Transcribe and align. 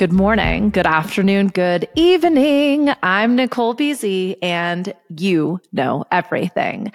Good 0.00 0.12
morning, 0.14 0.70
good 0.70 0.86
afternoon, 0.86 1.48
good 1.48 1.86
evening. 1.94 2.90
I'm 3.02 3.36
Nicole 3.36 3.74
Beasy, 3.74 4.36
and 4.40 4.94
you 5.10 5.60
know 5.72 6.06
everything. 6.10 6.92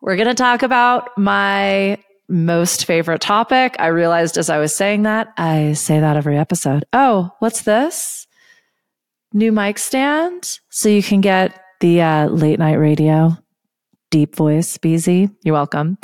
We're 0.00 0.16
going 0.16 0.26
to 0.26 0.34
talk 0.34 0.64
about 0.64 1.16
my 1.16 1.98
most 2.28 2.84
favorite 2.84 3.20
topic. 3.20 3.76
I 3.78 3.86
realized 3.86 4.38
as 4.38 4.50
I 4.50 4.58
was 4.58 4.74
saying 4.74 5.04
that, 5.04 5.32
I 5.36 5.74
say 5.74 6.00
that 6.00 6.16
every 6.16 6.36
episode. 6.36 6.84
Oh, 6.92 7.30
what's 7.38 7.62
this? 7.62 8.27
New 9.32 9.52
mic 9.52 9.78
stand 9.78 10.58
so 10.70 10.88
you 10.88 11.02
can 11.02 11.20
get 11.20 11.60
the 11.80 12.00
uh, 12.00 12.26
late 12.28 12.58
night 12.58 12.74
radio, 12.74 13.36
deep 14.10 14.34
voice, 14.34 14.78
Beasy. 14.78 15.34
You're 15.44 15.54
welcome. 15.54 15.98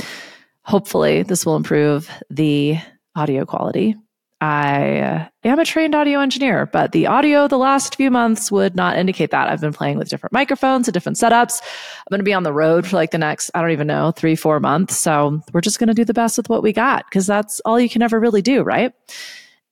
Hopefully, 0.63 1.23
this 1.23 1.45
will 1.45 1.57
improve 1.57 2.11
the 2.31 2.79
audio 3.17 3.45
quality 3.45 3.97
I 4.45 4.99
uh, 4.99 5.27
am 5.45 5.59
a 5.59 5.65
trained 5.65 5.95
audio 5.95 6.21
engineer, 6.21 6.67
but 6.67 6.93
the 6.93 7.07
audio 7.07 7.49
the 7.49 7.57
last 7.57 7.97
few 7.97 8.11
months 8.11 8.53
would 8.53 8.77
not 8.77 8.99
indicate 8.99 9.31
that. 9.31 9.49
I've 9.49 9.63
been 9.63 9.73
playing 9.73 9.97
with 9.97 10.11
different 10.11 10.35
microphones 10.35 10.87
and 10.87 10.93
different 10.93 11.17
setups. 11.17 11.63
I'm 11.63 12.11
going 12.11 12.19
to 12.19 12.25
be 12.25 12.35
on 12.35 12.43
the 12.43 12.53
road 12.53 12.87
for 12.87 12.97
like 12.97 13.11
the 13.11 13.17
next, 13.17 13.51
I 13.55 13.63
don't 13.63 13.71
even 13.71 13.87
know, 13.87 14.11
three, 14.11 14.37
four 14.37 14.61
months. 14.61 14.99
So 14.99 15.41
we're 15.55 15.63
just 15.63 15.79
going 15.79 15.89
to 15.89 15.95
do 15.95 16.05
the 16.05 16.13
best 16.13 16.37
with 16.37 16.51
what 16.51 16.63
we 16.63 16.75
got 16.75 17.07
because 17.07 17.27
that's 17.27 17.61
all 17.61 17.81
you 17.81 17.89
can 17.89 18.03
ever 18.03 18.21
really 18.21 18.43
do, 18.43 18.63
right? 18.63 18.93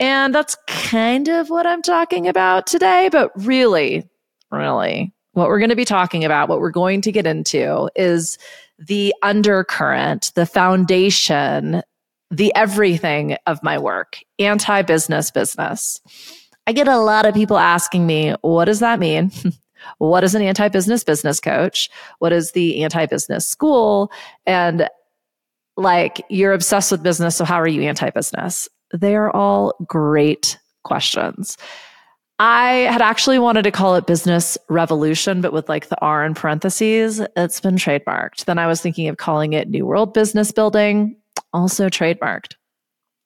And 0.02 0.34
that's 0.34 0.56
kind 0.66 1.28
of 1.28 1.48
what 1.48 1.66
I'm 1.66 1.80
talking 1.80 2.28
about 2.28 2.66
today. 2.66 3.08
But 3.10 3.30
really, 3.36 4.06
really, 4.50 5.14
what 5.32 5.48
we're 5.48 5.60
going 5.60 5.70
to 5.70 5.76
be 5.76 5.86
talking 5.86 6.24
about, 6.24 6.50
what 6.50 6.60
we're 6.60 6.70
going 6.70 7.00
to 7.02 7.12
get 7.12 7.26
into 7.26 7.88
is 7.96 8.36
the 8.78 9.14
undercurrent, 9.22 10.32
the 10.34 10.44
foundation 10.44 11.82
the 12.32 12.52
everything 12.56 13.36
of 13.46 13.62
my 13.62 13.78
work, 13.78 14.18
anti 14.38 14.82
business 14.82 15.30
business. 15.30 16.00
I 16.66 16.72
get 16.72 16.88
a 16.88 16.98
lot 16.98 17.26
of 17.26 17.34
people 17.34 17.58
asking 17.58 18.06
me, 18.06 18.34
what 18.40 18.64
does 18.64 18.80
that 18.80 18.98
mean? 18.98 19.30
what 19.98 20.24
is 20.24 20.34
an 20.34 20.42
anti 20.42 20.68
business 20.68 21.04
business 21.04 21.38
coach? 21.38 21.90
What 22.18 22.32
is 22.32 22.52
the 22.52 22.82
anti 22.82 23.06
business 23.06 23.46
school? 23.46 24.10
And 24.46 24.88
like, 25.76 26.24
you're 26.28 26.54
obsessed 26.54 26.90
with 26.90 27.02
business. 27.02 27.36
So, 27.36 27.44
how 27.44 27.56
are 27.56 27.68
you 27.68 27.82
anti 27.82 28.10
business? 28.10 28.68
They 28.92 29.16
are 29.16 29.30
all 29.30 29.74
great 29.86 30.58
questions. 30.84 31.56
I 32.38 32.88
had 32.90 33.02
actually 33.02 33.38
wanted 33.38 33.62
to 33.62 33.70
call 33.70 33.94
it 33.94 34.06
business 34.06 34.58
revolution, 34.68 35.40
but 35.40 35.52
with 35.52 35.68
like 35.68 35.88
the 35.88 36.00
R 36.00 36.24
in 36.24 36.34
parentheses, 36.34 37.20
it's 37.36 37.60
been 37.60 37.76
trademarked. 37.76 38.46
Then 38.46 38.58
I 38.58 38.66
was 38.66 38.80
thinking 38.80 39.08
of 39.08 39.16
calling 39.16 39.52
it 39.52 39.68
New 39.68 39.86
World 39.86 40.12
Business 40.12 40.50
Building 40.50 41.16
also 41.52 41.88
trademarked. 41.88 42.54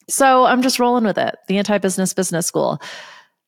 So 0.09 0.44
I'm 0.44 0.62
just 0.62 0.78
rolling 0.78 1.05
with 1.05 1.19
it. 1.19 1.37
The 1.48 1.59
anti 1.59 1.78
business 1.78 2.14
business 2.14 2.47
school. 2.47 2.81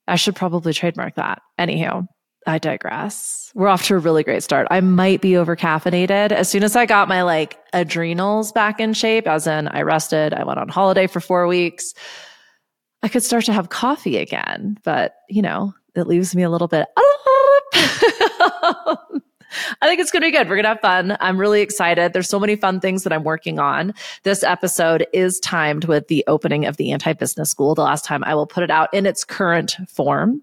I 0.06 0.16
should 0.16 0.34
probably 0.34 0.72
trademark 0.72 1.16
that. 1.16 1.42
Anywho, 1.58 2.08
I 2.47 2.58
digress. 2.58 3.53
We're 3.55 3.69
off 3.69 3.84
to 3.84 3.97
a 3.97 3.98
really 3.98 4.25
great 4.25 4.42
start. 4.42 4.69
I 4.70 4.81
might 4.81 5.20
be 5.20 5.36
over 5.36 5.56
caffeinated. 5.56 6.33
As 6.33 6.48
soon 6.48 6.62
as 6.62 6.77
I 6.77 6.86
got 6.86 7.08
my 7.08 7.22
like 7.22 7.58
adrenals 7.72 8.53
back 8.53 8.80
in 8.80 8.95
shape, 8.95 9.27
as 9.27 9.47
in 9.47 9.69
I 9.69 9.83
rested, 9.83 10.33
I 10.33 10.45
went 10.45 10.58
on 10.58 10.69
holiday 10.69 11.06
for 11.06 11.20
four 11.20 11.47
weeks, 11.47 11.95
I 13.03 13.08
could 13.08 13.22
start 13.22 13.45
to 13.45 13.53
have 13.53 13.69
coffee 13.69 14.17
again. 14.17 14.78
But, 14.83 15.17
you 15.28 15.42
know, 15.42 15.75
it 15.95 16.06
leaves 16.06 16.34
me 16.34 16.42
a 16.42 16.50
little 16.50 16.69
bit. 16.69 16.89
I 19.80 19.89
think 19.89 20.00
it's 20.00 20.11
going 20.11 20.23
to 20.23 20.27
be 20.27 20.33
good. 20.33 20.48
We're 20.48 20.56
going 20.56 20.64
to 20.64 20.70
have 20.70 20.80
fun. 20.80 21.17
I'm 21.20 21.39
really 21.39 21.62
excited. 21.62 22.12
There's 22.12 22.28
so 22.28 22.41
many 22.41 22.56
fun 22.56 22.80
things 22.80 23.02
that 23.05 23.12
I'm 23.12 23.25
working 23.25 23.58
on. 23.58 23.95
This 24.23 24.42
episode 24.42 25.07
is 25.13 25.40
timed 25.40 25.86
with 25.86 26.08
the 26.08 26.24
opening 26.27 26.67
of 26.67 26.77
the 26.77 26.92
anti 26.92 27.13
business 27.14 27.51
school. 27.51 27.74
The 27.74 27.83
last 27.83 28.05
time 28.05 28.23
I 28.24 28.34
will 28.34 28.46
put 28.46 28.63
it 28.63 28.70
out 28.70 28.92
in 28.92 29.07
its 29.07 29.24
current 29.24 29.77
form. 29.89 30.42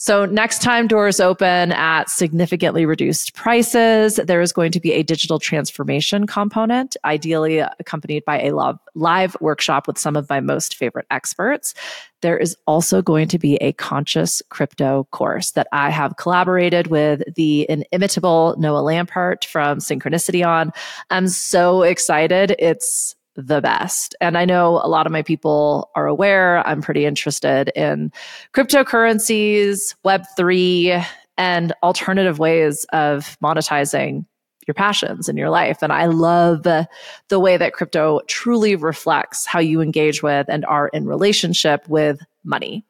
So 0.00 0.26
next 0.26 0.62
time 0.62 0.86
doors 0.86 1.18
open 1.18 1.72
at 1.72 2.08
significantly 2.08 2.86
reduced 2.86 3.34
prices, 3.34 4.14
there 4.14 4.40
is 4.40 4.52
going 4.52 4.70
to 4.70 4.78
be 4.78 4.92
a 4.92 5.02
digital 5.02 5.40
transformation 5.40 6.24
component, 6.24 6.96
ideally 7.04 7.58
accompanied 7.58 8.24
by 8.24 8.40
a 8.42 8.52
live 8.94 9.36
workshop 9.40 9.88
with 9.88 9.98
some 9.98 10.14
of 10.14 10.28
my 10.30 10.38
most 10.38 10.76
favorite 10.76 11.06
experts. 11.10 11.74
There 12.20 12.38
is 12.38 12.56
also 12.68 13.02
going 13.02 13.26
to 13.26 13.40
be 13.40 13.56
a 13.56 13.72
conscious 13.72 14.40
crypto 14.50 15.08
course 15.10 15.50
that 15.52 15.66
I 15.72 15.90
have 15.90 16.16
collaborated 16.16 16.86
with 16.86 17.24
the 17.34 17.66
inimitable 17.68 18.54
Noah 18.56 18.82
Lampert 18.82 19.44
from 19.44 19.78
Synchronicity 19.78 20.46
on. 20.46 20.70
I'm 21.10 21.26
so 21.26 21.82
excited. 21.82 22.54
It's 22.60 23.16
the 23.40 23.60
best. 23.60 24.16
And 24.20 24.36
I 24.36 24.44
know 24.44 24.80
a 24.82 24.88
lot 24.88 25.06
of 25.06 25.12
my 25.12 25.22
people 25.22 25.90
are 25.94 26.08
aware. 26.08 26.66
I'm 26.66 26.82
pretty 26.82 27.06
interested 27.06 27.70
in 27.76 28.12
cryptocurrencies, 28.52 29.94
Web3, 30.04 31.06
and 31.36 31.72
alternative 31.84 32.40
ways 32.40 32.84
of 32.92 33.38
monetizing 33.40 34.26
your 34.66 34.74
passions 34.74 35.28
in 35.28 35.36
your 35.36 35.50
life. 35.50 35.78
And 35.82 35.92
I 35.92 36.06
love 36.06 36.64
the 36.64 36.88
way 37.30 37.56
that 37.56 37.74
crypto 37.74 38.20
truly 38.26 38.74
reflects 38.74 39.46
how 39.46 39.60
you 39.60 39.80
engage 39.80 40.20
with 40.20 40.46
and 40.48 40.66
are 40.66 40.88
in 40.88 41.06
relationship 41.06 41.88
with 41.88 42.20
money. 42.42 42.84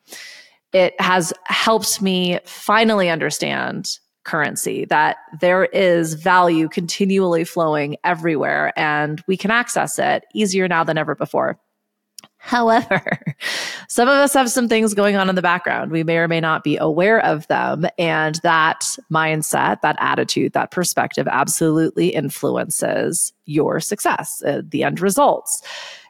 It 0.72 0.98
has 0.98 1.32
helped 1.44 2.00
me 2.00 2.40
finally 2.46 3.10
understand 3.10 3.98
currency, 4.28 4.84
that 4.84 5.16
there 5.40 5.64
is 5.64 6.12
value 6.12 6.68
continually 6.68 7.44
flowing 7.44 7.96
everywhere 8.04 8.78
and 8.78 9.24
we 9.26 9.38
can 9.38 9.50
access 9.50 9.98
it 9.98 10.24
easier 10.34 10.68
now 10.68 10.84
than 10.84 10.98
ever 10.98 11.14
before. 11.14 11.58
However, 12.36 13.18
some 13.88 14.06
of 14.06 14.14
us 14.14 14.34
have 14.34 14.50
some 14.50 14.68
things 14.68 14.92
going 14.92 15.16
on 15.16 15.30
in 15.30 15.34
the 15.34 15.42
background. 15.42 15.90
We 15.90 16.04
may 16.04 16.18
or 16.18 16.28
may 16.28 16.40
not 16.40 16.62
be 16.62 16.76
aware 16.76 17.24
of 17.24 17.48
them. 17.48 17.86
And 17.98 18.36
that 18.42 18.84
mindset, 19.10 19.80
that 19.80 19.96
attitude, 19.98 20.52
that 20.52 20.70
perspective 20.70 21.26
absolutely 21.26 22.08
influences 22.08 23.32
your 23.46 23.80
success, 23.80 24.42
uh, 24.46 24.60
the 24.62 24.84
end 24.84 25.00
results. 25.00 25.62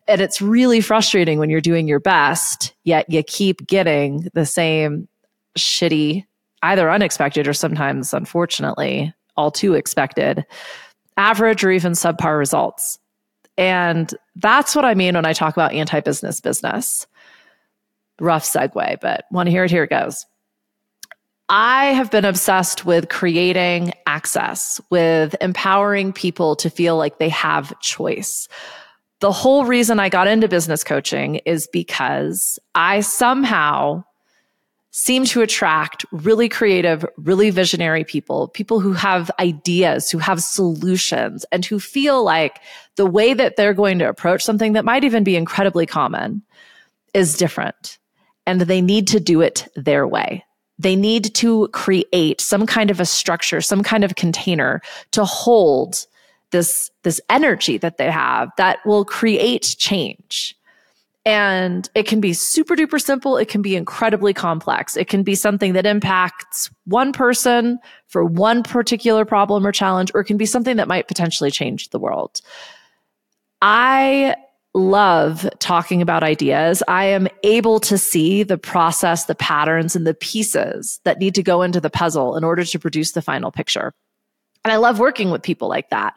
And 0.08 0.20
it's 0.20 0.42
really 0.42 0.80
frustrating 0.80 1.38
when 1.38 1.50
you're 1.50 1.60
doing 1.60 1.86
your 1.86 2.00
best, 2.00 2.74
yet 2.82 3.08
you 3.08 3.22
keep 3.22 3.66
getting 3.66 4.28
the 4.34 4.46
same 4.46 5.06
shitty 5.56 6.24
either 6.62 6.90
unexpected 6.90 7.46
or 7.46 7.52
sometimes, 7.52 8.12
unfortunately, 8.12 9.12
all 9.36 9.50
too 9.50 9.74
expected, 9.74 10.44
average 11.16 11.64
or 11.64 11.70
even 11.70 11.92
subpar 11.92 12.38
results. 12.38 12.98
And 13.56 14.12
that's 14.36 14.74
what 14.74 14.84
I 14.84 14.94
mean 14.94 15.14
when 15.14 15.26
I 15.26 15.32
talk 15.32 15.54
about 15.54 15.72
anti 15.72 16.00
business 16.00 16.40
business. 16.40 17.06
Rough 18.20 18.44
segue, 18.44 19.00
but 19.00 19.24
want 19.30 19.46
to 19.46 19.50
hear 19.50 19.64
it? 19.64 19.70
Here 19.70 19.84
it 19.84 19.90
goes. 19.90 20.26
I 21.48 21.86
have 21.86 22.10
been 22.10 22.24
obsessed 22.26 22.84
with 22.84 23.08
creating 23.08 23.92
access, 24.06 24.80
with 24.90 25.34
empowering 25.40 26.12
people 26.12 26.56
to 26.56 26.68
feel 26.68 26.96
like 26.96 27.18
they 27.18 27.30
have 27.30 27.78
choice. 27.80 28.48
The 29.20 29.32
whole 29.32 29.64
reason 29.64 29.98
I 29.98 30.08
got 30.10 30.28
into 30.28 30.46
business 30.46 30.84
coaching 30.84 31.36
is 31.46 31.66
because 31.72 32.58
I 32.74 33.00
somehow 33.00 34.04
seem 34.98 35.24
to 35.24 35.42
attract 35.42 36.04
really 36.10 36.48
creative, 36.48 37.06
really 37.18 37.50
visionary 37.50 38.02
people, 38.02 38.48
people 38.48 38.80
who 38.80 38.92
have 38.92 39.30
ideas, 39.38 40.10
who 40.10 40.18
have 40.18 40.42
solutions, 40.42 41.46
and 41.52 41.64
who 41.64 41.78
feel 41.78 42.24
like 42.24 42.60
the 42.96 43.06
way 43.06 43.32
that 43.32 43.54
they're 43.54 43.72
going 43.72 44.00
to 44.00 44.08
approach 44.08 44.42
something 44.42 44.72
that 44.72 44.84
might 44.84 45.04
even 45.04 45.22
be 45.22 45.36
incredibly 45.36 45.86
common 45.86 46.42
is 47.14 47.36
different. 47.36 47.96
And 48.44 48.62
they 48.62 48.80
need 48.80 49.06
to 49.08 49.20
do 49.20 49.40
it 49.40 49.68
their 49.76 50.04
way. 50.04 50.44
They 50.80 50.96
need 50.96 51.32
to 51.36 51.68
create 51.68 52.40
some 52.40 52.66
kind 52.66 52.90
of 52.90 52.98
a 52.98 53.06
structure, 53.06 53.60
some 53.60 53.84
kind 53.84 54.02
of 54.02 54.16
container 54.16 54.82
to 55.12 55.24
hold 55.24 56.06
this, 56.50 56.90
this 57.04 57.20
energy 57.30 57.78
that 57.78 57.98
they 57.98 58.10
have 58.10 58.50
that 58.56 58.80
will 58.84 59.04
create 59.04 59.76
change. 59.78 60.57
And 61.28 61.90
it 61.94 62.06
can 62.06 62.22
be 62.22 62.32
super 62.32 62.74
duper 62.74 62.98
simple. 62.98 63.36
It 63.36 63.48
can 63.48 63.60
be 63.60 63.76
incredibly 63.76 64.32
complex. 64.32 64.96
It 64.96 65.08
can 65.08 65.22
be 65.22 65.34
something 65.34 65.74
that 65.74 65.84
impacts 65.84 66.70
one 66.86 67.12
person 67.12 67.78
for 68.06 68.24
one 68.24 68.62
particular 68.62 69.26
problem 69.26 69.66
or 69.66 69.70
challenge, 69.70 70.10
or 70.14 70.22
it 70.22 70.24
can 70.24 70.38
be 70.38 70.46
something 70.46 70.78
that 70.78 70.88
might 70.88 71.06
potentially 71.06 71.50
change 71.50 71.90
the 71.90 71.98
world. 71.98 72.40
I 73.60 74.36
love 74.72 75.46
talking 75.58 76.00
about 76.00 76.22
ideas. 76.22 76.82
I 76.88 77.04
am 77.04 77.28
able 77.42 77.78
to 77.80 77.98
see 77.98 78.42
the 78.42 78.56
process, 78.56 79.26
the 79.26 79.34
patterns, 79.34 79.94
and 79.94 80.06
the 80.06 80.14
pieces 80.14 80.98
that 81.04 81.18
need 81.18 81.34
to 81.34 81.42
go 81.42 81.60
into 81.60 81.78
the 81.78 81.90
puzzle 81.90 82.38
in 82.38 82.44
order 82.44 82.64
to 82.64 82.78
produce 82.78 83.12
the 83.12 83.20
final 83.20 83.52
picture. 83.52 83.92
And 84.64 84.72
I 84.72 84.76
love 84.76 84.98
working 84.98 85.30
with 85.30 85.42
people 85.42 85.68
like 85.68 85.90
that. 85.90 86.14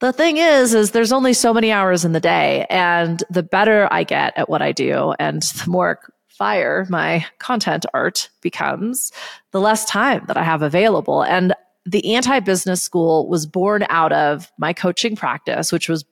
The 0.00 0.12
thing 0.12 0.36
is, 0.36 0.74
is 0.74 0.92
there's 0.92 1.12
only 1.12 1.32
so 1.32 1.52
many 1.52 1.72
hours 1.72 2.04
in 2.04 2.12
the 2.12 2.20
day 2.20 2.66
and 2.70 3.22
the 3.30 3.42
better 3.42 3.88
I 3.90 4.04
get 4.04 4.32
at 4.36 4.48
what 4.48 4.62
I 4.62 4.70
do 4.70 5.14
and 5.18 5.42
the 5.42 5.64
more 5.68 5.98
fire 6.28 6.86
my 6.88 7.26
content 7.40 7.84
art 7.92 8.30
becomes, 8.40 9.10
the 9.50 9.60
less 9.60 9.84
time 9.84 10.24
that 10.28 10.36
I 10.36 10.44
have 10.44 10.62
available. 10.62 11.22
And 11.22 11.52
the 11.84 12.14
anti 12.14 12.38
business 12.40 12.80
school 12.80 13.28
was 13.28 13.44
born 13.44 13.86
out 13.88 14.12
of 14.12 14.52
my 14.56 14.72
coaching 14.72 15.16
practice, 15.16 15.72
which 15.72 15.88
was 15.88 16.04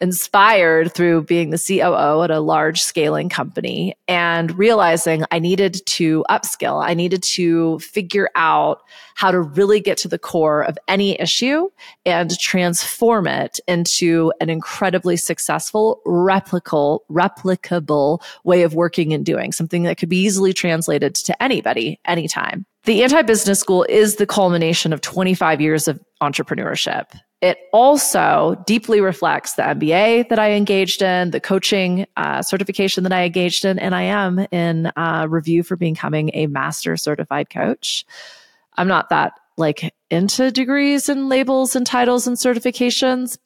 inspired 0.00 0.92
through 0.92 1.24
being 1.24 1.50
the 1.50 1.58
COO 1.58 2.22
at 2.22 2.30
a 2.30 2.40
large 2.40 2.82
scaling 2.82 3.28
company 3.28 3.96
and 4.08 4.56
realizing 4.58 5.24
I 5.30 5.38
needed 5.38 5.84
to 5.86 6.24
upskill. 6.30 6.84
I 6.84 6.94
needed 6.94 7.22
to 7.22 7.78
figure 7.80 8.30
out 8.34 8.82
how 9.14 9.30
to 9.30 9.40
really 9.40 9.80
get 9.80 9.96
to 9.98 10.08
the 10.08 10.18
core 10.18 10.62
of 10.62 10.76
any 10.88 11.18
issue 11.20 11.68
and 12.04 12.36
transform 12.38 13.26
it 13.26 13.60
into 13.68 14.32
an 14.40 14.50
incredibly 14.50 15.16
successful, 15.16 16.00
replicable, 16.06 17.00
replicable 17.10 18.22
way 18.44 18.62
of 18.62 18.74
working 18.74 19.12
and 19.12 19.24
doing 19.24 19.52
something 19.52 19.84
that 19.84 19.98
could 19.98 20.08
be 20.08 20.18
easily 20.18 20.52
translated 20.52 21.14
to 21.14 21.42
anybody, 21.42 22.00
anytime. 22.04 22.66
The 22.84 23.02
anti 23.02 23.22
business 23.22 23.60
school 23.60 23.86
is 23.88 24.16
the 24.16 24.26
culmination 24.26 24.92
of 24.92 25.00
25 25.00 25.60
years 25.60 25.88
of 25.88 25.98
entrepreneurship. 26.22 27.06
It 27.44 27.58
also 27.74 28.56
deeply 28.64 29.02
reflects 29.02 29.52
the 29.52 29.64
MBA 29.64 30.30
that 30.30 30.38
I 30.38 30.52
engaged 30.52 31.02
in, 31.02 31.30
the 31.30 31.40
coaching 31.40 32.06
uh, 32.16 32.40
certification 32.40 33.04
that 33.04 33.12
I 33.12 33.24
engaged 33.24 33.66
in, 33.66 33.78
and 33.78 33.94
I 33.94 34.04
am 34.04 34.38
in 34.50 34.90
uh, 34.96 35.26
review 35.28 35.62
for 35.62 35.76
becoming 35.76 36.30
a 36.32 36.46
master 36.46 36.96
certified 36.96 37.50
coach. 37.50 38.06
I'm 38.78 38.88
not 38.88 39.10
that 39.10 39.34
like 39.58 39.92
into 40.10 40.50
degrees 40.50 41.10
and 41.10 41.28
labels 41.28 41.76
and 41.76 41.86
titles 41.86 42.26
and 42.26 42.38
certifications, 42.38 43.36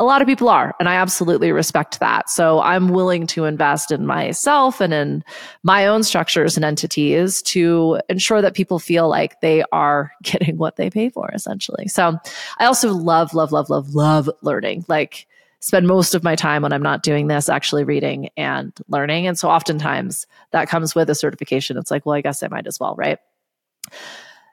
a 0.00 0.04
lot 0.04 0.22
of 0.22 0.26
people 0.26 0.48
are, 0.48 0.74
and 0.80 0.88
I 0.88 0.94
absolutely 0.94 1.52
respect 1.52 2.00
that. 2.00 2.30
So 2.30 2.62
I'm 2.62 2.88
willing 2.88 3.26
to 3.28 3.44
invest 3.44 3.92
in 3.92 4.06
myself 4.06 4.80
and 4.80 4.94
in 4.94 5.22
my 5.62 5.86
own 5.86 6.02
structures 6.04 6.56
and 6.56 6.64
entities 6.64 7.42
to 7.42 8.00
ensure 8.08 8.40
that 8.40 8.54
people 8.54 8.78
feel 8.78 9.10
like 9.10 9.42
they 9.42 9.62
are 9.72 10.10
getting 10.22 10.56
what 10.56 10.76
they 10.76 10.88
pay 10.88 11.10
for, 11.10 11.30
essentially. 11.34 11.86
So 11.86 12.16
I 12.58 12.64
also 12.64 12.94
love, 12.94 13.34
love, 13.34 13.52
love, 13.52 13.68
love, 13.68 13.94
love 13.94 14.30
learning. 14.40 14.86
Like, 14.88 15.26
spend 15.60 15.86
most 15.86 16.14
of 16.14 16.24
my 16.24 16.34
time 16.34 16.62
when 16.62 16.72
I'm 16.72 16.82
not 16.82 17.02
doing 17.02 17.26
this 17.26 17.50
actually 17.50 17.84
reading 17.84 18.30
and 18.38 18.72
learning. 18.88 19.26
And 19.26 19.38
so 19.38 19.50
oftentimes 19.50 20.26
that 20.52 20.70
comes 20.70 20.94
with 20.94 21.10
a 21.10 21.14
certification. 21.14 21.76
It's 21.76 21.90
like, 21.90 22.06
well, 22.06 22.16
I 22.16 22.22
guess 22.22 22.42
I 22.42 22.48
might 22.48 22.66
as 22.66 22.80
well, 22.80 22.94
right? 22.96 23.18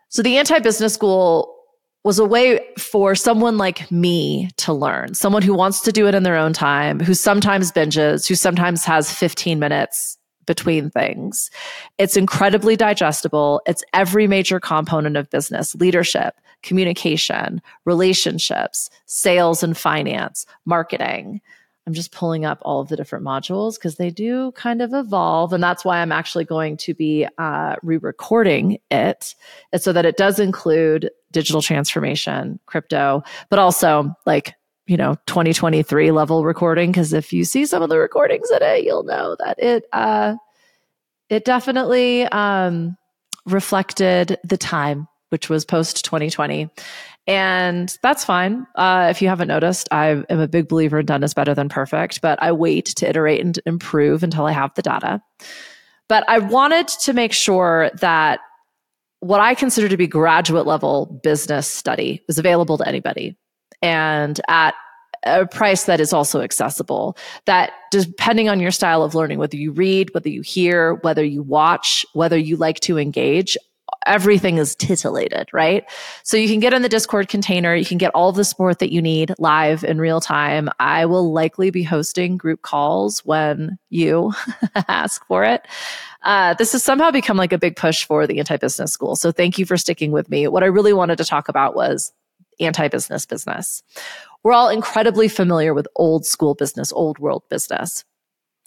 So 0.10 0.22
the 0.22 0.38
anti 0.38 0.60
business 0.60 0.94
school 0.94 1.57
was 2.08 2.20
a 2.20 2.26
way 2.26 2.66
for 2.78 3.16
someone 3.16 3.58
like 3.58 3.92
me 3.92 4.50
to 4.56 4.72
learn, 4.72 5.14
someone 5.14 5.42
who 5.42 5.54
wants 5.54 5.82
to 5.82 5.92
do 5.92 6.08
it 6.08 6.16
in 6.16 6.24
their 6.24 6.38
own 6.38 6.54
time, 6.54 7.02
who 7.02 7.14
sometimes 7.14 7.70
binges, 7.70 8.26
who 8.26 8.34
sometimes 8.34 8.86
has 8.86 9.12
15 9.12 9.60
minutes 9.60 10.18
between 10.46 10.90
things. 10.90 11.52
It's 11.98 12.16
incredibly 12.16 12.78
digestible. 12.78 13.62
It's 13.66 13.84
every 13.94 14.26
major 14.26 14.58
component 14.62 15.18
of 15.18 15.30
business 15.30 15.76
leadership, 15.76 16.34
communication, 16.64 17.62
relationships, 17.84 18.90
sales 19.06 19.62
and 19.62 19.78
finance, 19.78 20.46
marketing. 20.64 21.42
I'm 21.88 21.94
just 21.94 22.12
pulling 22.12 22.44
up 22.44 22.60
all 22.64 22.82
of 22.82 22.90
the 22.90 22.98
different 22.98 23.24
modules 23.24 23.76
because 23.76 23.96
they 23.96 24.10
do 24.10 24.52
kind 24.52 24.82
of 24.82 24.94
evolve. 24.94 25.54
And 25.54 25.64
that's 25.64 25.86
why 25.86 26.00
I'm 26.00 26.12
actually 26.12 26.44
going 26.44 26.76
to 26.78 26.94
be 26.94 27.26
uh, 27.38 27.78
re 27.82 27.96
recording 27.96 28.80
it. 28.92 29.34
So 29.78 29.94
that 29.94 30.06
it 30.06 30.18
does 30.18 30.38
include 30.38 31.10
digital 31.32 31.62
transformation, 31.62 32.60
crypto, 32.66 33.24
but 33.50 33.58
also 33.58 34.14
like, 34.26 34.54
you 34.86 34.98
know, 34.98 35.16
2023 35.28 36.12
level 36.12 36.44
recording. 36.44 36.92
Cause 36.92 37.14
if 37.14 37.32
you 37.32 37.46
see 37.46 37.66
some 37.66 37.82
of 37.82 37.88
the 37.88 37.98
recordings 37.98 38.52
in 38.52 38.62
it, 38.62 38.84
you'll 38.84 39.04
know 39.04 39.38
that 39.40 39.58
it, 39.58 39.86
uh, 39.94 40.36
it 41.30 41.46
definitely 41.46 42.26
um, 42.26 42.98
reflected 43.46 44.38
the 44.44 44.58
time, 44.58 45.08
which 45.30 45.50
was 45.50 45.64
post 45.64 46.04
2020. 46.04 46.70
And 47.28 47.96
that's 48.02 48.24
fine. 48.24 48.66
Uh, 48.76 49.08
if 49.10 49.22
you 49.22 49.28
haven't 49.28 49.50
noticed, 49.50 49.90
I 49.92 50.24
am 50.30 50.40
a 50.40 50.48
big 50.48 50.70
believer 50.70 51.00
in 51.00 51.06
done 51.06 51.24
is 51.24 51.34
better 51.34 51.54
than 51.54 51.68
perfect, 51.68 52.22
but 52.22 52.42
I 52.42 52.54
wait 52.54 52.86
to 52.86 53.08
iterate 53.08 53.42
and 53.42 53.60
improve 53.66 54.24
until 54.24 54.46
I 54.46 54.54
have 54.54 54.74
the 54.76 54.82
data. 54.82 55.22
But 56.08 56.24
I 56.30 56.40
wanted 56.40 56.88
to 56.88 57.12
make 57.12 57.34
sure 57.34 57.92
that 58.00 58.40
what 59.20 59.42
I 59.42 59.56
consider 59.56 59.90
to 59.90 59.98
be 59.98 60.08
graduate 60.08 60.66
level 60.66 61.20
business 61.22 61.68
study 61.68 62.24
is 62.30 62.38
available 62.38 62.78
to 62.78 62.88
anybody 62.88 63.36
and 63.82 64.40
at 64.48 64.74
a 65.24 65.46
price 65.46 65.84
that 65.86 66.00
is 66.00 66.14
also 66.14 66.42
accessible. 66.42 67.18
That 67.46 67.74
depending 67.92 68.48
on 68.48 68.60
your 68.60 68.72
style 68.72 69.04
of 69.04 69.16
learning, 69.16 69.40
whether 69.40 69.58
you 69.58 69.72
read, 69.72 70.14
whether 70.14 70.30
you 70.30 70.42
hear, 70.42 70.96
whether 70.96 71.24
you 71.24 71.44
watch, 71.44 72.06
whether 72.14 72.38
you 72.38 72.56
like 72.56 72.80
to 72.82 72.98
engage, 72.98 73.58
everything 74.08 74.58
is 74.58 74.76
titillated, 74.76 75.50
right? 75.54 75.86
So 76.24 76.38
you 76.38 76.48
can 76.48 76.60
get 76.60 76.74
in 76.74 76.82
the 76.82 76.90
Discord 76.90 77.28
container, 77.28 77.76
you 77.76 77.86
can 77.86 77.98
get 77.98 78.12
all 78.16 78.32
the 78.32 78.44
support 78.44 78.80
that 78.80 78.92
you 78.92 79.02
need 79.02 79.34
live 79.38 79.84
in 79.84 80.00
real 80.00 80.22
time. 80.22 80.70
I 80.80 81.06
will 81.06 81.32
likely 81.32 81.70
be 81.70 81.84
hosting 81.84 82.38
group 82.38 82.62
calls 82.62 83.26
when 83.26 83.78
you 83.90 84.34
ask 84.88 85.26
for 85.28 85.44
it. 85.44 85.68
Uh, 86.24 86.54
this 86.56 86.72
has 86.72 86.84
somehow 86.84 87.12
become 87.12 87.38
like 87.38 87.54
a 87.54 87.58
big 87.58 87.76
push 87.76 88.06
for 88.06 88.28
the 88.28 88.40
anti 88.40 88.58
business 88.58 88.92
school. 88.92 89.16
So 89.16 89.32
thank 89.32 89.58
you 89.58 89.66
for 89.66 89.78
sticking 89.78 90.12
with 90.12 90.30
me. 90.30 90.48
What 90.48 90.64
I 90.64 90.68
really 90.68 90.94
wanted 90.94 91.18
to 91.20 91.26
talk 91.26 91.48
about 91.50 91.76
was 91.76 92.12
anti 92.60 92.88
business 92.88 93.26
business. 93.26 93.84
We're 94.44 94.54
all 94.54 94.70
incredibly 94.70 95.28
familiar 95.28 95.74
with 95.74 95.88
old 95.96 96.26
school 96.26 96.56
business, 96.56 96.92
old 96.92 97.20
world 97.20 97.44
business. 97.50 98.04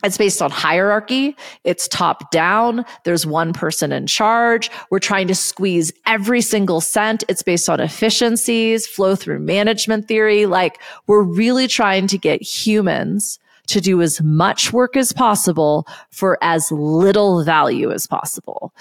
It's 0.02 0.18
based 0.18 0.40
on 0.40 0.50
hierarchy. 0.50 1.36
It's 1.64 1.88
top 1.88 2.30
down. 2.30 2.84
There's 3.04 3.26
one 3.26 3.52
person 3.52 3.92
in 3.92 4.06
charge. 4.06 4.70
We're 4.90 4.98
trying 4.98 5.28
to 5.28 5.34
squeeze 5.34 5.92
every 6.06 6.40
single 6.40 6.80
cent. 6.80 7.24
It's 7.28 7.42
based 7.42 7.68
on 7.68 7.80
efficiencies, 7.80 8.86
flow 8.86 9.14
through 9.14 9.40
management 9.40 10.08
theory. 10.08 10.46
Like 10.46 10.80
we're 11.06 11.22
really 11.22 11.66
trying 11.66 12.06
to 12.08 12.18
get 12.18 12.42
humans 12.42 13.38
to 13.66 13.80
do 13.80 14.02
as 14.02 14.20
much 14.20 14.72
work 14.72 14.96
as 14.96 15.12
possible 15.12 15.86
for 16.10 16.38
as 16.42 16.72
little 16.72 17.44
value 17.44 17.92
as 17.92 18.06
possible. 18.06 18.72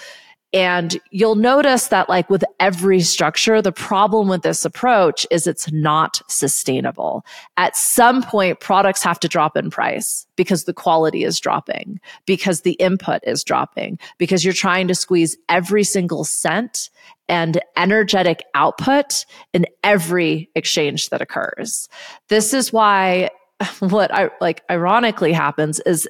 And 0.51 0.99
you'll 1.11 1.35
notice 1.35 1.87
that 1.87 2.09
like 2.09 2.29
with 2.29 2.43
every 2.59 3.01
structure, 3.01 3.61
the 3.61 3.71
problem 3.71 4.27
with 4.27 4.41
this 4.41 4.65
approach 4.65 5.25
is 5.29 5.45
it's 5.45 5.71
not 5.71 6.21
sustainable. 6.27 7.23
At 7.57 7.77
some 7.77 8.23
point, 8.23 8.59
products 8.59 9.03
have 9.03 9.19
to 9.19 9.27
drop 9.27 9.55
in 9.55 9.69
price 9.69 10.25
because 10.35 10.63
the 10.63 10.73
quality 10.73 11.23
is 11.23 11.39
dropping, 11.39 11.99
because 12.25 12.61
the 12.61 12.73
input 12.73 13.21
is 13.25 13.43
dropping, 13.43 13.99
because 14.17 14.43
you're 14.43 14.53
trying 14.53 14.87
to 14.87 14.95
squeeze 14.95 15.37
every 15.49 15.83
single 15.83 16.23
cent 16.23 16.89
and 17.27 17.61
energetic 17.77 18.43
output 18.55 19.25
in 19.53 19.67
every 19.83 20.49
exchange 20.55 21.09
that 21.09 21.21
occurs. 21.21 21.87
This 22.27 22.55
is 22.55 22.73
why 22.73 23.29
what 23.79 24.11
I 24.11 24.31
like 24.41 24.63
ironically 24.71 25.31
happens 25.31 25.79
is 25.81 26.09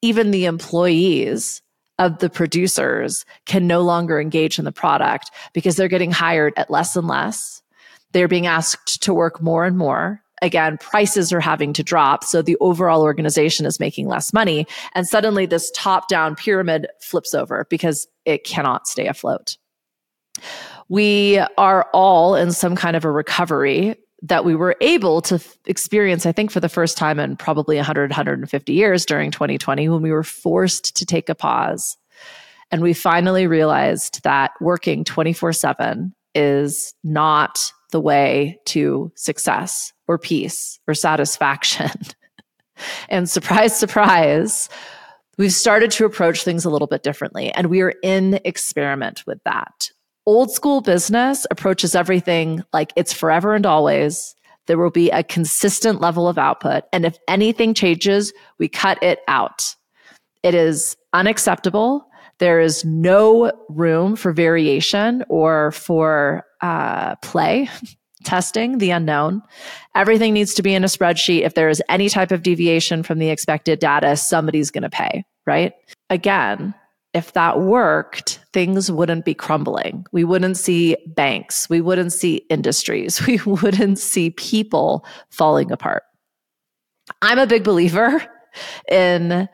even 0.00 0.30
the 0.30 0.44
employees 0.44 1.60
of 2.00 2.18
the 2.18 2.30
producers 2.30 3.24
can 3.46 3.66
no 3.66 3.82
longer 3.82 4.18
engage 4.18 4.58
in 4.58 4.64
the 4.64 4.72
product 4.72 5.30
because 5.52 5.76
they're 5.76 5.86
getting 5.86 6.10
hired 6.10 6.54
at 6.56 6.70
less 6.70 6.96
and 6.96 7.06
less. 7.06 7.62
They're 8.12 8.26
being 8.26 8.46
asked 8.46 9.02
to 9.02 9.14
work 9.14 9.40
more 9.40 9.64
and 9.64 9.76
more. 9.76 10.22
Again, 10.42 10.78
prices 10.78 11.30
are 11.30 11.40
having 11.40 11.74
to 11.74 11.82
drop. 11.82 12.24
So 12.24 12.40
the 12.40 12.56
overall 12.60 13.02
organization 13.02 13.66
is 13.66 13.78
making 13.78 14.08
less 14.08 14.32
money. 14.32 14.66
And 14.94 15.06
suddenly 15.06 15.44
this 15.44 15.70
top 15.76 16.08
down 16.08 16.34
pyramid 16.34 16.88
flips 17.02 17.34
over 17.34 17.66
because 17.68 18.08
it 18.24 18.44
cannot 18.44 18.88
stay 18.88 19.06
afloat. 19.06 19.58
We 20.88 21.38
are 21.58 21.86
all 21.92 22.34
in 22.34 22.50
some 22.50 22.74
kind 22.74 22.96
of 22.96 23.04
a 23.04 23.10
recovery 23.10 23.96
that 24.22 24.44
we 24.44 24.54
were 24.54 24.76
able 24.80 25.22
to 25.22 25.36
f- 25.36 25.56
experience, 25.66 26.26
I 26.26 26.32
think, 26.32 26.50
for 26.50 26.60
the 26.60 26.68
first 26.68 26.98
time 26.98 27.18
in 27.18 27.36
probably 27.36 27.76
100, 27.76 28.10
150 28.10 28.72
years 28.72 29.06
during 29.06 29.30
2020, 29.30 29.88
when 29.88 30.02
we 30.02 30.12
were 30.12 30.22
forced 30.22 30.96
to 30.96 31.06
take 31.06 31.28
a 31.28 31.34
pause. 31.34 31.96
And 32.70 32.82
we 32.82 32.92
finally 32.92 33.46
realized 33.46 34.22
that 34.22 34.52
working 34.60 35.04
24 35.04 35.52
7 35.52 36.14
is 36.34 36.94
not 37.02 37.72
the 37.90 38.00
way 38.00 38.58
to 38.66 39.10
success 39.16 39.92
or 40.06 40.18
peace 40.18 40.78
or 40.86 40.94
satisfaction. 40.94 41.90
and 43.08 43.28
surprise, 43.28 43.76
surprise, 43.76 44.68
we've 45.38 45.52
started 45.52 45.90
to 45.92 46.04
approach 46.04 46.44
things 46.44 46.64
a 46.64 46.70
little 46.70 46.86
bit 46.86 47.02
differently. 47.02 47.50
And 47.52 47.68
we 47.68 47.80
are 47.80 47.94
in 48.02 48.38
experiment 48.44 49.26
with 49.26 49.42
that 49.44 49.90
old 50.26 50.50
school 50.50 50.80
business 50.80 51.46
approaches 51.50 51.94
everything 51.94 52.62
like 52.72 52.92
it's 52.96 53.12
forever 53.12 53.54
and 53.54 53.66
always. 53.66 54.34
There 54.66 54.78
will 54.78 54.90
be 54.90 55.10
a 55.10 55.24
consistent 55.24 56.00
level 56.00 56.28
of 56.28 56.38
output. 56.38 56.84
And 56.92 57.04
if 57.04 57.18
anything 57.26 57.74
changes, 57.74 58.32
we 58.58 58.68
cut 58.68 59.02
it 59.02 59.20
out. 59.26 59.74
It 60.42 60.54
is 60.54 60.96
unacceptable. 61.12 62.06
There 62.38 62.60
is 62.60 62.84
no 62.84 63.52
room 63.68 64.16
for 64.16 64.32
variation 64.32 65.24
or 65.28 65.72
for 65.72 66.44
uh, 66.60 67.16
play, 67.16 67.68
testing 68.24 68.78
the 68.78 68.90
unknown. 68.90 69.42
Everything 69.94 70.32
needs 70.32 70.54
to 70.54 70.62
be 70.62 70.74
in 70.74 70.84
a 70.84 70.88
spreadsheet. 70.88 71.42
If 71.42 71.54
there 71.54 71.68
is 71.68 71.82
any 71.88 72.08
type 72.08 72.30
of 72.30 72.42
deviation 72.42 73.02
from 73.02 73.18
the 73.18 73.30
expected 73.30 73.80
data, 73.80 74.16
somebody's 74.16 74.70
going 74.70 74.82
to 74.82 74.90
pay, 74.90 75.24
right? 75.46 75.72
again, 76.10 76.74
if 77.12 77.32
that 77.32 77.60
worked, 77.60 78.40
things 78.52 78.90
wouldn't 78.90 79.24
be 79.24 79.34
crumbling. 79.34 80.06
We 80.12 80.24
wouldn't 80.24 80.56
see 80.56 80.96
banks. 81.06 81.68
We 81.68 81.80
wouldn't 81.80 82.12
see 82.12 82.36
industries. 82.48 83.20
We 83.26 83.38
wouldn't 83.44 83.98
see 83.98 84.30
people 84.30 85.04
falling 85.30 85.70
apart. 85.70 86.04
I'm 87.22 87.38
a 87.38 87.46
big 87.46 87.64
believer 87.64 88.22
in 88.90 89.48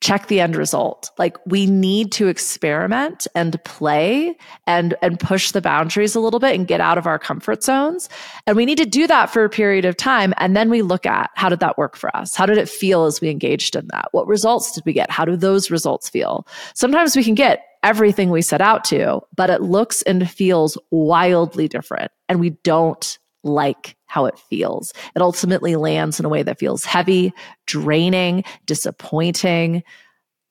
check 0.00 0.28
the 0.28 0.40
end 0.40 0.54
result. 0.54 1.10
Like 1.18 1.36
we 1.46 1.66
need 1.66 2.12
to 2.12 2.28
experiment 2.28 3.26
and 3.34 3.62
play 3.64 4.36
and 4.66 4.94
and 5.02 5.18
push 5.18 5.50
the 5.50 5.60
boundaries 5.60 6.14
a 6.14 6.20
little 6.20 6.38
bit 6.38 6.54
and 6.54 6.66
get 6.66 6.80
out 6.80 6.98
of 6.98 7.06
our 7.06 7.18
comfort 7.18 7.64
zones. 7.64 8.08
And 8.46 8.56
we 8.56 8.64
need 8.64 8.78
to 8.78 8.86
do 8.86 9.06
that 9.06 9.30
for 9.30 9.44
a 9.44 9.50
period 9.50 9.84
of 9.84 9.96
time 9.96 10.34
and 10.38 10.56
then 10.56 10.70
we 10.70 10.82
look 10.82 11.04
at 11.04 11.30
how 11.34 11.48
did 11.48 11.60
that 11.60 11.78
work 11.78 11.96
for 11.96 12.14
us? 12.16 12.34
How 12.34 12.46
did 12.46 12.58
it 12.58 12.68
feel 12.68 13.04
as 13.04 13.20
we 13.20 13.28
engaged 13.28 13.74
in 13.74 13.88
that? 13.88 14.08
What 14.12 14.28
results 14.28 14.72
did 14.72 14.84
we 14.86 14.92
get? 14.92 15.10
How 15.10 15.24
do 15.24 15.36
those 15.36 15.70
results 15.70 16.08
feel? 16.08 16.46
Sometimes 16.74 17.16
we 17.16 17.24
can 17.24 17.34
get 17.34 17.64
everything 17.82 18.30
we 18.30 18.42
set 18.42 18.60
out 18.60 18.84
to 18.84 19.20
but 19.36 19.50
it 19.50 19.62
looks 19.62 20.02
and 20.02 20.28
feels 20.28 20.76
wildly 20.90 21.68
different 21.68 22.10
and 22.28 22.40
we 22.40 22.50
don't 22.50 23.18
like 23.44 23.96
how 24.08 24.26
it 24.26 24.38
feels. 24.38 24.92
It 25.14 25.22
ultimately 25.22 25.76
lands 25.76 26.18
in 26.18 26.26
a 26.26 26.28
way 26.28 26.42
that 26.42 26.58
feels 26.58 26.84
heavy, 26.84 27.32
draining, 27.66 28.42
disappointing, 28.66 29.84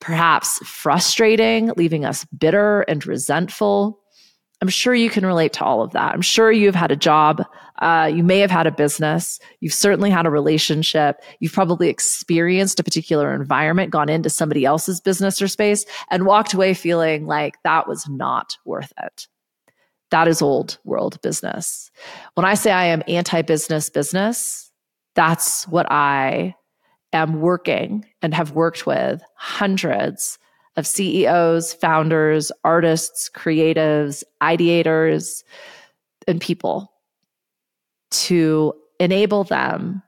perhaps 0.00 0.58
frustrating, 0.66 1.72
leaving 1.76 2.04
us 2.04 2.24
bitter 2.26 2.82
and 2.82 3.04
resentful. 3.06 4.00
I'm 4.60 4.68
sure 4.68 4.94
you 4.94 5.10
can 5.10 5.24
relate 5.24 5.52
to 5.54 5.64
all 5.64 5.82
of 5.82 5.92
that. 5.92 6.14
I'm 6.14 6.22
sure 6.22 6.50
you've 6.50 6.74
had 6.74 6.90
a 6.90 6.96
job. 6.96 7.44
Uh, 7.80 8.10
you 8.12 8.24
may 8.24 8.40
have 8.40 8.50
had 8.50 8.66
a 8.66 8.72
business. 8.72 9.38
You've 9.60 9.72
certainly 9.72 10.10
had 10.10 10.26
a 10.26 10.30
relationship. 10.30 11.22
You've 11.38 11.52
probably 11.52 11.88
experienced 11.88 12.80
a 12.80 12.84
particular 12.84 13.32
environment, 13.32 13.92
gone 13.92 14.08
into 14.08 14.30
somebody 14.30 14.64
else's 14.64 15.00
business 15.00 15.40
or 15.40 15.46
space, 15.46 15.84
and 16.10 16.26
walked 16.26 16.54
away 16.54 16.74
feeling 16.74 17.26
like 17.26 17.54
that 17.62 17.86
was 17.86 18.08
not 18.08 18.56
worth 18.64 18.92
it. 19.00 19.28
That 20.10 20.28
is 20.28 20.40
old 20.40 20.78
world 20.84 21.20
business. 21.22 21.90
When 22.34 22.46
I 22.46 22.54
say 22.54 22.72
I 22.72 22.86
am 22.86 23.02
anti 23.08 23.42
business 23.42 23.90
business, 23.90 24.70
that's 25.14 25.66
what 25.68 25.90
I 25.90 26.54
am 27.12 27.40
working 27.40 28.04
and 28.22 28.34
have 28.34 28.52
worked 28.52 28.86
with 28.86 29.22
hundreds 29.34 30.38
of 30.76 30.86
CEOs, 30.86 31.74
founders, 31.74 32.52
artists, 32.64 33.28
creatives, 33.34 34.22
ideators, 34.42 35.42
and 36.26 36.40
people 36.40 36.92
to 38.10 38.72
enable 39.00 39.44
them 39.44 40.02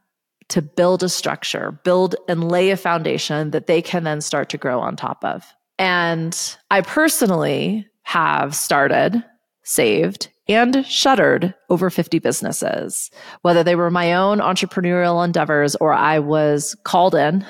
to 0.48 0.62
build 0.62 1.02
a 1.02 1.08
structure, 1.08 1.78
build 1.84 2.16
and 2.28 2.50
lay 2.50 2.70
a 2.70 2.76
foundation 2.76 3.50
that 3.50 3.66
they 3.66 3.80
can 3.80 4.04
then 4.04 4.20
start 4.20 4.48
to 4.50 4.58
grow 4.58 4.80
on 4.80 4.96
top 4.96 5.24
of. 5.24 5.44
And 5.78 6.36
I 6.70 6.82
personally 6.82 7.86
have 8.02 8.54
started 8.54 9.24
saved, 9.62 10.28
and 10.48 10.84
shuttered 10.86 11.54
over 11.68 11.90
50 11.90 12.18
businesses, 12.18 13.10
whether 13.42 13.62
they 13.62 13.76
were 13.76 13.90
my 13.90 14.12
own 14.14 14.38
entrepreneurial 14.38 15.24
endeavors 15.24 15.76
or 15.76 15.92
I 15.92 16.18
was 16.18 16.76
called 16.84 17.14
in 17.14 17.46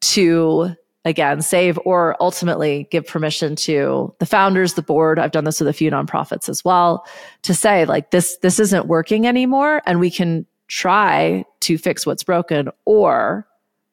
to 0.00 0.74
again 1.04 1.42
save 1.42 1.78
or 1.84 2.16
ultimately 2.20 2.86
give 2.90 3.06
permission 3.06 3.56
to 3.56 4.14
the 4.18 4.26
founders 4.26 4.74
the 4.74 4.82
board 4.82 5.18
i've 5.18 5.32
done 5.32 5.44
this 5.44 5.60
with 5.60 5.68
a 5.68 5.72
few 5.72 5.90
nonprofits 5.90 6.48
as 6.48 6.64
well 6.64 7.04
to 7.42 7.54
say 7.54 7.84
like 7.84 8.10
this 8.10 8.36
this 8.38 8.60
isn't 8.60 8.86
working 8.86 9.26
anymore 9.26 9.82
and 9.86 9.98
we 9.98 10.10
can 10.10 10.46
try 10.68 11.44
to 11.60 11.76
fix 11.76 12.06
what's 12.06 12.24
broken 12.24 12.68
or 12.84 13.46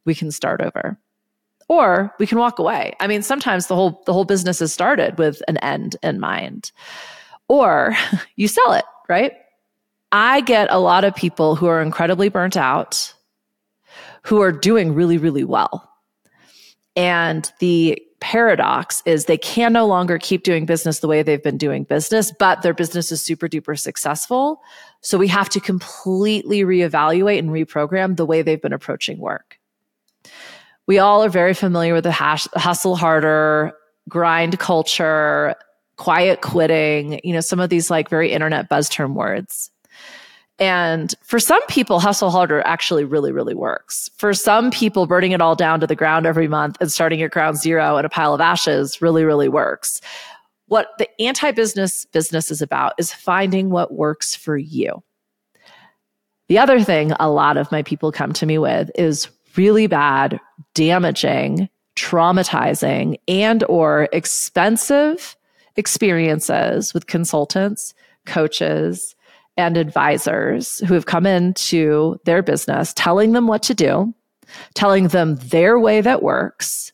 we 0.06 0.14
can 0.14 0.32
start 0.32 0.62
over 0.62 1.00
or 1.70 2.14
we 2.20 2.28
can 2.28 2.40
walk 2.40 2.60
away. 2.60 2.94
I 3.00 3.08
mean, 3.08 3.22
sometimes 3.22 3.68
the 3.68 3.76
whole 3.76 4.02
the 4.06 4.12
whole 4.12 4.26
business 4.26 4.62
is 4.62 4.74
started 4.74 5.18
with 5.18 5.42
an 5.48 5.58
end 5.58 5.96
in 6.04 6.20
mind. 6.20 6.74
Or 7.48 7.96
you 8.36 8.50
sell 8.50 8.74
it, 8.74 8.86
right? 9.08 9.34
I 10.12 10.42
get 10.42 10.68
a 10.72 10.80
lot 10.80 11.06
of 11.06 11.16
people 11.16 11.56
who 11.56 11.68
are 11.68 11.82
incredibly 11.82 12.28
burnt 12.30 12.58
out 12.58 13.14
who 14.24 14.42
are 14.42 14.52
doing 14.52 14.94
really 14.94 15.18
really 15.18 15.46
well. 15.46 15.90
And 16.96 17.50
the 17.60 18.02
paradox 18.20 19.02
is 19.06 19.26
they 19.26 19.38
can 19.38 19.72
no 19.72 19.86
longer 19.88 20.18
keep 20.18 20.44
doing 20.44 20.66
business 20.66 21.00
the 21.00 21.08
way 21.08 21.24
they've 21.24 21.42
been 21.42 21.58
doing 21.58 21.86
business, 21.86 22.34
but 22.38 22.62
their 22.64 22.74
business 22.74 23.14
is 23.14 23.22
super 23.22 23.48
duper 23.48 23.80
successful. 23.80 24.62
So 25.00 25.18
we 25.18 25.28
have 25.30 25.48
to 25.50 25.62
completely 25.62 26.64
reevaluate 26.64 27.40
and 27.40 27.50
reprogram 27.52 28.18
the 28.18 28.26
way 28.26 28.42
they've 28.42 28.62
been 28.62 28.74
approaching 28.74 29.20
work 29.20 29.59
we 30.90 30.98
all 30.98 31.24
are 31.24 31.30
very 31.30 31.54
familiar 31.54 31.94
with 31.94 32.04
the 32.04 32.12
hash, 32.12 32.48
hustle 32.56 32.96
harder, 32.96 33.72
grind 34.10 34.58
culture, 34.58 35.54
quiet 35.98 36.42
quitting, 36.42 37.22
you 37.24 37.32
know, 37.32 37.42
some 37.42 37.60
of 37.60 37.70
these 37.70 37.92
like 37.92 38.10
very 38.10 38.32
internet 38.32 38.70
buzz 38.70 38.90
term 38.90 39.14
words. 39.14 39.70
And 40.58 41.14
for 41.22 41.40
some 41.40 41.64
people, 41.68 42.00
hustle 42.00 42.32
harder 42.32 42.64
actually 42.66 43.04
really, 43.04 43.32
really 43.32 43.54
works. 43.54 44.10
For 44.18 44.34
some 44.34 44.72
people, 44.72 45.06
burning 45.06 45.32
it 45.32 45.42
all 45.42 45.56
down 45.56 45.80
to 45.80 45.86
the 45.86 45.96
ground 45.96 46.26
every 46.26 46.48
month 46.48 46.78
and 46.82 46.92
starting 46.92 47.22
at 47.22 47.30
ground 47.30 47.58
zero 47.58 47.98
in 47.98 48.04
a 48.04 48.10
pile 48.10 48.34
of 48.34 48.42
ashes 48.42 49.00
really, 49.00 49.24
really 49.24 49.48
works. 49.48 50.02
What 50.70 50.88
the 50.98 51.08
anti 51.22 51.52
business 51.52 52.06
business 52.06 52.50
is 52.50 52.64
about 52.64 52.94
is 52.98 53.14
finding 53.14 53.70
what 53.70 53.94
works 53.94 54.34
for 54.34 54.58
you. 54.58 55.04
The 56.48 56.58
other 56.58 56.82
thing 56.82 57.12
a 57.20 57.30
lot 57.30 57.58
of 57.58 57.72
my 57.72 57.84
people 57.84 58.12
come 58.12 58.34
to 58.34 58.48
me 58.48 58.58
with 58.58 58.90
is 58.96 59.30
really 59.56 59.88
bad, 59.88 60.40
damaging, 60.74 61.70
traumatizing 61.96 63.20
and 63.28 63.64
or 63.66 64.08
expensive 64.14 65.36
experiences 65.76 66.94
with 66.94 67.08
consultants, 67.08 67.94
coaches, 68.26 69.16
and 69.58 69.76
advisors 69.76 70.80
who 70.80 70.94
have 70.94 71.06
come 71.06 71.26
into 71.26 72.20
their 72.24 72.42
business 72.42 72.94
telling 72.96 73.34
them 73.34 73.48
what 73.48 73.62
to 73.64 73.74
do, 73.74 74.14
telling 74.74 75.10
them 75.10 75.36
their 75.36 75.78
way 75.78 76.00
that 76.00 76.24
works, 76.24 76.94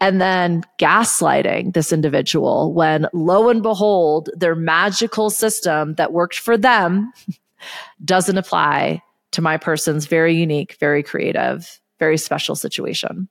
and 0.00 0.20
then 0.20 0.62
gaslighting 0.78 1.74
this 1.74 1.92
individual 1.92 2.72
when 2.72 3.06
lo 3.12 3.50
and 3.50 3.62
behold, 3.62 4.30
their 4.34 4.54
magical 4.54 5.28
system 5.28 5.94
that 5.94 6.12
worked 6.12 6.38
for 6.38 6.56
them 6.56 7.12
doesn't 8.04 8.38
apply 8.38 9.02
to 9.32 9.42
my 9.42 9.58
person's 9.58 10.06
very 10.06 10.34
unique, 10.34 10.76
very 10.80 11.02
creative 11.02 11.78
very 11.98 12.18
special 12.18 12.54
situation. 12.54 13.28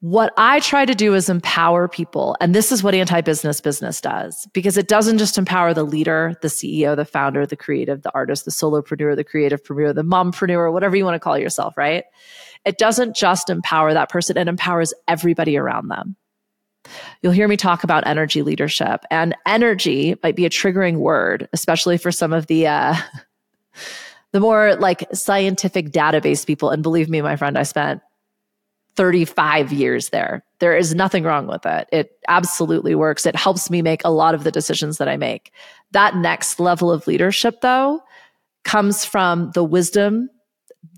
What 0.00 0.34
I 0.36 0.60
try 0.60 0.84
to 0.84 0.94
do 0.94 1.14
is 1.14 1.30
empower 1.30 1.88
people. 1.88 2.36
And 2.40 2.54
this 2.54 2.70
is 2.70 2.82
what 2.82 2.94
anti 2.94 3.22
business 3.22 3.62
business 3.62 4.00
does 4.00 4.46
because 4.52 4.76
it 4.76 4.88
doesn't 4.88 5.18
just 5.18 5.38
empower 5.38 5.72
the 5.72 5.84
leader, 5.84 6.34
the 6.42 6.48
CEO, 6.48 6.94
the 6.94 7.06
founder, 7.06 7.46
the 7.46 7.56
creative, 7.56 8.02
the 8.02 8.14
artist, 8.14 8.44
the 8.44 8.50
solopreneur, 8.50 9.16
the 9.16 9.24
creative 9.24 9.62
preneur, 9.62 9.94
the 9.94 10.04
mompreneur, 10.04 10.70
whatever 10.70 10.96
you 10.96 11.04
want 11.04 11.14
to 11.14 11.20
call 11.20 11.38
yourself, 11.38 11.76
right? 11.78 12.04
It 12.66 12.78
doesn't 12.78 13.16
just 13.16 13.48
empower 13.48 13.94
that 13.94 14.10
person, 14.10 14.36
it 14.36 14.48
empowers 14.48 14.92
everybody 15.08 15.56
around 15.56 15.88
them. 15.88 16.16
You'll 17.22 17.32
hear 17.32 17.48
me 17.48 17.56
talk 17.56 17.82
about 17.82 18.06
energy 18.06 18.42
leadership, 18.42 19.04
and 19.10 19.34
energy 19.46 20.14
might 20.22 20.36
be 20.36 20.46
a 20.46 20.50
triggering 20.50 20.96
word, 20.98 21.48
especially 21.52 21.96
for 21.96 22.12
some 22.12 22.32
of 22.32 22.46
the 22.48 22.66
uh, 22.66 22.94
the 24.36 24.40
more 24.40 24.76
like 24.76 25.08
scientific 25.14 25.92
database 25.92 26.46
people, 26.46 26.68
and 26.68 26.82
believe 26.82 27.08
me, 27.08 27.22
my 27.22 27.36
friend, 27.36 27.56
I 27.56 27.62
spent 27.62 28.02
35 28.94 29.72
years 29.72 30.10
there. 30.10 30.44
There 30.58 30.76
is 30.76 30.94
nothing 30.94 31.24
wrong 31.24 31.46
with 31.46 31.64
it. 31.64 31.88
It 31.90 32.10
absolutely 32.28 32.94
works. 32.94 33.24
It 33.24 33.34
helps 33.34 33.70
me 33.70 33.80
make 33.80 34.04
a 34.04 34.10
lot 34.10 34.34
of 34.34 34.44
the 34.44 34.52
decisions 34.52 34.98
that 34.98 35.08
I 35.08 35.16
make. 35.16 35.52
That 35.92 36.16
next 36.16 36.60
level 36.60 36.92
of 36.92 37.06
leadership, 37.06 37.62
though, 37.62 38.02
comes 38.62 39.06
from 39.06 39.52
the 39.52 39.64
wisdom 39.64 40.28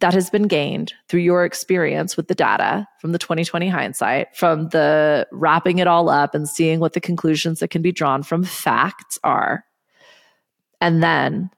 that 0.00 0.14
has 0.14 0.30
been 0.30 0.49
gained 0.49 0.92
through 1.09 1.21
your 1.21 1.45
experience 1.45 2.16
with 2.16 2.26
the 2.26 2.35
data 2.35 2.88
from 3.00 3.12
the 3.12 3.21
2020 3.21 3.68
hindsight, 3.68 4.35
from 4.35 4.71
the 4.71 5.28
wrapping 5.30 5.78
it 5.78 5.87
all 5.87 6.09
up 6.09 6.35
and 6.35 6.49
seeing 6.49 6.80
what 6.80 6.92
the 6.92 7.00
conclusions 7.00 7.61
that 7.61 7.68
can 7.68 7.83
be 7.83 7.92
drawn 7.92 8.25
from 8.25 8.42
facts 8.42 9.16
are. 9.23 9.64
And 10.80 11.04
then 11.04 11.50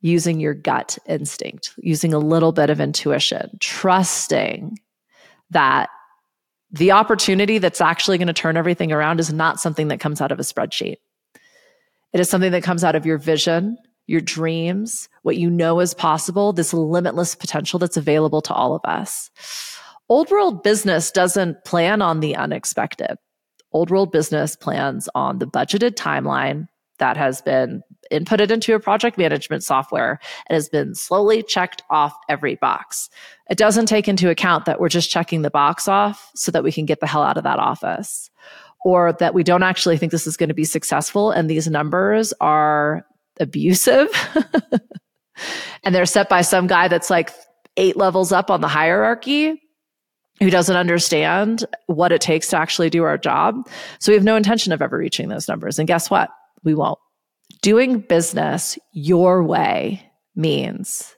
using 0.00 0.40
your 0.40 0.54
gut 0.54 0.98
instinct, 1.06 1.74
using 1.78 2.14
a 2.14 2.18
little 2.18 2.52
bit 2.52 2.70
of 2.70 2.80
intuition, 2.80 3.50
trusting 3.60 4.78
that 5.50 5.90
the 6.70 6.92
opportunity 6.92 7.58
that's 7.58 7.80
actually 7.80 8.18
going 8.18 8.28
to 8.28 8.32
turn 8.32 8.56
everything 8.56 8.92
around 8.92 9.20
is 9.20 9.32
not 9.32 9.60
something 9.60 9.88
that 9.88 10.00
comes 10.00 10.20
out 10.20 10.32
of 10.32 10.38
a 10.38 10.42
spreadsheet. 10.42 10.96
It 12.12 12.20
is 12.20 12.28
something 12.30 12.52
that 12.52 12.62
comes 12.62 12.84
out 12.84 12.94
of 12.94 13.06
your 13.06 13.18
vision, 13.18 13.76
your 14.06 14.20
dreams, 14.20 15.08
what 15.22 15.36
you 15.36 15.50
know 15.50 15.80
is 15.80 15.94
possible, 15.94 16.52
this 16.52 16.72
limitless 16.72 17.34
potential 17.34 17.78
that's 17.78 17.96
available 17.96 18.42
to 18.42 18.54
all 18.54 18.74
of 18.74 18.82
us. 18.84 19.30
Old 20.08 20.30
world 20.30 20.62
business 20.62 21.10
doesn't 21.10 21.64
plan 21.64 22.02
on 22.02 22.20
the 22.20 22.34
unexpected. 22.34 23.16
Old 23.72 23.90
world 23.90 24.10
business 24.10 24.56
plans 24.56 25.08
on 25.14 25.38
the 25.38 25.46
budgeted 25.46 25.94
timeline 25.94 26.66
that 26.98 27.16
has 27.16 27.40
been 27.42 27.82
input 28.10 28.40
it 28.40 28.50
into 28.50 28.74
a 28.74 28.80
project 28.80 29.18
management 29.18 29.62
software 29.62 30.18
and 30.48 30.54
has 30.54 30.68
been 30.68 30.94
slowly 30.94 31.42
checked 31.42 31.82
off 31.90 32.14
every 32.28 32.56
box. 32.56 33.08
It 33.48 33.58
doesn't 33.58 33.86
take 33.86 34.08
into 34.08 34.30
account 34.30 34.64
that 34.64 34.80
we're 34.80 34.88
just 34.88 35.10
checking 35.10 35.42
the 35.42 35.50
box 35.50 35.88
off 35.88 36.30
so 36.34 36.52
that 36.52 36.64
we 36.64 36.72
can 36.72 36.86
get 36.86 37.00
the 37.00 37.06
hell 37.06 37.22
out 37.22 37.36
of 37.36 37.44
that 37.44 37.58
office 37.58 38.30
or 38.84 39.12
that 39.14 39.34
we 39.34 39.42
don't 39.42 39.62
actually 39.62 39.98
think 39.98 40.12
this 40.12 40.26
is 40.26 40.36
going 40.36 40.48
to 40.48 40.54
be 40.54 40.64
successful 40.64 41.30
and 41.30 41.48
these 41.48 41.68
numbers 41.68 42.32
are 42.40 43.04
abusive 43.38 44.08
and 45.84 45.94
they're 45.94 46.06
set 46.06 46.28
by 46.28 46.42
some 46.42 46.66
guy 46.66 46.88
that's 46.88 47.10
like 47.10 47.30
eight 47.76 47.96
levels 47.96 48.32
up 48.32 48.50
on 48.50 48.60
the 48.60 48.68
hierarchy 48.68 49.60
who 50.40 50.50
doesn't 50.50 50.76
understand 50.76 51.64
what 51.86 52.12
it 52.12 52.20
takes 52.20 52.48
to 52.48 52.56
actually 52.56 52.90
do 52.90 53.04
our 53.04 53.18
job. 53.18 53.68
So 53.98 54.10
we 54.10 54.16
have 54.16 54.24
no 54.24 54.36
intention 54.36 54.72
of 54.72 54.80
ever 54.80 54.96
reaching 54.96 55.28
those 55.28 55.48
numbers. 55.48 55.78
And 55.78 55.86
guess 55.86 56.10
what? 56.10 56.30
We 56.64 56.74
won't. 56.74 56.98
Doing 57.62 58.00
business 58.00 58.78
your 58.92 59.42
way 59.42 60.02
means 60.34 61.14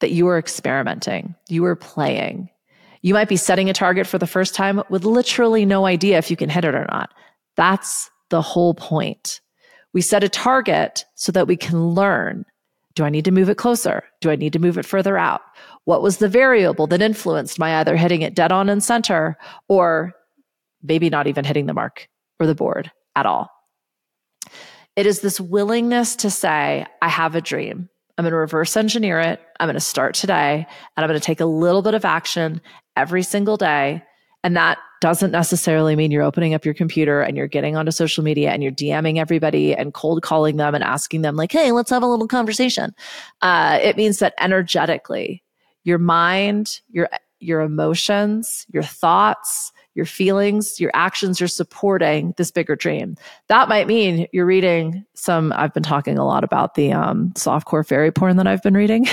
that 0.00 0.10
you 0.10 0.28
are 0.28 0.38
experimenting, 0.38 1.34
you 1.48 1.64
are 1.64 1.76
playing. 1.76 2.50
You 3.00 3.14
might 3.14 3.28
be 3.28 3.36
setting 3.36 3.70
a 3.70 3.72
target 3.72 4.06
for 4.06 4.18
the 4.18 4.26
first 4.26 4.54
time 4.54 4.82
with 4.90 5.04
literally 5.04 5.64
no 5.64 5.86
idea 5.86 6.18
if 6.18 6.30
you 6.30 6.36
can 6.36 6.50
hit 6.50 6.64
it 6.64 6.74
or 6.74 6.86
not. 6.90 7.14
That's 7.56 8.10
the 8.28 8.42
whole 8.42 8.74
point. 8.74 9.40
We 9.94 10.02
set 10.02 10.22
a 10.22 10.28
target 10.28 11.06
so 11.14 11.32
that 11.32 11.46
we 11.46 11.56
can 11.56 11.88
learn. 11.88 12.44
Do 12.94 13.04
I 13.04 13.10
need 13.10 13.24
to 13.24 13.30
move 13.30 13.48
it 13.48 13.56
closer? 13.56 14.04
Do 14.20 14.30
I 14.30 14.36
need 14.36 14.52
to 14.52 14.58
move 14.58 14.76
it 14.76 14.84
further 14.84 15.16
out? 15.16 15.40
What 15.84 16.02
was 16.02 16.18
the 16.18 16.28
variable 16.28 16.86
that 16.88 17.00
influenced 17.00 17.58
my 17.58 17.76
either 17.76 17.96
hitting 17.96 18.20
it 18.20 18.34
dead 18.34 18.52
on 18.52 18.68
in 18.68 18.82
center 18.82 19.38
or 19.68 20.12
maybe 20.82 21.08
not 21.08 21.26
even 21.28 21.44
hitting 21.44 21.66
the 21.66 21.74
mark 21.74 22.08
or 22.38 22.46
the 22.46 22.54
board 22.54 22.90
at 23.16 23.24
all? 23.24 23.50
It 24.98 25.06
is 25.06 25.20
this 25.20 25.40
willingness 25.40 26.16
to 26.16 26.28
say, 26.28 26.84
I 27.00 27.08
have 27.08 27.36
a 27.36 27.40
dream. 27.40 27.88
I'm 28.18 28.24
going 28.24 28.32
to 28.32 28.36
reverse 28.36 28.76
engineer 28.76 29.20
it. 29.20 29.40
I'm 29.60 29.68
going 29.68 29.74
to 29.74 29.80
start 29.80 30.16
today 30.16 30.66
and 30.96 31.04
I'm 31.04 31.08
going 31.08 31.20
to 31.20 31.24
take 31.24 31.38
a 31.38 31.44
little 31.44 31.82
bit 31.82 31.94
of 31.94 32.04
action 32.04 32.60
every 32.96 33.22
single 33.22 33.56
day. 33.56 34.02
And 34.42 34.56
that 34.56 34.78
doesn't 35.00 35.30
necessarily 35.30 35.94
mean 35.94 36.10
you're 36.10 36.24
opening 36.24 36.52
up 36.52 36.64
your 36.64 36.74
computer 36.74 37.20
and 37.20 37.36
you're 37.36 37.46
getting 37.46 37.76
onto 37.76 37.92
social 37.92 38.24
media 38.24 38.50
and 38.50 38.60
you're 38.60 38.72
DMing 38.72 39.18
everybody 39.18 39.72
and 39.72 39.94
cold 39.94 40.22
calling 40.22 40.56
them 40.56 40.74
and 40.74 40.82
asking 40.82 41.22
them, 41.22 41.36
like, 41.36 41.52
hey, 41.52 41.70
let's 41.70 41.90
have 41.90 42.02
a 42.02 42.08
little 42.08 42.26
conversation. 42.26 42.92
Uh, 43.40 43.78
it 43.80 43.96
means 43.96 44.18
that 44.18 44.34
energetically, 44.40 45.44
your 45.84 45.98
mind, 45.98 46.80
your 46.88 47.08
your 47.38 47.60
emotions, 47.60 48.66
your 48.72 48.82
thoughts, 48.82 49.70
your 49.98 50.06
feelings, 50.06 50.78
your 50.78 50.92
actions 50.94 51.42
are 51.42 51.48
supporting 51.48 52.32
this 52.36 52.52
bigger 52.52 52.76
dream. 52.76 53.16
That 53.48 53.68
might 53.68 53.88
mean 53.88 54.28
you're 54.32 54.46
reading 54.46 55.04
some, 55.14 55.52
I've 55.56 55.74
been 55.74 55.82
talking 55.82 56.16
a 56.16 56.24
lot 56.24 56.44
about 56.44 56.76
the 56.76 56.92
um, 56.92 57.32
softcore 57.34 57.84
fairy 57.84 58.12
porn 58.12 58.36
that 58.36 58.46
I've 58.46 58.62
been 58.62 58.74
reading. 58.74 59.08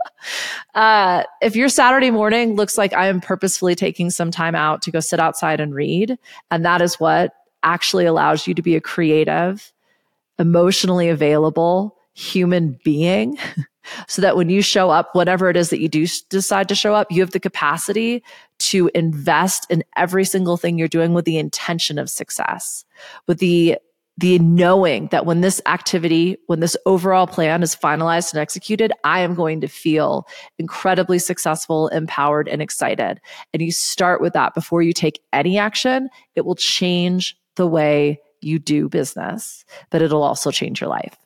uh, 0.74 1.22
if 1.40 1.54
your 1.54 1.68
Saturday 1.68 2.10
morning 2.10 2.56
looks 2.56 2.76
like 2.76 2.92
I 2.92 3.06
am 3.06 3.20
purposefully 3.20 3.76
taking 3.76 4.10
some 4.10 4.32
time 4.32 4.56
out 4.56 4.82
to 4.82 4.90
go 4.90 4.98
sit 4.98 5.20
outside 5.20 5.60
and 5.60 5.72
read, 5.72 6.18
and 6.50 6.64
that 6.64 6.82
is 6.82 6.98
what 6.98 7.32
actually 7.62 8.04
allows 8.04 8.48
you 8.48 8.54
to 8.54 8.62
be 8.62 8.74
a 8.74 8.80
creative, 8.80 9.72
emotionally 10.40 11.08
available 11.08 11.96
human 12.12 12.76
being. 12.84 13.38
so 14.06 14.22
that 14.22 14.36
when 14.36 14.48
you 14.48 14.62
show 14.62 14.90
up, 14.90 15.14
whatever 15.14 15.48
it 15.48 15.56
is 15.56 15.70
that 15.70 15.80
you 15.80 15.88
do 15.88 16.06
decide 16.28 16.68
to 16.68 16.74
show 16.74 16.94
up, 16.94 17.08
you 17.10 17.20
have 17.20 17.30
the 17.30 17.40
capacity 17.40 18.22
to 18.58 18.90
invest 18.94 19.66
in 19.70 19.84
every 19.96 20.24
single 20.24 20.56
thing 20.56 20.78
you're 20.78 20.88
doing 20.88 21.14
with 21.14 21.24
the 21.24 21.38
intention 21.38 21.98
of 21.98 22.10
success, 22.10 22.84
with 23.26 23.38
the 23.38 23.78
the 24.18 24.40
knowing 24.40 25.06
that 25.12 25.26
when 25.26 25.42
this 25.42 25.62
activity, 25.66 26.36
when 26.48 26.58
this 26.58 26.76
overall 26.86 27.28
plan 27.28 27.62
is 27.62 27.76
finalized 27.76 28.32
and 28.32 28.40
executed, 28.40 28.92
I 29.04 29.20
am 29.20 29.34
going 29.34 29.60
to 29.60 29.68
feel 29.68 30.26
incredibly 30.58 31.20
successful, 31.20 31.86
empowered, 31.88 32.48
and 32.48 32.60
excited. 32.60 33.20
And 33.52 33.62
you 33.62 33.70
start 33.70 34.20
with 34.20 34.32
that 34.32 34.54
before 34.54 34.82
you 34.82 34.92
take 34.92 35.20
any 35.32 35.56
action, 35.56 36.10
it 36.34 36.44
will 36.44 36.56
change 36.56 37.36
the 37.54 37.68
way 37.68 38.20
you 38.40 38.58
do 38.58 38.88
business, 38.88 39.64
but 39.90 40.02
it'll 40.02 40.24
also 40.24 40.50
change 40.50 40.80
your 40.80 40.90
life 40.90 41.16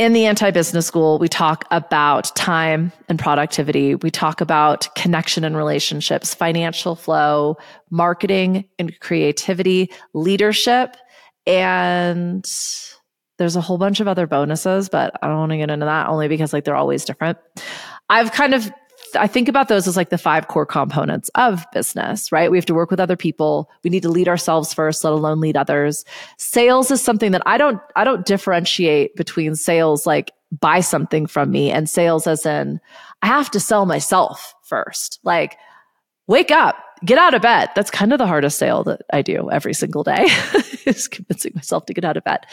in 0.00 0.14
the 0.14 0.24
anti 0.24 0.50
business 0.50 0.86
school, 0.86 1.18
we 1.18 1.28
talk 1.28 1.66
about 1.70 2.34
time 2.34 2.90
and 3.10 3.18
productivity. 3.18 3.94
We 3.94 4.10
talk 4.10 4.40
about 4.40 4.88
connection 4.94 5.44
and 5.44 5.54
relationships, 5.54 6.34
financial 6.34 6.96
flow, 6.96 7.58
marketing 7.90 8.64
and 8.78 8.98
creativity, 9.00 9.92
leadership, 10.14 10.96
and 11.46 12.50
there's 13.36 13.56
a 13.56 13.60
whole 13.60 13.76
bunch 13.76 14.00
of 14.00 14.08
other 14.08 14.26
bonuses, 14.26 14.88
but 14.88 15.12
I 15.20 15.26
don't 15.26 15.36
want 15.36 15.52
to 15.52 15.58
get 15.58 15.68
into 15.68 15.84
that 15.84 16.08
only 16.08 16.28
because 16.28 16.54
like 16.54 16.64
they're 16.64 16.74
always 16.74 17.04
different. 17.04 17.36
I've 18.08 18.32
kind 18.32 18.54
of 18.54 18.72
I 19.16 19.26
think 19.26 19.48
about 19.48 19.68
those 19.68 19.86
as 19.86 19.96
like 19.96 20.10
the 20.10 20.18
five 20.18 20.48
core 20.48 20.66
components 20.66 21.30
of 21.34 21.64
business, 21.72 22.30
right? 22.32 22.50
We 22.50 22.58
have 22.58 22.66
to 22.66 22.74
work 22.74 22.90
with 22.90 23.00
other 23.00 23.16
people. 23.16 23.70
We 23.84 23.90
need 23.90 24.02
to 24.02 24.08
lead 24.08 24.28
ourselves 24.28 24.72
first, 24.74 25.04
let 25.04 25.12
alone 25.12 25.40
lead 25.40 25.56
others. 25.56 26.04
Sales 26.38 26.90
is 26.90 27.02
something 27.02 27.32
that 27.32 27.42
I 27.46 27.58
don't, 27.58 27.80
I 27.96 28.04
don't 28.04 28.26
differentiate 28.26 29.16
between 29.16 29.54
sales 29.54 30.06
like 30.06 30.32
buy 30.52 30.80
something 30.80 31.26
from 31.26 31.50
me 31.50 31.70
and 31.70 31.88
sales 31.88 32.26
as 32.26 32.44
in 32.44 32.80
I 33.22 33.26
have 33.26 33.50
to 33.52 33.60
sell 33.60 33.86
myself 33.86 34.54
first. 34.64 35.20
Like 35.22 35.56
wake 36.26 36.50
up, 36.50 36.76
get 37.04 37.18
out 37.18 37.34
of 37.34 37.42
bed. 37.42 37.70
That's 37.74 37.90
kind 37.90 38.12
of 38.12 38.18
the 38.18 38.26
hardest 38.26 38.58
sale 38.58 38.84
that 38.84 39.02
I 39.12 39.22
do 39.22 39.50
every 39.50 39.74
single 39.74 40.02
day 40.02 40.26
is 40.86 41.08
convincing 41.08 41.52
myself 41.54 41.86
to 41.86 41.94
get 41.94 42.04
out 42.04 42.16
of 42.16 42.24
bed. 42.24 42.46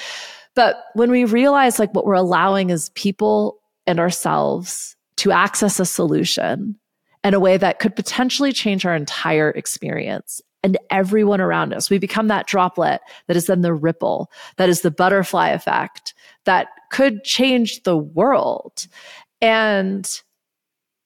But 0.55 0.83
when 0.93 1.11
we 1.11 1.25
realize 1.25 1.79
like 1.79 1.93
what 1.93 2.05
we're 2.05 2.13
allowing 2.15 2.71
is 2.71 2.89
people 2.89 3.59
and 3.85 3.99
ourselves 3.99 4.96
to 5.17 5.32
access 5.32 5.80
a 5.80 5.86
solution 5.86 6.80
in 7.23 7.34
a 7.34 7.39
way 7.39 7.58
that 7.58 7.80
could 7.80 7.95
potentially 7.95 8.53
change 8.53 8.86
our 8.86 8.95
entire 8.95 9.49
experience 9.51 10.41
and 10.63 10.77
everyone 10.89 11.41
around 11.41 11.73
us. 11.73 11.89
We 11.89 11.97
become 11.97 12.27
that 12.27 12.47
droplet 12.47 13.01
that 13.27 13.38
is 13.38 13.47
then 13.47 13.62
the 13.62 13.73
ripple, 13.73 14.32
that 14.58 14.69
is 14.69 14.82
the 14.82 14.91
butterfly 14.91 15.49
effect 15.49 16.13
that 16.45 16.67
could 16.91 17.23
change 17.23 17.84
the 17.84 17.97
world. 17.97 18.88
And 19.41 20.10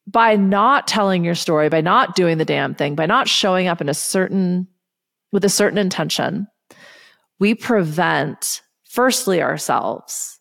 by 0.07 0.35
not 0.35 0.87
telling 0.87 1.23
your 1.23 1.35
story, 1.35 1.69
by 1.69 1.81
not 1.81 2.15
doing 2.15 2.37
the 2.37 2.45
damn 2.45 2.75
thing, 2.75 2.95
by 2.95 3.05
not 3.05 3.27
showing 3.27 3.67
up 3.67 3.81
in 3.81 3.89
a 3.89 3.93
certain, 3.93 4.67
with 5.31 5.45
a 5.45 5.49
certain 5.49 5.77
intention, 5.77 6.47
we 7.39 7.55
prevent, 7.55 8.61
firstly, 8.83 9.41
ourselves, 9.41 10.39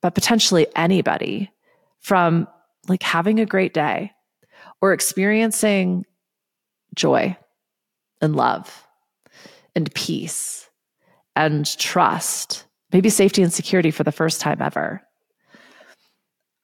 but 0.00 0.14
potentially 0.14 0.66
anybody 0.76 1.50
from 2.00 2.48
like 2.88 3.02
having 3.02 3.40
a 3.40 3.46
great 3.46 3.74
day 3.74 4.12
or 4.80 4.92
experiencing 4.92 6.04
joy 6.94 7.36
and 8.20 8.36
love 8.36 8.86
and 9.74 9.92
peace 9.94 10.68
and 11.34 11.66
trust, 11.78 12.66
maybe 12.92 13.08
safety 13.08 13.42
and 13.42 13.52
security 13.52 13.90
for 13.90 14.04
the 14.04 14.12
first 14.12 14.40
time 14.40 14.60
ever. 14.60 15.02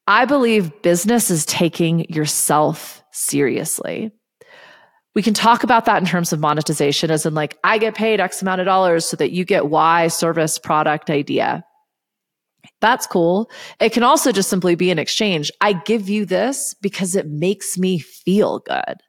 I 0.06 0.24
believe 0.24 0.82
business 0.82 1.30
is 1.30 1.44
taking 1.46 2.10
yourself 2.10 3.02
seriously. 3.12 4.10
We 5.14 5.22
can 5.22 5.34
talk 5.34 5.64
about 5.64 5.84
that 5.86 6.00
in 6.00 6.06
terms 6.06 6.32
of 6.32 6.40
monetization, 6.40 7.10
as 7.10 7.26
in, 7.26 7.34
like, 7.34 7.58
I 7.64 7.78
get 7.78 7.94
paid 7.94 8.20
X 8.20 8.40
amount 8.40 8.60
of 8.60 8.66
dollars 8.66 9.04
so 9.04 9.16
that 9.16 9.32
you 9.32 9.44
get 9.44 9.68
Y 9.68 10.08
service, 10.08 10.58
product, 10.58 11.10
idea. 11.10 11.64
That's 12.80 13.06
cool. 13.06 13.50
It 13.80 13.92
can 13.92 14.02
also 14.02 14.32
just 14.32 14.48
simply 14.48 14.74
be 14.74 14.90
an 14.90 14.98
exchange. 14.98 15.50
I 15.60 15.72
give 15.72 16.08
you 16.08 16.24
this 16.24 16.74
because 16.74 17.16
it 17.16 17.26
makes 17.28 17.76
me 17.76 17.98
feel 17.98 18.60
good. 18.60 19.02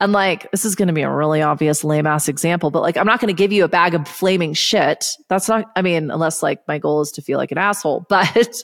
And 0.00 0.12
like, 0.12 0.50
this 0.50 0.64
is 0.64 0.74
going 0.74 0.88
to 0.88 0.94
be 0.94 1.02
a 1.02 1.10
really 1.10 1.42
obvious 1.42 1.84
lame 1.84 2.06
ass 2.06 2.28
example, 2.28 2.70
but 2.70 2.82
like, 2.82 2.96
I'm 2.96 3.06
not 3.06 3.20
going 3.20 3.34
to 3.34 3.38
give 3.40 3.52
you 3.52 3.64
a 3.64 3.68
bag 3.68 3.94
of 3.94 4.08
flaming 4.08 4.54
shit. 4.54 5.06
That's 5.28 5.48
not, 5.48 5.66
I 5.76 5.82
mean, 5.82 6.10
unless 6.10 6.42
like 6.42 6.66
my 6.66 6.78
goal 6.78 7.00
is 7.00 7.12
to 7.12 7.22
feel 7.22 7.38
like 7.38 7.52
an 7.52 7.58
asshole, 7.58 8.06
but 8.08 8.62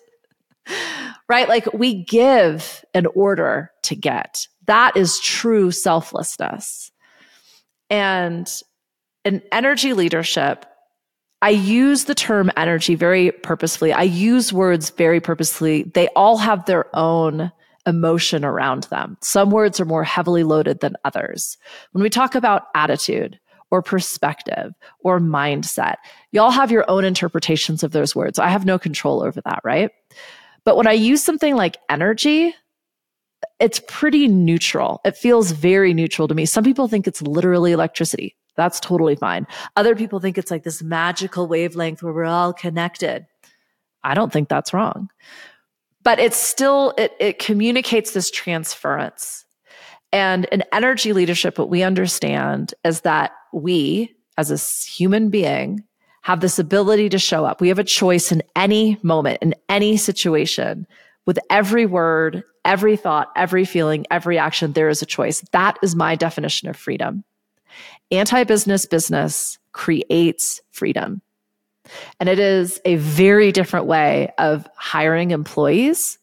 right? 1.28 1.48
Like, 1.48 1.72
we 1.72 2.04
give 2.04 2.84
in 2.94 3.06
order 3.06 3.70
to 3.84 3.96
get. 3.96 4.46
That 4.66 4.96
is 4.96 5.20
true 5.20 5.70
selflessness. 5.70 6.90
And 7.90 8.50
in 9.24 9.42
energy 9.52 9.92
leadership, 9.92 10.66
I 11.40 11.50
use 11.50 12.04
the 12.04 12.14
term 12.14 12.50
energy 12.56 12.94
very 12.94 13.30
purposefully. 13.30 13.92
I 13.92 14.02
use 14.02 14.52
words 14.52 14.90
very 14.90 15.20
purposefully. 15.20 15.84
They 15.84 16.08
all 16.08 16.36
have 16.38 16.64
their 16.66 16.94
own 16.96 17.52
emotion 17.86 18.44
around 18.44 18.84
them. 18.84 19.16
Some 19.22 19.50
words 19.50 19.80
are 19.80 19.84
more 19.84 20.04
heavily 20.04 20.42
loaded 20.42 20.80
than 20.80 20.96
others. 21.04 21.56
When 21.92 22.02
we 22.02 22.10
talk 22.10 22.34
about 22.34 22.64
attitude 22.74 23.38
or 23.70 23.82
perspective 23.82 24.74
or 25.00 25.20
mindset, 25.20 25.96
y'all 26.32 26.50
have 26.50 26.70
your 26.72 26.84
own 26.90 27.04
interpretations 27.04 27.82
of 27.82 27.92
those 27.92 28.16
words. 28.16 28.38
I 28.38 28.48
have 28.48 28.66
no 28.66 28.78
control 28.78 29.22
over 29.22 29.40
that, 29.42 29.60
right? 29.64 29.90
But 30.64 30.76
when 30.76 30.86
I 30.86 30.92
use 30.92 31.22
something 31.22 31.54
like 31.54 31.78
energy, 31.88 32.54
it's 33.60 33.80
pretty 33.86 34.28
neutral. 34.28 35.00
It 35.04 35.16
feels 35.16 35.52
very 35.52 35.94
neutral 35.94 36.28
to 36.28 36.34
me. 36.34 36.46
Some 36.46 36.64
people 36.64 36.88
think 36.88 37.06
it's 37.06 37.22
literally 37.22 37.72
electricity. 37.72 38.36
That's 38.58 38.80
totally 38.80 39.14
fine. 39.14 39.46
Other 39.76 39.94
people 39.94 40.18
think 40.18 40.36
it's 40.36 40.50
like 40.50 40.64
this 40.64 40.82
magical 40.82 41.46
wavelength 41.46 42.02
where 42.02 42.12
we're 42.12 42.24
all 42.24 42.52
connected. 42.52 43.24
I 44.02 44.14
don't 44.14 44.32
think 44.32 44.48
that's 44.48 44.74
wrong. 44.74 45.08
But 46.02 46.18
it's 46.18 46.36
still, 46.36 46.92
it, 46.98 47.12
it 47.20 47.38
communicates 47.38 48.12
this 48.12 48.32
transference. 48.32 49.44
And 50.12 50.46
in 50.46 50.64
energy 50.72 51.12
leadership, 51.12 51.56
what 51.56 51.70
we 51.70 51.84
understand 51.84 52.74
is 52.84 53.02
that 53.02 53.30
we, 53.52 54.16
as 54.36 54.50
a 54.50 54.90
human 54.90 55.30
being, 55.30 55.84
have 56.22 56.40
this 56.40 56.58
ability 56.58 57.10
to 57.10 57.18
show 57.18 57.44
up. 57.44 57.60
We 57.60 57.68
have 57.68 57.78
a 57.78 57.84
choice 57.84 58.32
in 58.32 58.42
any 58.56 58.98
moment, 59.02 59.38
in 59.40 59.54
any 59.68 59.96
situation, 59.96 60.86
with 61.26 61.38
every 61.48 61.86
word, 61.86 62.42
every 62.64 62.96
thought, 62.96 63.28
every 63.36 63.64
feeling, 63.64 64.04
every 64.10 64.36
action. 64.36 64.72
There 64.72 64.88
is 64.88 65.00
a 65.00 65.06
choice. 65.06 65.44
That 65.52 65.78
is 65.80 65.94
my 65.94 66.16
definition 66.16 66.68
of 66.68 66.76
freedom. 66.76 67.22
Anti 68.10 68.44
business 68.44 68.86
business 68.86 69.58
creates 69.72 70.60
freedom. 70.70 71.20
And 72.20 72.28
it 72.28 72.38
is 72.38 72.80
a 72.84 72.96
very 72.96 73.52
different 73.52 73.86
way 73.86 74.32
of 74.38 74.66
hiring 74.76 75.30
employees, 75.30 76.18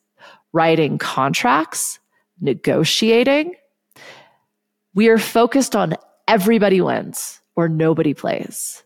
writing 0.51 0.97
contracts, 0.97 1.99
negotiating. 2.41 3.55
We 4.93 5.09
are 5.09 5.17
focused 5.17 5.75
on 5.75 5.95
everybody 6.27 6.81
wins 6.81 7.39
or 7.55 7.69
nobody 7.69 8.13
plays. 8.13 8.83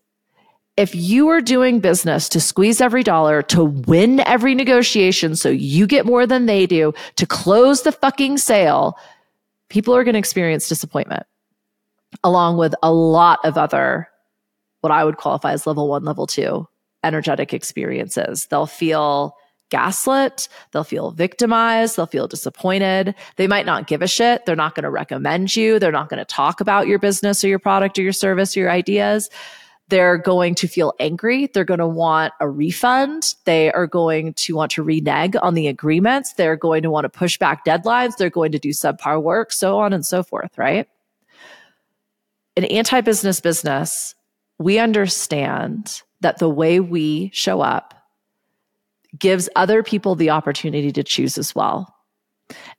If 0.78 0.96
you 0.96 1.28
are 1.28 1.42
doing 1.42 1.82
business 1.82 2.30
to 2.30 2.40
squeeze 2.40 2.80
every 2.80 3.04
dollar, 3.04 3.42
to 3.44 3.66
win 3.66 4.22
every 4.22 4.56
negotiation 4.56 5.36
so 5.36 5.50
you 5.50 5.86
get 5.88 6.06
more 6.06 6.26
than 6.26 6.46
they 6.46 6.66
do, 6.66 6.94
to 7.18 7.26
close 7.26 7.82
the 7.82 7.92
fucking 7.92 8.38
sale, 8.38 8.98
people 9.70 9.94
are 9.94 10.06
going 10.06 10.14
to 10.14 10.20
experience 10.20 10.70
disappointment 10.70 11.26
along 12.24 12.58
with 12.58 12.74
a 12.84 12.92
lot 12.92 13.40
of 13.44 13.58
other 13.58 14.08
what 14.82 14.92
I 14.92 15.04
would 15.04 15.18
qualify 15.18 15.52
as 15.52 15.68
level 15.68 15.88
one, 15.88 16.04
level 16.06 16.26
two 16.26 16.68
energetic 17.04 17.54
experiences. 17.54 18.48
They'll 18.48 18.66
feel 18.66 19.36
gaslit. 19.70 20.48
They'll 20.72 20.84
feel 20.84 21.12
victimized. 21.12 21.96
They'll 21.96 22.08
feel 22.08 22.28
disappointed. 22.28 23.16
They 23.36 23.48
might 23.48 23.66
not 23.66 23.88
give 23.88 24.02
a 24.02 24.08
shit. 24.08 24.46
They're 24.46 24.56
not 24.56 24.76
going 24.76 24.84
to 24.84 24.90
recommend 24.90 25.56
you. 25.56 25.80
They're 25.80 25.92
not 25.92 26.10
going 26.10 26.18
to 26.18 26.26
talk 26.26 26.60
about 26.60 26.88
your 26.88 27.00
business 27.00 27.44
or 27.44 27.48
your 27.48 27.60
product 27.60 28.00
or 28.00 28.02
your 28.02 28.14
service 28.14 28.56
or 28.56 28.62
your 28.62 28.72
ideas. 28.72 29.30
They're 29.90 30.18
going 30.18 30.54
to 30.56 30.68
feel 30.68 30.94
angry. 31.00 31.48
They're 31.48 31.64
going 31.64 31.80
to 31.80 31.88
want 31.88 32.34
a 32.40 32.48
refund. 32.48 33.36
They 33.46 33.72
are 33.72 33.88
going 33.88 34.34
to 34.36 34.56
want 34.56 34.72
to 34.74 34.84
renege 34.84 35.36
on 35.42 35.56
the 35.56 35.68
agreements. 35.68 36.34
They're 36.34 36.56
going 36.56 36.84
to 36.84 36.92
want 36.92 37.06
to 37.06 37.10
push 37.10 37.38
back 37.38 37.66
deadlines. 37.66 38.18
They're 38.18 38.30
going 38.30 38.52
to 38.52 38.60
do 38.60 38.70
subpar 38.70 39.22
work, 39.22 39.52
so 39.52 39.80
on 39.80 39.94
and 39.94 40.06
so 40.06 40.22
forth, 40.22 40.58
right? 40.58 40.88
In 42.56 42.66
anti 42.66 43.02
business 43.02 43.40
business, 43.40 44.16
we 44.58 44.80
understand 44.80 46.02
that 46.22 46.40
the 46.40 46.50
way 46.50 46.80
we 46.80 47.32
show 47.34 47.62
up 47.62 47.94
gives 49.18 49.50
other 49.56 49.82
people 49.82 50.16
the 50.16 50.30
opportunity 50.30 50.92
to 50.92 51.04
choose 51.04 51.38
as 51.38 51.56
well. 51.56 51.96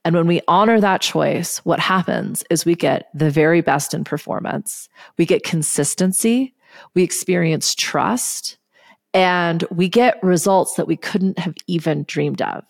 And 0.03 0.15
when 0.15 0.27
we 0.27 0.41
honor 0.47 0.79
that 0.79 1.01
choice, 1.01 1.59
what 1.59 1.79
happens 1.79 2.43
is 2.49 2.65
we 2.65 2.75
get 2.75 3.09
the 3.13 3.29
very 3.29 3.61
best 3.61 3.93
in 3.93 4.03
performance. 4.03 4.89
We 5.17 5.25
get 5.25 5.43
consistency, 5.43 6.53
we 6.93 7.03
experience 7.03 7.73
trust, 7.75 8.57
and 9.13 9.63
we 9.71 9.89
get 9.89 10.21
results 10.23 10.75
that 10.75 10.87
we 10.87 10.97
couldn't 10.97 11.39
have 11.39 11.55
even 11.67 12.03
dreamed 12.07 12.41
of. 12.41 12.63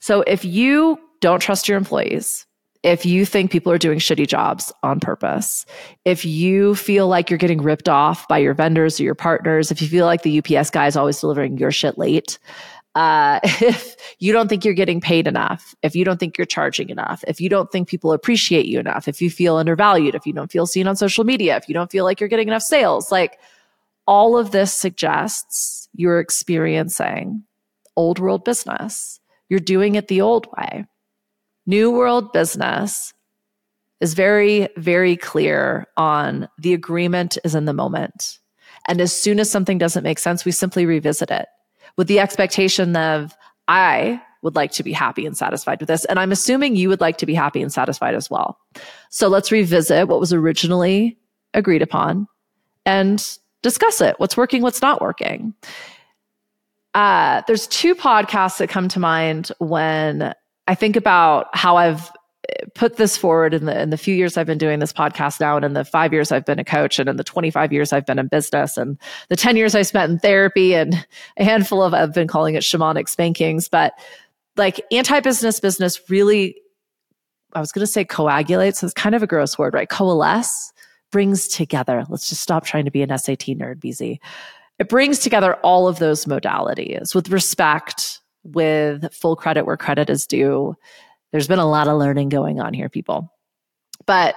So 0.00 0.22
if 0.22 0.44
you 0.44 0.98
don't 1.20 1.40
trust 1.40 1.68
your 1.68 1.78
employees, 1.78 2.46
if 2.82 3.04
you 3.04 3.26
think 3.26 3.50
people 3.50 3.72
are 3.72 3.78
doing 3.78 3.98
shitty 3.98 4.26
jobs 4.26 4.72
on 4.82 5.00
purpose, 5.00 5.66
if 6.04 6.24
you 6.24 6.74
feel 6.74 7.08
like 7.08 7.28
you're 7.28 7.38
getting 7.38 7.60
ripped 7.60 7.88
off 7.88 8.26
by 8.28 8.38
your 8.38 8.54
vendors 8.54 9.00
or 9.00 9.02
your 9.02 9.14
partners, 9.14 9.70
if 9.70 9.82
you 9.82 9.88
feel 9.88 10.06
like 10.06 10.22
the 10.22 10.38
UPS 10.38 10.70
guy 10.70 10.86
is 10.86 10.96
always 10.96 11.20
delivering 11.20 11.58
your 11.58 11.72
shit 11.72 11.98
late, 11.98 12.38
uh, 12.94 13.40
if 13.44 13.96
you 14.20 14.32
don't 14.32 14.48
think 14.48 14.64
you're 14.64 14.74
getting 14.74 15.00
paid 15.00 15.26
enough, 15.26 15.74
if 15.82 15.96
you 15.96 16.04
don't 16.04 16.18
think 16.20 16.38
you're 16.38 16.46
charging 16.46 16.88
enough, 16.88 17.24
if 17.26 17.40
you 17.40 17.48
don't 17.48 17.70
think 17.72 17.88
people 17.88 18.12
appreciate 18.12 18.66
you 18.66 18.78
enough, 18.78 19.08
if 19.08 19.20
you 19.20 19.28
feel 19.30 19.56
undervalued, 19.56 20.14
if 20.14 20.26
you 20.26 20.32
don't 20.32 20.52
feel 20.52 20.66
seen 20.66 20.86
on 20.86 20.96
social 20.96 21.24
media, 21.24 21.56
if 21.56 21.68
you 21.68 21.74
don't 21.74 21.90
feel 21.90 22.04
like 22.04 22.20
you're 22.20 22.28
getting 22.28 22.48
enough 22.48 22.62
sales, 22.62 23.10
like 23.10 23.38
all 24.06 24.38
of 24.38 24.52
this 24.52 24.72
suggests 24.72 25.88
you're 25.94 26.20
experiencing 26.20 27.42
old 27.96 28.18
world 28.18 28.44
business. 28.44 29.20
You're 29.48 29.60
doing 29.60 29.96
it 29.96 30.08
the 30.08 30.20
old 30.20 30.46
way. 30.56 30.86
New 31.68 31.90
World 31.90 32.32
Business 32.32 33.12
is 34.00 34.14
very, 34.14 34.70
very 34.78 35.18
clear 35.18 35.86
on 35.98 36.48
the 36.56 36.72
agreement 36.72 37.36
is 37.44 37.54
in 37.54 37.66
the 37.66 37.74
moment. 37.74 38.38
And 38.86 39.02
as 39.02 39.12
soon 39.12 39.38
as 39.38 39.50
something 39.50 39.76
doesn't 39.76 40.02
make 40.02 40.18
sense, 40.18 40.46
we 40.46 40.50
simply 40.50 40.86
revisit 40.86 41.30
it 41.30 41.46
with 41.98 42.08
the 42.08 42.20
expectation 42.20 42.96
of, 42.96 43.34
I 43.68 44.18
would 44.40 44.56
like 44.56 44.72
to 44.72 44.82
be 44.82 44.92
happy 44.94 45.26
and 45.26 45.36
satisfied 45.36 45.80
with 45.80 45.88
this. 45.88 46.06
And 46.06 46.18
I'm 46.18 46.32
assuming 46.32 46.74
you 46.74 46.88
would 46.88 47.02
like 47.02 47.18
to 47.18 47.26
be 47.26 47.34
happy 47.34 47.60
and 47.60 47.70
satisfied 47.70 48.14
as 48.14 48.30
well. 48.30 48.58
So 49.10 49.28
let's 49.28 49.52
revisit 49.52 50.08
what 50.08 50.20
was 50.20 50.32
originally 50.32 51.18
agreed 51.52 51.82
upon 51.82 52.28
and 52.86 53.22
discuss 53.60 54.00
it. 54.00 54.18
What's 54.18 54.38
working, 54.38 54.62
what's 54.62 54.80
not 54.80 55.02
working. 55.02 55.52
Uh, 56.94 57.42
there's 57.46 57.66
two 57.66 57.94
podcasts 57.94 58.56
that 58.56 58.70
come 58.70 58.88
to 58.88 58.98
mind 58.98 59.52
when 59.58 60.32
I 60.68 60.74
think 60.74 60.96
about 60.96 61.48
how 61.56 61.78
I've 61.78 62.12
eh, 62.48 62.66
put 62.74 62.98
this 62.98 63.16
forward 63.16 63.54
in 63.54 63.64
the 63.64 63.80
in 63.80 63.90
the 63.90 63.96
few 63.96 64.14
years 64.14 64.36
I've 64.36 64.46
been 64.46 64.58
doing 64.58 64.78
this 64.78 64.92
podcast 64.92 65.40
now 65.40 65.56
and 65.56 65.64
in 65.64 65.72
the 65.72 65.84
5 65.84 66.12
years 66.12 66.30
I've 66.30 66.44
been 66.44 66.58
a 66.58 66.64
coach 66.64 66.98
and 66.98 67.08
in 67.08 67.16
the 67.16 67.24
25 67.24 67.72
years 67.72 67.92
I've 67.92 68.06
been 68.06 68.18
in 68.18 68.28
business 68.28 68.76
and 68.76 68.98
the 69.30 69.36
10 69.36 69.56
years 69.56 69.74
I 69.74 69.82
spent 69.82 70.12
in 70.12 70.18
therapy 70.18 70.74
and 70.74 71.06
a 71.38 71.44
handful 71.44 71.82
of 71.82 71.94
I've 71.94 72.14
been 72.14 72.28
calling 72.28 72.54
it 72.54 72.62
shamanic 72.62 73.08
spankings 73.08 73.68
but 73.68 73.94
like 74.56 74.80
anti-business 74.92 75.58
business 75.58 76.10
really 76.10 76.56
I 77.54 77.60
was 77.60 77.72
going 77.72 77.86
to 77.86 77.90
say 77.90 78.04
coagulate 78.04 78.76
so 78.76 78.86
it's 78.86 78.94
kind 78.94 79.14
of 79.14 79.22
a 79.22 79.26
gross 79.26 79.58
word 79.58 79.72
right? 79.72 79.88
Coalesce 79.88 80.72
brings 81.10 81.48
together 81.48 82.04
let's 82.10 82.28
just 82.28 82.42
stop 82.42 82.66
trying 82.66 82.84
to 82.84 82.90
be 82.90 83.00
an 83.00 83.16
SAT 83.16 83.56
nerd 83.56 83.80
BZ 83.80 84.18
it 84.78 84.88
brings 84.88 85.18
together 85.18 85.54
all 85.56 85.88
of 85.88 85.98
those 85.98 86.26
modalities 86.26 87.14
with 87.14 87.30
respect 87.30 88.17
with 88.44 89.12
full 89.12 89.36
credit 89.36 89.64
where 89.64 89.76
credit 89.76 90.10
is 90.10 90.26
due. 90.26 90.74
There's 91.32 91.48
been 91.48 91.58
a 91.58 91.68
lot 91.68 91.88
of 91.88 91.98
learning 91.98 92.30
going 92.30 92.60
on 92.60 92.72
here, 92.72 92.88
people. 92.88 93.32
But 94.06 94.36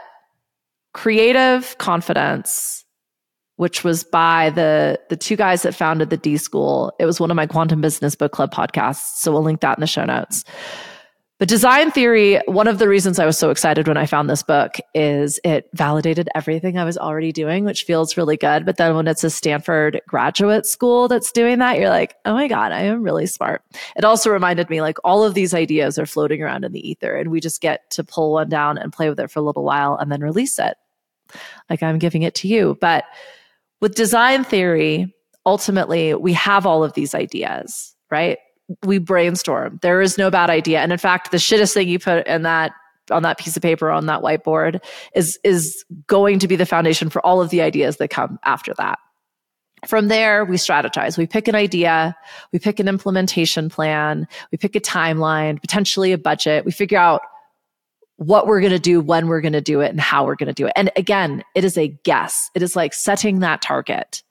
creative 0.93 1.77
confidence 1.77 2.81
which 3.61 3.83
was 3.83 4.03
by 4.03 4.49
the 4.49 4.99
the 5.09 5.15
two 5.15 5.35
guys 5.35 5.61
that 5.61 5.75
founded 5.75 6.09
the 6.09 6.17
D 6.17 6.35
School. 6.37 6.91
It 6.97 7.05
was 7.05 7.19
one 7.19 7.29
of 7.29 7.35
my 7.35 7.45
quantum 7.45 7.79
business 7.79 8.15
book 8.15 8.31
club 8.31 8.51
podcasts, 8.51 9.17
so 9.17 9.31
we'll 9.31 9.43
link 9.43 9.61
that 9.61 9.77
in 9.77 9.81
the 9.81 9.85
show 9.85 10.03
notes. 10.03 10.43
But 11.41 11.49
design 11.49 11.89
theory, 11.89 12.39
one 12.45 12.67
of 12.67 12.77
the 12.77 12.87
reasons 12.87 13.17
I 13.17 13.25
was 13.25 13.35
so 13.35 13.49
excited 13.49 13.87
when 13.87 13.97
I 13.97 14.05
found 14.05 14.29
this 14.29 14.43
book 14.43 14.75
is 14.93 15.39
it 15.43 15.67
validated 15.73 16.29
everything 16.35 16.77
I 16.77 16.85
was 16.85 16.99
already 16.99 17.31
doing, 17.31 17.65
which 17.65 17.83
feels 17.83 18.15
really 18.15 18.37
good. 18.37 18.63
But 18.63 18.77
then 18.77 18.95
when 18.95 19.07
it's 19.07 19.23
a 19.23 19.31
Stanford 19.31 20.01
graduate 20.07 20.67
school 20.67 21.07
that's 21.07 21.31
doing 21.31 21.57
that, 21.57 21.79
you're 21.79 21.89
like, 21.89 22.15
oh 22.25 22.35
my 22.35 22.47
God, 22.47 22.71
I 22.71 22.81
am 22.81 23.01
really 23.01 23.25
smart. 23.25 23.63
It 23.95 24.05
also 24.05 24.29
reminded 24.29 24.69
me 24.69 24.81
like 24.81 24.99
all 25.03 25.23
of 25.23 25.33
these 25.33 25.55
ideas 25.55 25.97
are 25.97 26.05
floating 26.05 26.43
around 26.43 26.63
in 26.63 26.73
the 26.73 26.87
ether 26.87 27.15
and 27.15 27.31
we 27.31 27.39
just 27.39 27.59
get 27.59 27.89
to 27.89 28.03
pull 28.03 28.33
one 28.33 28.47
down 28.47 28.77
and 28.77 28.93
play 28.93 29.09
with 29.09 29.19
it 29.19 29.31
for 29.31 29.39
a 29.39 29.41
little 29.41 29.63
while 29.63 29.95
and 29.95 30.11
then 30.11 30.21
release 30.21 30.59
it. 30.59 30.77
Like 31.71 31.81
I'm 31.81 31.97
giving 31.97 32.21
it 32.21 32.35
to 32.35 32.47
you. 32.47 32.77
But 32.79 33.05
with 33.79 33.95
design 33.95 34.43
theory, 34.43 35.11
ultimately, 35.43 36.13
we 36.13 36.33
have 36.33 36.67
all 36.67 36.83
of 36.83 36.93
these 36.93 37.15
ideas, 37.15 37.95
right? 38.11 38.37
We 38.83 38.97
brainstorm. 38.97 39.79
There 39.81 40.01
is 40.01 40.17
no 40.17 40.29
bad 40.29 40.49
idea. 40.49 40.79
And 40.79 40.91
in 40.91 40.97
fact, 40.97 41.31
the 41.31 41.37
shittest 41.37 41.73
thing 41.73 41.87
you 41.87 41.99
put 41.99 42.25
in 42.27 42.43
that 42.43 42.73
on 43.09 43.23
that 43.23 43.37
piece 43.37 43.57
of 43.57 43.63
paper 43.63 43.89
on 43.89 44.05
that 44.05 44.21
whiteboard 44.21 44.79
is 45.15 45.39
is 45.43 45.83
going 46.07 46.39
to 46.39 46.47
be 46.47 46.55
the 46.55 46.65
foundation 46.65 47.09
for 47.09 47.25
all 47.25 47.41
of 47.41 47.49
the 47.49 47.61
ideas 47.61 47.97
that 47.97 48.09
come 48.09 48.39
after 48.43 48.73
that. 48.77 48.99
From 49.87 50.07
there, 50.07 50.45
we 50.45 50.57
strategize. 50.57 51.17
We 51.17 51.25
pick 51.25 51.47
an 51.47 51.55
idea, 51.55 52.15
we 52.53 52.59
pick 52.59 52.79
an 52.79 52.87
implementation 52.87 53.67
plan, 53.67 54.27
we 54.51 54.57
pick 54.57 54.75
a 54.75 54.79
timeline, 54.79 55.59
potentially 55.59 56.11
a 56.11 56.19
budget. 56.19 56.65
We 56.65 56.71
figure 56.71 56.99
out 56.99 57.21
what 58.17 58.45
we're 58.45 58.61
going 58.61 58.71
to 58.71 58.79
do, 58.79 59.01
when 59.01 59.27
we're 59.27 59.41
going 59.41 59.53
to 59.53 59.61
do 59.61 59.81
it, 59.81 59.89
and 59.89 59.99
how 59.99 60.23
we're 60.25 60.35
going 60.35 60.47
to 60.47 60.53
do 60.53 60.67
it. 60.67 60.73
And 60.75 60.91
again, 60.95 61.43
it 61.55 61.63
is 61.63 61.75
a 61.75 61.87
guess. 61.87 62.51
It 62.53 62.61
is 62.61 62.75
like 62.75 62.93
setting 62.93 63.39
that 63.39 63.63
target. 63.63 64.21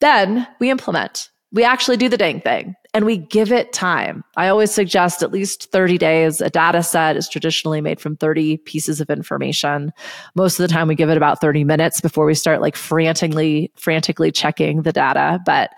Then 0.00 0.46
we 0.60 0.70
implement. 0.70 1.28
We 1.52 1.64
actually 1.64 1.96
do 1.96 2.08
the 2.08 2.18
dang 2.18 2.40
thing 2.40 2.74
and 2.92 3.06
we 3.06 3.16
give 3.16 3.52
it 3.52 3.72
time. 3.72 4.22
I 4.36 4.48
always 4.48 4.70
suggest 4.70 5.22
at 5.22 5.32
least 5.32 5.70
30 5.70 5.96
days. 5.96 6.40
A 6.40 6.50
data 6.50 6.82
set 6.82 7.16
is 7.16 7.28
traditionally 7.28 7.80
made 7.80 8.00
from 8.00 8.16
30 8.16 8.58
pieces 8.58 9.00
of 9.00 9.08
information. 9.08 9.92
Most 10.34 10.58
of 10.58 10.68
the 10.68 10.72
time 10.72 10.88
we 10.88 10.94
give 10.94 11.08
it 11.08 11.16
about 11.16 11.40
30 11.40 11.64
minutes 11.64 12.00
before 12.00 12.26
we 12.26 12.34
start 12.34 12.60
like 12.60 12.76
frantically, 12.76 13.72
frantically 13.76 14.30
checking 14.30 14.82
the 14.82 14.92
data. 14.92 15.40
But 15.46 15.70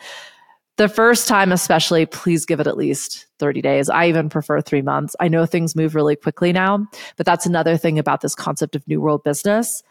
the 0.76 0.88
first 0.88 1.28
time, 1.28 1.52
especially, 1.52 2.06
please 2.06 2.46
give 2.46 2.58
it 2.58 2.66
at 2.66 2.76
least 2.76 3.26
30 3.38 3.60
days. 3.60 3.90
I 3.90 4.08
even 4.08 4.30
prefer 4.30 4.60
three 4.60 4.82
months. 4.82 5.14
I 5.20 5.28
know 5.28 5.44
things 5.44 5.76
move 5.76 5.94
really 5.94 6.16
quickly 6.16 6.52
now, 6.52 6.86
but 7.16 7.26
that's 7.26 7.44
another 7.44 7.76
thing 7.76 7.98
about 7.98 8.22
this 8.22 8.34
concept 8.34 8.74
of 8.74 8.88
new 8.88 9.00
world 9.00 9.22
business. 9.22 9.82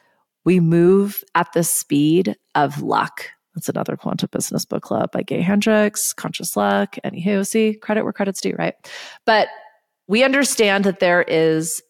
We 0.45 0.59
move 0.59 1.23
at 1.35 1.53
the 1.53 1.63
speed 1.63 2.35
of 2.55 2.81
luck 2.81 3.27
That's 3.59 3.67
another 3.67 3.97
quantum 3.97 4.29
business 4.31 4.63
book 4.63 4.83
club 4.83 5.11
by 5.11 5.21
Gay 5.21 5.41
Hendricks, 5.41 6.13
Conscious 6.13 6.55
Luck, 6.55 6.95
anywho. 7.03 7.45
See, 7.45 7.73
credit 7.73 8.05
where 8.05 8.13
credit's 8.13 8.39
due, 8.39 8.55
right? 8.57 8.73
But 9.25 9.49
we 10.07 10.23
understand 10.23 10.85
that 10.85 11.01
there 11.01 11.23
is 11.23 11.83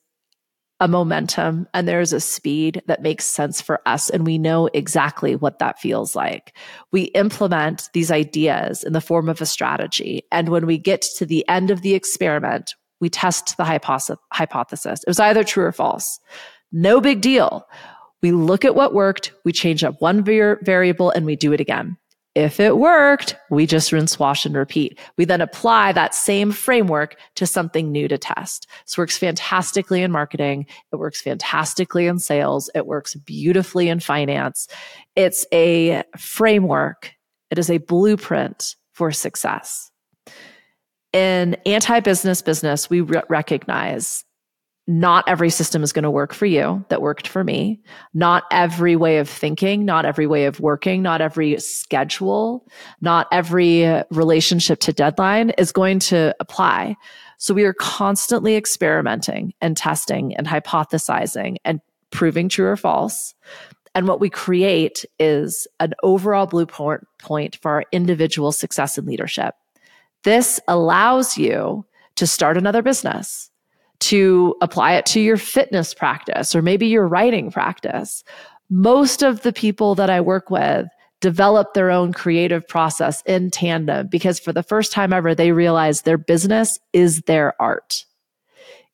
a 0.80 0.88
momentum 0.88 1.68
and 1.76 1.88
there's 1.88 2.12
a 2.12 2.20
speed 2.20 2.82
that 2.88 3.04
makes 3.04 3.28
sense 3.28 3.62
for 3.62 3.82
us. 3.86 4.10
And 4.10 4.26
we 4.26 4.40
know 4.40 4.68
exactly 4.74 5.36
what 5.36 5.60
that 5.60 5.78
feels 5.78 6.16
like. 6.16 6.58
We 6.92 7.04
implement 7.04 7.88
these 7.94 8.10
ideas 8.10 8.84
in 8.84 8.94
the 8.94 9.00
form 9.00 9.30
of 9.30 9.40
a 9.40 9.46
strategy. 9.46 10.24
And 10.32 10.50
when 10.50 10.66
we 10.66 10.80
get 10.80 11.04
to 11.18 11.26
the 11.28 11.48
end 11.48 11.70
of 11.70 11.84
the 11.84 11.94
experiment, 11.94 12.74
we 13.00 13.12
test 13.12 13.58
the 13.58 14.20
hypothesis. 14.34 15.04
It 15.04 15.08
was 15.08 15.20
either 15.20 15.44
true 15.44 15.66
or 15.66 15.72
false. 15.72 16.20
No 16.72 17.00
big 17.00 17.22
deal. 17.22 17.68
We 18.22 18.32
look 18.32 18.66
at 18.66 18.76
what 18.76 18.94
worked, 18.94 19.34
we 19.46 19.52
change 19.52 19.84
up 19.84 20.02
one 20.02 20.24
variable, 20.24 21.12
and 21.12 21.26
we 21.26 21.36
do 21.36 21.54
it 21.54 21.62
again. 21.62 21.98
If 22.36 22.60
it 22.60 22.78
worked, 22.78 23.36
we 23.50 23.66
just 23.66 23.92
rinse, 23.92 24.20
wash, 24.20 24.46
and 24.46 24.56
repeat. 24.56 25.00
We 25.18 25.26
then 25.26 25.42
apply 25.42 25.94
that 25.94 26.14
same 26.14 26.52
framework 26.52 27.18
to 27.36 27.48
something 27.48 27.92
new 27.92 28.08
to 28.08 28.18
test. 28.18 28.68
This 28.86 28.98
works 28.98 29.18
fantastically 29.18 30.04
in 30.04 30.12
marketing. 30.12 30.68
It 30.94 30.98
works 30.98 31.22
fantastically 31.22 32.06
in 32.06 32.20
sales. 32.20 32.70
It 32.76 32.86
works 32.86 33.16
beautifully 33.16 33.90
in 33.90 34.00
finance. 34.00 34.68
It's 35.16 35.46
a 35.52 36.04
framework. 36.18 37.14
It 37.50 37.58
is 37.58 37.70
a 37.70 37.80
blueprint 37.80 38.76
for 38.94 39.12
success. 39.12 39.92
In 41.12 41.56
anti 41.66 42.00
business 42.00 42.44
business, 42.44 42.90
we 42.90 43.02
re- 43.02 43.24
recognize 43.28 44.24
not 44.90 45.24
every 45.28 45.52
system 45.52 45.84
is 45.84 45.94
going 45.94 46.02
to 46.02 46.10
work 46.10 46.34
for 46.34 46.48
you 46.48 46.84
that 46.90 47.00
worked 47.00 47.28
for 47.28 47.44
me. 47.44 47.80
Not 48.16 48.46
every 48.50 48.96
way 48.96 49.20
of 49.20 49.30
thinking, 49.30 49.86
not 49.86 50.04
every 50.04 50.26
way 50.26 50.46
of 50.46 50.60
working, 50.60 51.04
not 51.04 51.22
every 51.22 51.60
schedule, 51.60 52.66
not 53.00 53.28
every 53.32 53.84
relationship 54.10 54.80
to 54.80 54.92
deadline 54.92 55.52
is 55.60 55.72
going 55.72 56.00
to 56.00 56.36
apply. 56.40 56.96
So 57.38 57.54
we 57.54 57.66
are 57.66 57.74
constantly 57.74 58.56
experimenting 58.56 59.54
and 59.62 59.78
testing 59.78 60.36
and 60.36 60.48
hypothesizing 60.48 61.58
and 61.64 61.82
proving 62.10 62.50
true 62.50 62.66
or 62.66 62.76
false. 62.76 63.36
And 63.94 64.08
what 64.08 64.20
we 64.20 64.32
create 64.32 65.06
is 65.20 65.68
an 65.80 65.94
overall 66.02 66.48
blueprint 66.48 67.06
point 67.20 67.58
for 67.62 67.74
our 67.74 67.86
individual 67.92 68.52
success 68.52 68.98
and 68.98 69.06
leadership. 69.06 69.54
This 70.24 70.60
allows 70.68 71.38
you 71.38 71.86
to 72.16 72.26
start 72.26 72.58
another 72.58 72.82
business 72.82 73.49
to 74.00 74.56
apply 74.62 74.94
it 74.94 75.06
to 75.08 75.20
your 75.20 75.38
fitness 75.38 75.94
practice 75.94 76.56
or 76.56 76.62
maybe 76.62 76.88
your 76.88 77.08
writing 77.08 77.52
practice. 77.52 78.24
Most 78.70 79.24
of 79.24 79.42
the 79.42 79.54
people 79.54 79.96
that 79.96 80.10
I 80.10 80.22
work 80.22 80.50
with 80.50 80.88
develop 81.22 81.74
their 81.74 81.92
own 81.92 82.14
creative 82.14 82.68
process 82.68 83.22
in 83.26 83.52
tandem 83.52 84.08
because 84.08 84.40
for 84.40 84.54
the 84.54 84.64
first 84.64 84.92
time 84.92 85.12
ever, 85.12 85.36
they 85.36 85.52
realize 85.52 86.02
their 86.02 86.18
business 86.18 86.80
is 86.94 87.22
their 87.22 87.60
art. 87.62 88.06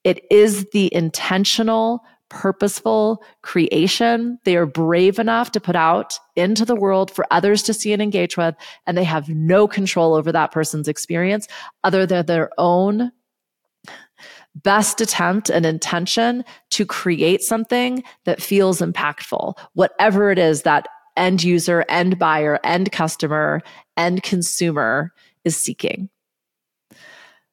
It 0.04 0.26
is 0.32 0.66
the 0.72 0.94
intentional, 0.94 2.04
purposeful 2.30 3.24
creation 3.44 4.40
they 4.46 4.56
are 4.56 4.66
brave 4.66 5.20
enough 5.20 5.52
to 5.52 5.60
put 5.60 5.76
out 5.76 6.18
into 6.36 6.66
the 6.66 6.76
world 6.76 7.12
for 7.12 7.26
others 7.30 7.62
to 7.64 7.74
see 7.74 7.94
and 7.94 8.02
engage 8.02 8.36
with. 8.36 8.56
And 8.88 8.98
they 8.98 9.04
have 9.04 9.30
no 9.30 9.68
control 9.68 10.16
over 10.16 10.32
that 10.32 10.52
person's 10.52 10.88
experience 10.88 11.48
other 11.84 12.06
than 12.06 12.26
their 12.26 12.50
own 12.58 13.12
best 14.56 15.02
attempt 15.02 15.50
and 15.50 15.66
intention 15.66 16.44
to 16.72 16.86
create 16.86 17.42
something 17.42 18.04
that 18.24 18.42
feels 18.42 18.80
impactful, 18.80 19.58
whatever 19.74 20.32
it 20.32 20.40
is 20.40 20.64
that 20.64 20.88
end 21.18 21.44
user, 21.44 21.86
end 21.90 22.18
buyer, 22.18 22.60
end 22.64 22.92
customer, 22.92 23.62
end 23.98 24.24
consumer 24.24 25.14
is 25.44 25.56
seeking. 25.56 26.10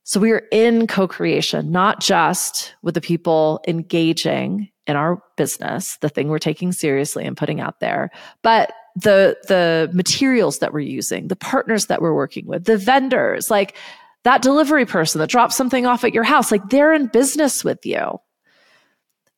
So 0.04 0.18
we 0.18 0.32
are 0.32 0.42
in 0.50 0.86
co 0.86 1.06
creation, 1.06 1.70
not 1.70 2.00
just 2.00 2.74
with 2.82 2.94
the 2.94 3.00
people 3.00 3.60
engaging 3.68 4.68
in 4.86 4.96
our 4.96 5.22
business, 5.36 5.96
the 5.98 6.08
thing 6.08 6.28
we're 6.28 6.40
taking 6.40 6.72
seriously 6.72 7.24
and 7.24 7.36
putting 7.36 7.60
out 7.60 7.78
there, 7.78 8.10
but 8.42 8.72
the 8.96 9.36
the 9.48 9.90
materials 9.94 10.58
that 10.58 10.72
we're 10.72 10.80
using, 10.80 11.28
the 11.28 11.36
partners 11.36 11.86
that 11.86 12.02
we're 12.02 12.14
working 12.14 12.46
with, 12.46 12.64
the 12.64 12.76
vendors, 12.76 13.50
like 13.50 13.76
that 14.24 14.42
delivery 14.42 14.86
person 14.86 15.18
that 15.18 15.30
drops 15.30 15.56
something 15.56 15.86
off 15.86 16.04
at 16.04 16.14
your 16.14 16.22
house, 16.22 16.52
like 16.52 16.68
they're 16.68 16.92
in 16.92 17.06
business 17.06 17.64
with 17.64 17.84
you. 17.84 18.20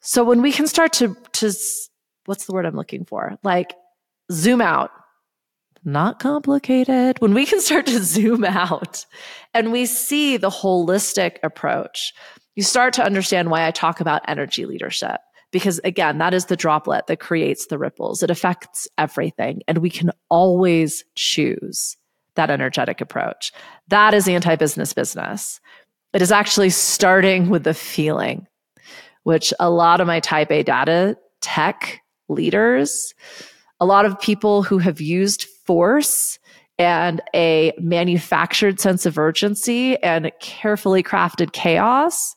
So 0.01 0.25
when 0.25 0.43
we 0.43 0.53
can 0.53 0.67
start 0.67 0.93
to, 0.95 1.17
to, 1.33 1.53
what's 2.27 2.45
the 2.45 2.53
word 2.53 2.67
I'm 2.67 2.77
looking 2.77 3.05
for? 3.05 3.39
Like 3.43 3.75
zoom 4.31 4.61
out, 4.61 4.91
not 5.85 6.19
complicated. 6.19 7.19
When 7.21 7.35
we 7.35 7.47
can 7.47 7.61
start 7.61 7.87
to 7.87 7.99
zoom 8.03 8.45
out 8.45 9.07
and 9.55 9.73
we 9.73 9.87
see 9.87 10.37
the 10.37 10.51
holistic 10.51 11.39
approach, 11.43 12.13
you 12.55 12.63
start 12.63 12.93
to 12.95 13.05
understand 13.05 13.51
why 13.51 13.67
I 13.67 13.71
talk 13.71 14.01
about 14.01 14.23
energy 14.29 14.67
leadership. 14.67 15.21
Because 15.51 15.81
again, 15.85 16.19
that 16.19 16.35
is 16.35 16.47
the 16.47 16.57
droplet 16.57 17.07
that 17.07 17.21
creates 17.21 17.67
the 17.67 17.79
ripples. 17.79 18.23
It 18.23 18.31
affects 18.31 18.89
everything. 18.99 19.63
And 19.69 19.79
we 19.79 19.91
can 19.91 20.11
always 20.29 21.05
choose 21.15 21.97
that 22.35 22.51
energetic 22.51 23.01
approach. 23.01 23.53
That 23.89 24.15
is 24.15 24.29
anti 24.29 24.57
business 24.57 24.93
business. 24.93 25.61
It 26.13 26.23
is 26.23 26.33
actually 26.33 26.71
starting 26.71 27.51
with 27.51 27.65
the 27.65 27.75
feeling, 27.75 28.47
which 29.25 29.53
a 29.59 29.71
lot 29.71 30.01
of 30.01 30.07
my 30.07 30.21
type 30.21 30.51
A 30.51 30.63
data 30.63 31.17
tech 31.41 32.01
leaders, 32.29 33.15
a 33.81 33.87
lot 33.87 34.07
of 34.07 34.21
people 34.21 34.63
who 34.63 34.79
have 34.79 35.01
used 35.01 35.45
force 35.67 36.39
and 36.79 37.21
a 37.35 37.73
manufactured 37.79 38.81
sense 38.81 39.07
of 39.07 39.19
urgency 39.19 39.97
and 40.03 40.31
carefully 40.41 41.03
crafted 41.03 41.53
chaos 41.53 42.35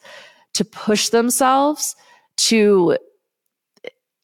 to 0.54 0.66
push 0.66 1.10
themselves 1.10 1.96
to 2.36 2.98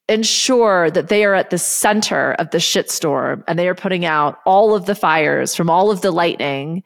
ensure 0.09 0.91
that 0.91 1.07
they 1.07 1.23
are 1.23 1.33
at 1.33 1.49
the 1.49 1.57
center 1.57 2.33
of 2.33 2.49
the 2.51 2.57
shitstorm 2.57 3.43
and 3.47 3.57
they 3.57 3.67
are 3.67 3.75
putting 3.75 4.05
out 4.05 4.39
all 4.45 4.75
of 4.75 4.85
the 4.85 4.95
fires 4.95 5.55
from 5.55 5.69
all 5.69 5.89
of 5.89 6.01
the 6.01 6.11
lightning 6.11 6.83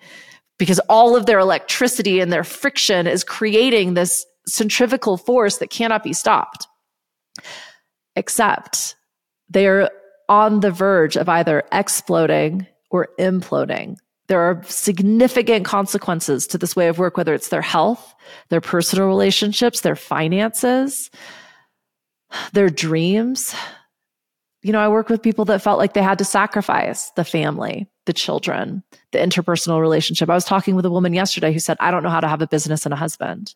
because 0.58 0.80
all 0.90 1.16
of 1.16 1.26
their 1.26 1.40
electricity 1.40 2.20
and 2.20 2.32
their 2.32 2.44
friction 2.44 3.08
is 3.08 3.24
creating 3.24 3.94
this 3.94 4.26
centrifugal 4.48 5.18
force 5.18 5.58
that 5.58 5.70
cannot 5.70 6.04
be 6.04 6.14
stopped. 6.14 6.68
Except 8.16 8.96
they 9.50 9.68
are 9.68 9.90
on 10.30 10.62
the 10.62 10.72
verge 10.72 11.16
of 11.16 11.30
either 11.30 11.64
exploding 11.72 12.66
or 12.90 13.10
imploding. 13.20 13.98
There 14.28 14.42
are 14.42 14.62
significant 14.66 15.66
consequences 15.66 16.48
to 16.48 16.58
this 16.58 16.76
way 16.76 16.88
of 16.88 16.98
work, 16.98 17.16
whether 17.16 17.34
it's 17.34 17.50
their 17.50 17.62
health, 17.62 18.14
their 18.50 18.60
personal 18.60 19.08
relationships, 19.08 19.82
their 19.82 19.96
finances 19.96 21.10
their 22.54 22.70
dreams. 22.70 23.56
You 24.64 24.72
know, 24.72 24.80
I 24.80 24.88
work 24.90 25.10
with 25.10 25.22
people 25.22 25.46
that 25.46 25.62
felt 25.62 25.80
like 25.80 25.94
they 25.94 26.04
had 26.04 26.18
to 26.20 26.26
sacrifice 26.26 27.12
the 27.12 27.24
family, 27.24 27.88
the 28.08 28.14
children, 28.14 28.82
the 29.12 29.20
interpersonal 29.20 29.80
relationship. 29.80 30.30
I 30.30 30.34
was 30.34 30.46
talking 30.46 30.76
with 30.76 30.86
a 30.86 30.90
woman 30.90 31.14
yesterday 31.14 31.54
who 31.54 31.60
said, 31.60 31.78
I 31.80 31.92
don't 31.92 32.02
know 32.02 32.10
how 32.10 32.22
to 32.22 32.28
have 32.28 32.42
a 32.42 32.48
business 32.48 32.86
and 32.86 32.94
a 32.94 32.98
husband. 32.98 33.54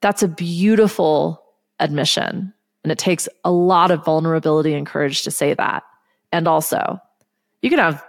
That's 0.00 0.22
a 0.22 0.28
beautiful 0.28 1.42
admission. 1.80 2.52
And 2.84 2.92
it 2.92 2.98
takes 2.98 3.28
a 3.42 3.50
lot 3.50 3.90
of 3.90 4.04
vulnerability 4.04 4.74
and 4.74 4.86
courage 4.86 5.22
to 5.22 5.30
say 5.30 5.54
that. 5.54 5.82
And 6.30 6.46
also, 6.46 7.00
you 7.62 7.70
can 7.70 7.78
have 7.78 8.04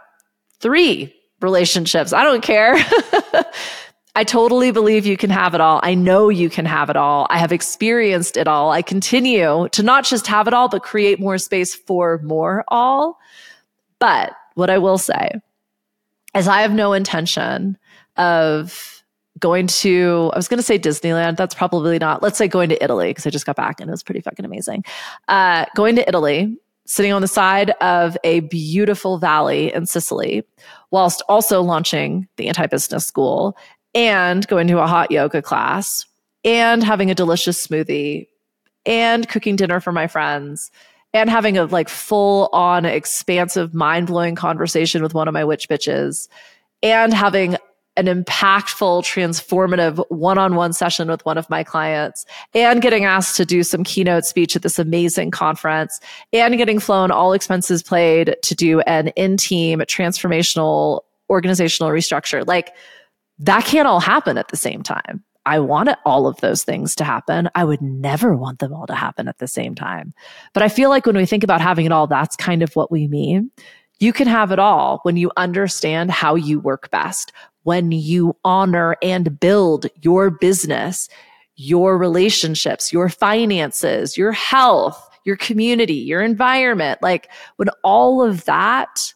three 0.59 1.15
relationships. 1.41 2.11
I 2.13 2.23
don't 2.23 2.43
care. 2.43 2.75
I 4.17 4.23
totally 4.23 4.71
believe 4.71 5.05
you 5.05 5.17
can 5.17 5.29
have 5.29 5.53
it 5.55 5.61
all. 5.61 5.79
I 5.83 5.93
know 5.93 6.29
you 6.29 6.49
can 6.49 6.65
have 6.65 6.89
it 6.89 6.95
all. 6.95 7.27
I 7.29 7.37
have 7.37 7.51
experienced 7.51 8.37
it 8.37 8.47
all. 8.47 8.71
I 8.71 8.81
continue 8.81 9.67
to 9.69 9.83
not 9.83 10.05
just 10.05 10.27
have 10.27 10.47
it 10.47 10.53
all, 10.53 10.69
but 10.69 10.83
create 10.83 11.19
more 11.19 11.37
space 11.37 11.75
for 11.75 12.19
more 12.23 12.63
all. 12.67 13.19
But 13.99 14.33
what 14.55 14.69
I 14.69 14.77
will 14.77 14.97
say 14.97 15.29
is 16.35 16.47
I 16.47 16.61
have 16.61 16.73
no 16.73 16.93
intention 16.93 17.77
of 18.17 19.03
going 19.39 19.67
to, 19.67 20.31
I 20.33 20.37
was 20.37 20.47
going 20.47 20.57
to 20.57 20.63
say 20.63 20.79
Disneyland. 20.79 21.37
That's 21.37 21.55
probably 21.55 21.99
not, 21.99 22.23
let's 22.23 22.37
say 22.37 22.47
going 22.47 22.69
to 22.69 22.83
Italy, 22.83 23.09
because 23.09 23.27
I 23.27 23.29
just 23.29 23.45
got 23.45 23.55
back 23.55 23.79
and 23.79 23.89
it 23.89 23.91
was 23.91 24.03
pretty 24.03 24.21
fucking 24.21 24.45
amazing. 24.45 24.83
Uh, 25.27 25.65
going 25.75 25.95
to 25.97 26.07
Italy, 26.07 26.57
sitting 26.85 27.11
on 27.11 27.21
the 27.21 27.27
side 27.27 27.71
of 27.81 28.17
a 28.23 28.41
beautiful 28.41 29.17
valley 29.17 29.73
in 29.73 29.85
Sicily, 29.85 30.43
whilst 30.91 31.21
also 31.27 31.61
launching 31.61 32.27
the 32.37 32.47
anti 32.47 32.67
business 32.67 33.05
school 33.05 33.57
and 33.93 34.47
going 34.47 34.67
to 34.67 34.79
a 34.79 34.87
hot 34.87 35.11
yoga 35.11 35.41
class 35.41 36.05
and 36.43 36.83
having 36.83 37.09
a 37.09 37.15
delicious 37.15 37.65
smoothie 37.65 38.27
and 38.85 39.27
cooking 39.27 39.55
dinner 39.55 39.79
for 39.79 39.91
my 39.91 40.07
friends 40.07 40.69
and 41.15 41.29
having 41.29 41.57
a 41.57 41.63
like 41.65 41.87
full 41.87 42.49
on 42.51 42.83
expansive 42.85 43.73
mind 43.73 44.07
blowing 44.07 44.35
conversation 44.35 45.01
with 45.01 45.13
one 45.13 45.29
of 45.29 45.33
my 45.33 45.45
witch 45.45 45.69
bitches 45.69 46.27
and 46.83 47.13
having 47.13 47.55
an 47.97 48.07
impactful, 48.07 49.01
transformative 49.03 50.03
one 50.09 50.37
on 50.37 50.55
one 50.55 50.73
session 50.73 51.07
with 51.07 51.23
one 51.25 51.37
of 51.37 51.49
my 51.49 51.63
clients 51.63 52.25
and 52.53 52.81
getting 52.81 53.05
asked 53.05 53.37
to 53.37 53.45
do 53.45 53.63
some 53.63 53.85
keynote 53.85 54.25
speech 54.25 54.57
at 54.57 54.61
this 54.61 54.77
amazing 54.77 55.31
conference 55.31 56.01
and 56.33 56.57
getting 56.57 56.79
flown 56.79 57.11
all 57.11 57.31
expenses 57.31 57.81
paid 57.81 58.35
to 58.43 58.53
do 58.53 58.81
an 58.81 59.07
in 59.09 59.37
team 59.37 59.79
transformational 59.79 60.99
organizational 61.29 61.93
restructure. 61.93 62.45
Like 62.45 62.75
that 63.39 63.63
can't 63.63 63.87
all 63.87 64.01
happen 64.01 64.37
at 64.37 64.49
the 64.49 64.57
same 64.57 64.83
time. 64.83 65.23
I 65.45 65.59
want 65.59 65.89
all 66.05 66.27
of 66.27 66.39
those 66.41 66.63
things 66.63 66.95
to 66.95 67.03
happen. 67.03 67.49
I 67.53 67.63
would 67.63 67.81
never 67.81 68.35
want 68.35 68.59
them 68.59 68.73
all 68.73 68.87
to 68.87 68.95
happen 68.95 69.27
at 69.27 69.37
the 69.37 69.47
same 69.47 69.75
time. 69.75 70.13
But 70.53 70.63
I 70.63 70.69
feel 70.69 70.89
like 70.89 71.05
when 71.05 71.17
we 71.17 71.25
think 71.25 71.43
about 71.43 71.61
having 71.61 71.85
it 71.85 71.91
all, 71.91 72.07
that's 72.07 72.35
kind 72.35 72.63
of 72.63 72.75
what 72.75 72.91
we 72.91 73.07
mean. 73.07 73.51
You 73.99 74.11
can 74.11 74.27
have 74.27 74.51
it 74.51 74.59
all 74.59 74.99
when 75.03 75.17
you 75.17 75.31
understand 75.37 76.11
how 76.11 76.35
you 76.35 76.59
work 76.59 76.89
best, 76.91 77.31
when 77.63 77.91
you 77.91 78.35
honor 78.43 78.97
and 79.01 79.39
build 79.39 79.87
your 80.01 80.31
business, 80.31 81.07
your 81.55 81.97
relationships, 81.97 82.91
your 82.91 83.07
finances, 83.07 84.17
your 84.17 84.31
health, 84.31 85.09
your 85.25 85.37
community, 85.37 85.93
your 85.93 86.21
environment. 86.21 87.01
Like 87.01 87.29
when 87.55 87.69
all 87.83 88.21
of 88.21 88.45
that 88.45 89.13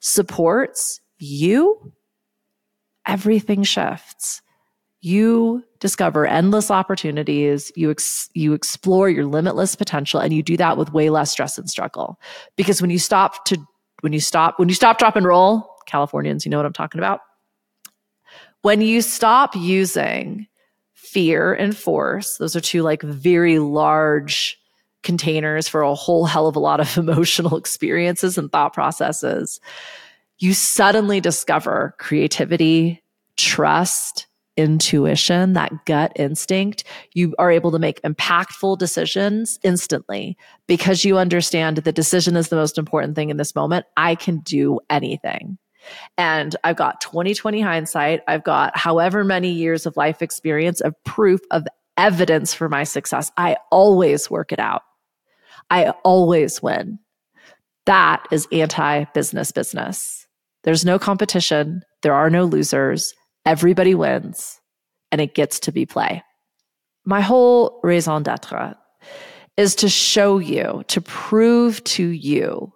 supports 0.00 1.00
you, 1.18 1.92
everything 3.06 3.62
shifts 3.62 4.42
you 5.06 5.62
discover 5.78 6.26
endless 6.26 6.68
opportunities 6.68 7.70
you 7.76 7.92
ex- 7.92 8.28
you 8.34 8.54
explore 8.54 9.08
your 9.08 9.24
limitless 9.24 9.76
potential 9.76 10.18
and 10.18 10.32
you 10.32 10.42
do 10.42 10.56
that 10.56 10.76
with 10.76 10.92
way 10.92 11.10
less 11.10 11.30
stress 11.30 11.56
and 11.58 11.70
struggle. 11.70 12.18
Because 12.56 12.82
when 12.82 12.90
you 12.90 12.98
stop 12.98 13.44
to 13.44 13.56
when 14.00 14.12
you 14.12 14.18
stop 14.18 14.58
when 14.58 14.68
you 14.68 14.74
stop 14.74 14.98
drop 14.98 15.14
and 15.14 15.24
roll 15.24 15.70
californians 15.86 16.44
you 16.44 16.50
know 16.50 16.56
what 16.56 16.66
i'm 16.66 16.72
talking 16.72 16.98
about? 16.98 17.20
When 18.62 18.80
you 18.80 19.00
stop 19.00 19.54
using 19.54 20.48
fear 20.94 21.54
and 21.54 21.76
force 21.76 22.38
those 22.38 22.56
are 22.56 22.60
two 22.60 22.82
like 22.82 23.02
very 23.02 23.60
large 23.60 24.58
containers 25.04 25.68
for 25.68 25.82
a 25.82 25.94
whole 25.94 26.24
hell 26.24 26.48
of 26.48 26.56
a 26.56 26.60
lot 26.60 26.80
of 26.80 26.98
emotional 26.98 27.56
experiences 27.56 28.36
and 28.36 28.50
thought 28.50 28.74
processes 28.74 29.60
you 30.40 30.52
suddenly 30.52 31.20
discover 31.20 31.94
creativity 31.98 33.04
trust 33.36 34.25
intuition, 34.56 35.52
that 35.52 35.84
gut 35.84 36.12
instinct, 36.16 36.84
you 37.12 37.34
are 37.38 37.50
able 37.50 37.70
to 37.72 37.78
make 37.78 38.02
impactful 38.02 38.78
decisions 38.78 39.58
instantly 39.62 40.36
because 40.66 41.04
you 41.04 41.18
understand 41.18 41.78
the 41.78 41.92
decision 41.92 42.36
is 42.36 42.48
the 42.48 42.56
most 42.56 42.78
important 42.78 43.14
thing 43.14 43.30
in 43.30 43.36
this 43.36 43.54
moment. 43.54 43.86
I 43.96 44.14
can 44.14 44.38
do 44.38 44.80
anything. 44.90 45.58
And 46.18 46.56
I've 46.64 46.76
got 46.76 47.00
2020 47.00 47.60
hindsight. 47.60 48.22
I've 48.26 48.44
got 48.44 48.76
however 48.76 49.24
many 49.24 49.50
years 49.50 49.86
of 49.86 49.96
life 49.96 50.22
experience 50.22 50.80
of 50.80 50.94
proof 51.04 51.40
of 51.50 51.66
evidence 51.96 52.52
for 52.54 52.68
my 52.68 52.84
success. 52.84 53.30
I 53.36 53.56
always 53.70 54.30
work 54.30 54.52
it 54.52 54.58
out. 54.58 54.82
I 55.70 55.90
always 56.04 56.62
win. 56.62 56.98
That 57.86 58.26
is 58.30 58.48
anti 58.50 59.04
business 59.04 59.52
business. 59.52 60.26
There's 60.64 60.84
no 60.84 60.98
competition. 60.98 61.82
There 62.02 62.14
are 62.14 62.30
no 62.30 62.44
losers 62.44 63.14
everybody 63.46 63.94
wins 63.94 64.60
and 65.12 65.20
it 65.20 65.34
gets 65.34 65.60
to 65.60 65.72
be 65.72 65.86
play. 65.86 66.22
My 67.04 67.20
whole 67.20 67.80
raison 67.82 68.24
d'etre 68.24 68.74
is 69.56 69.74
to 69.76 69.88
show 69.88 70.38
you, 70.38 70.82
to 70.88 71.00
prove 71.00 71.82
to 71.84 72.08
you 72.08 72.72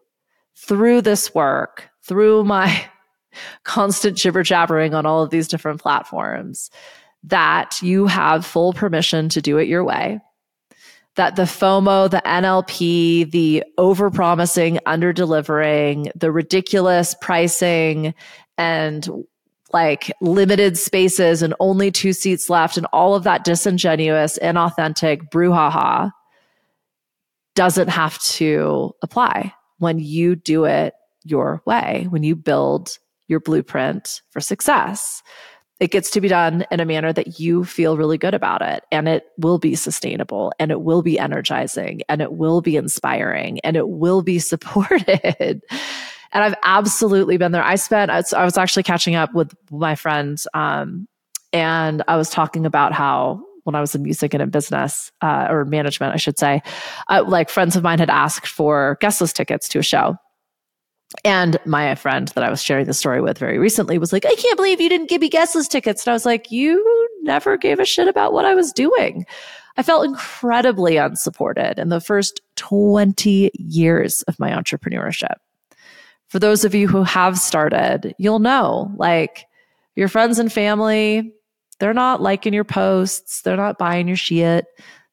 through 0.57 1.03
this 1.03 1.35
work, 1.35 1.91
through 2.07 2.45
my 2.45 2.85
constant 3.65 4.17
jibber 4.17 4.43
jabbering 4.43 4.95
on 4.95 5.05
all 5.05 5.23
of 5.23 5.31
these 5.31 5.49
different 5.49 5.81
platforms, 5.81 6.71
that 7.25 7.81
you 7.83 8.07
have 8.07 8.47
full 8.47 8.73
permission 8.73 9.29
to 9.29 9.43
do 9.43 9.59
it 9.59 9.69
your 9.69 9.85
way. 9.85 10.21
That 11.17 11.37
the 11.37 11.43
FOMO, 11.43 12.09
the 12.09 12.23
NLP, 12.25 13.31
the 13.31 13.65
over 13.77 14.11
promising, 14.11 14.79
under 14.87 15.13
delivering, 15.13 16.11
the 16.15 16.31
ridiculous 16.31 17.15
pricing, 17.21 18.15
and 18.57 19.09
like 19.73 20.13
limited 20.21 20.77
spaces 20.77 21.43
and 21.43 21.55
only 21.61 21.91
two 21.91 22.13
seats 22.13 22.51
left 22.51 22.77
and 22.77 22.87
all 22.93 23.15
of 23.15 23.25
that 23.25 23.45
disingenuous, 23.45 24.39
inauthentic 24.43 25.31
brouhaha 25.31 26.11
doesn't 27.55 27.89
have 27.89 28.19
to 28.21 28.95
apply 29.03 29.53
when 29.79 29.99
you 29.99 30.37
do 30.37 30.65
it 30.65 30.95
your 31.25 31.63
way, 31.67 32.07
when 32.11 32.23
you 32.23 32.37
build 32.37 32.99
your 33.29 33.41
blueprint 33.41 34.23
for 34.31 34.41
success. 34.41 35.23
It 35.79 35.91
gets 35.91 36.11
to 36.11 36.21
be 36.21 36.29
done 36.29 36.67
in 36.71 36.81
a 36.81 36.85
manner 36.85 37.13
that 37.13 37.41
you 37.41 37.65
feel 37.65 37.97
really 37.97 38.19
good 38.19 38.35
about 38.35 38.61
it. 38.61 38.85
And 38.93 39.09
it 39.09 39.25
will 39.39 39.59
be 39.59 39.75
sustainable 39.75 40.53
and 40.59 40.71
it 40.71 40.83
will 40.83 41.01
be 41.01 41.19
energizing 41.19 42.03
and 42.09 42.21
it 42.21 42.33
will 42.33 42.61
be 42.61 42.77
inspiring 42.77 43.61
and 43.61 43.77
it 43.77 43.89
will 43.89 44.21
be 44.21 44.39
supported. 44.41 45.63
And 46.33 46.45
I've 46.45 46.55
absolutely 46.64 47.37
been 47.37 47.53
there. 47.53 47.64
I 47.64 47.77
spent, 47.77 48.11
I 48.11 48.45
was 48.45 48.57
actually 48.57 48.85
catching 48.85 49.14
up 49.14 49.35
with 49.35 49.53
my 49.71 49.95
friends, 49.95 50.47
um, 50.55 51.09
and 51.53 52.03
I 52.07 52.16
was 52.16 52.31
talking 52.31 52.64
about 52.64 52.93
how 52.93 53.43
when 53.64 53.75
I 53.75 53.81
was 53.81 53.95
in 53.95 54.03
music 54.03 54.33
and 54.35 54.43
in 54.43 54.51
business, 54.51 55.12
uh, 55.21 55.49
or 55.51 55.64
management, 55.64 56.14
I 56.14 56.16
should 56.16 56.38
say, 56.38 56.62
uh, 57.09 57.25
like 57.27 57.51
friends 57.51 57.77
of 57.77 57.83
mine 57.83 57.99
had 57.99 58.11
asked 58.11 58.47
for 58.47 58.97
guest 59.01 59.21
list 59.21 59.37
tickets 59.37 59.69
to 59.69 59.79
a 59.81 59.83
show. 59.83 60.16
And 61.25 61.59
my 61.66 61.95
friend 61.97 62.29
that 62.29 62.45
I 62.45 62.51
was 62.51 62.62
sharing 62.62 62.87
the 62.87 62.95
story 62.95 63.21
with 63.21 63.38
very 63.38 63.59
recently 63.59 63.99
was 63.99 64.12
like, 64.12 64.25
I 64.25 64.35
can't 64.37 64.57
believe 64.57 64.81
you 64.81 64.88
didn't 64.88 65.09
give 65.09 65.21
me 65.21 65.29
guest 65.29 65.55
list 65.55 65.73
tickets. 65.73 66.07
And 66.07 66.12
I 66.12 66.14
was 66.14 66.25
like, 66.25 66.53
you 66.53 67.09
never 67.23 67.57
gave 67.57 67.81
a 67.81 67.85
shit 67.85 68.07
about 68.07 68.33
what 68.33 68.45
I 68.45 68.55
was 68.55 68.73
doing. 68.73 69.27
I 69.77 69.83
felt 69.83 70.05
incredibly 70.05 70.97
unsupported 70.97 71.79
in 71.79 71.88
the 71.88 72.01
first 72.01 72.40
20 72.57 73.51
years 73.55 74.23
of 74.23 74.38
my 74.38 74.51
entrepreneurship 74.51 75.35
for 76.31 76.38
those 76.38 76.64
of 76.64 76.77
you 76.77 76.87
who 76.87 77.03
have 77.03 77.37
started, 77.37 78.14
you'll 78.16 78.38
know 78.38 78.93
like 78.97 79.47
your 79.97 80.07
friends 80.07 80.38
and 80.38 80.51
family, 80.51 81.35
they're 81.81 81.93
not 81.93 82.23
liking 82.23 82.55
your 82.55 82.64
posts, 82.64 83.43
they're 83.43 83.57
not 83.57 83.79
buying 83.79 84.07
your 84.07 84.16
shit, 84.16 84.64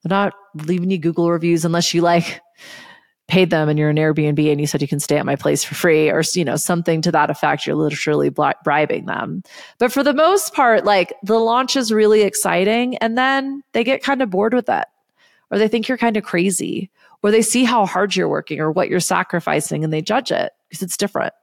they're 0.03 0.15
not 0.15 0.33
leaving 0.65 0.91
you 0.91 0.99
Google 0.99 1.31
reviews 1.31 1.65
unless 1.65 1.91
you 1.91 2.01
like 2.01 2.39
paid 3.27 3.49
them 3.49 3.67
and 3.67 3.79
you're 3.79 3.89
an 3.89 3.97
Airbnb 3.97 4.51
and 4.51 4.61
you 4.61 4.67
said 4.67 4.79
you 4.79 4.87
can 4.87 4.99
stay 4.99 5.17
at 5.17 5.25
my 5.25 5.35
place 5.35 5.63
for 5.63 5.73
free 5.73 6.11
or 6.11 6.21
you 6.33 6.45
know 6.45 6.55
something 6.55 7.01
to 7.01 7.11
that 7.11 7.31
effect 7.31 7.65
you're 7.65 7.75
literally 7.75 8.29
bribing 8.29 9.07
them. 9.07 9.41
But 9.79 9.91
for 9.91 10.03
the 10.03 10.13
most 10.13 10.53
part 10.53 10.85
like 10.85 11.13
the 11.23 11.39
launch 11.39 11.75
is 11.75 11.91
really 11.91 12.21
exciting 12.21 12.95
and 12.97 13.17
then 13.17 13.63
they 13.71 13.83
get 13.83 14.03
kind 14.03 14.21
of 14.21 14.29
bored 14.29 14.53
with 14.53 14.69
it 14.69 14.85
or 15.49 15.57
they 15.57 15.67
think 15.67 15.87
you're 15.87 15.97
kind 15.97 16.15
of 16.15 16.23
crazy 16.23 16.91
or 17.23 17.31
they 17.31 17.41
see 17.41 17.63
how 17.63 17.87
hard 17.87 18.15
you're 18.15 18.29
working 18.29 18.59
or 18.59 18.71
what 18.71 18.87
you're 18.87 18.99
sacrificing 18.99 19.83
and 19.83 19.91
they 19.91 20.01
judge 20.01 20.31
it 20.31 20.53
because 20.69 20.83
it's 20.83 20.97
different. 20.97 21.33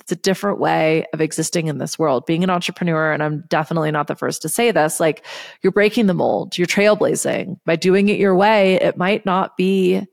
It's 0.00 0.12
a 0.12 0.16
different 0.16 0.58
way 0.58 1.06
of 1.12 1.20
existing 1.20 1.68
in 1.68 1.78
this 1.78 1.96
world. 1.98 2.26
Being 2.26 2.42
an 2.42 2.50
entrepreneur, 2.50 3.12
and 3.12 3.22
I'm 3.22 3.44
definitely 3.48 3.92
not 3.92 4.08
the 4.08 4.16
first 4.16 4.42
to 4.42 4.48
say 4.48 4.72
this, 4.72 4.98
like 4.98 5.24
you're 5.62 5.72
breaking 5.72 6.06
the 6.06 6.14
mold, 6.14 6.58
you're 6.58 6.66
trailblazing. 6.66 7.58
By 7.64 7.76
doing 7.76 8.08
it 8.08 8.18
your 8.18 8.34
way, 8.34 8.74
it 8.74 8.96
might 8.96 9.24
not 9.24 9.56
be 9.56 10.04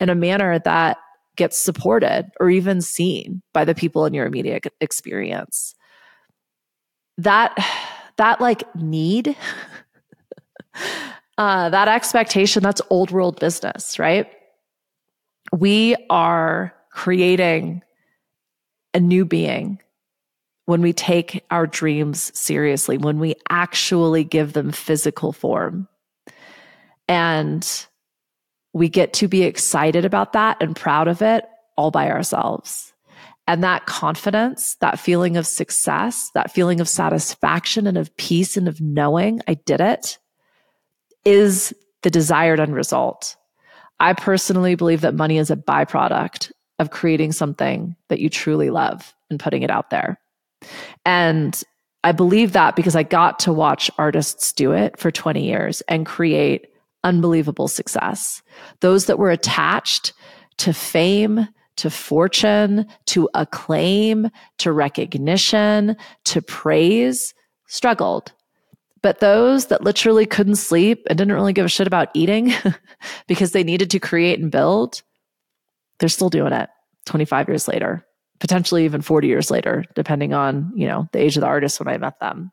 in 0.00 0.08
a 0.08 0.16
manner 0.16 0.58
that 0.58 0.98
gets 1.36 1.58
supported 1.58 2.30
or 2.40 2.50
even 2.50 2.80
seen 2.80 3.42
by 3.52 3.64
the 3.64 3.74
people 3.74 4.04
in 4.04 4.14
your 4.14 4.26
immediate 4.26 4.66
experience. 4.80 5.74
That 7.18 7.56
that 8.16 8.40
like 8.40 8.74
need 8.74 9.36
uh, 11.38 11.68
that 11.70 11.88
expectation 11.88 12.62
that's 12.62 12.82
old 12.90 13.10
world 13.10 13.38
business 13.38 13.98
right 13.98 14.30
we 15.52 15.96
are 16.10 16.74
creating 16.90 17.82
a 18.96 19.00
new 19.00 19.26
being 19.26 19.78
when 20.64 20.80
we 20.80 20.94
take 20.94 21.44
our 21.50 21.66
dreams 21.66 22.36
seriously, 22.36 22.96
when 22.96 23.18
we 23.18 23.34
actually 23.50 24.24
give 24.24 24.54
them 24.54 24.72
physical 24.72 25.32
form. 25.32 25.86
And 27.06 27.86
we 28.72 28.88
get 28.88 29.12
to 29.14 29.28
be 29.28 29.42
excited 29.42 30.06
about 30.06 30.32
that 30.32 30.56
and 30.60 30.74
proud 30.74 31.08
of 31.08 31.20
it 31.20 31.44
all 31.76 31.90
by 31.90 32.10
ourselves. 32.10 32.94
And 33.46 33.62
that 33.62 33.84
confidence, 33.84 34.76
that 34.80 34.98
feeling 34.98 35.36
of 35.36 35.46
success, 35.46 36.30
that 36.34 36.50
feeling 36.50 36.80
of 36.80 36.88
satisfaction 36.88 37.86
and 37.86 37.98
of 37.98 38.16
peace 38.16 38.56
and 38.56 38.66
of 38.66 38.80
knowing 38.80 39.42
I 39.46 39.54
did 39.54 39.82
it 39.82 40.18
is 41.26 41.74
the 42.02 42.10
desired 42.10 42.60
end 42.60 42.74
result. 42.74 43.36
I 44.00 44.14
personally 44.14 44.74
believe 44.74 45.02
that 45.02 45.14
money 45.14 45.36
is 45.36 45.50
a 45.50 45.56
byproduct 45.56 46.50
of 46.78 46.90
creating 46.90 47.32
something 47.32 47.96
that 48.08 48.20
you 48.20 48.28
truly 48.28 48.70
love 48.70 49.14
and 49.30 49.40
putting 49.40 49.62
it 49.62 49.70
out 49.70 49.90
there. 49.90 50.20
And 51.04 51.60
I 52.04 52.12
believe 52.12 52.52
that 52.52 52.76
because 52.76 52.94
I 52.94 53.02
got 53.02 53.38
to 53.40 53.52
watch 53.52 53.90
artists 53.98 54.52
do 54.52 54.72
it 54.72 54.98
for 54.98 55.10
20 55.10 55.44
years 55.44 55.82
and 55.82 56.06
create 56.06 56.68
unbelievable 57.02 57.68
success. 57.68 58.42
Those 58.80 59.06
that 59.06 59.18
were 59.18 59.30
attached 59.30 60.12
to 60.58 60.72
fame, 60.72 61.48
to 61.76 61.90
fortune, 61.90 62.86
to 63.06 63.28
acclaim, 63.34 64.30
to 64.58 64.72
recognition, 64.72 65.96
to 66.24 66.42
praise 66.42 67.34
struggled. 67.66 68.32
But 69.02 69.20
those 69.20 69.66
that 69.66 69.84
literally 69.84 70.26
couldn't 70.26 70.56
sleep 70.56 71.06
and 71.08 71.18
didn't 71.18 71.34
really 71.34 71.52
give 71.52 71.66
a 71.66 71.68
shit 71.68 71.86
about 71.86 72.08
eating 72.14 72.52
because 73.28 73.52
they 73.52 73.62
needed 73.62 73.90
to 73.90 74.00
create 74.00 74.40
and 74.40 74.50
build, 74.50 75.02
they're 75.98 76.08
still 76.08 76.30
doing 76.30 76.52
it 76.52 76.68
25 77.06 77.48
years 77.48 77.68
later, 77.68 78.06
potentially 78.40 78.84
even 78.84 79.02
40 79.02 79.28
years 79.28 79.50
later, 79.50 79.84
depending 79.94 80.34
on, 80.34 80.72
you 80.74 80.86
know, 80.86 81.08
the 81.12 81.20
age 81.20 81.36
of 81.36 81.40
the 81.40 81.46
artist 81.46 81.80
when 81.80 81.88
I 81.88 81.98
met 81.98 82.20
them. 82.20 82.52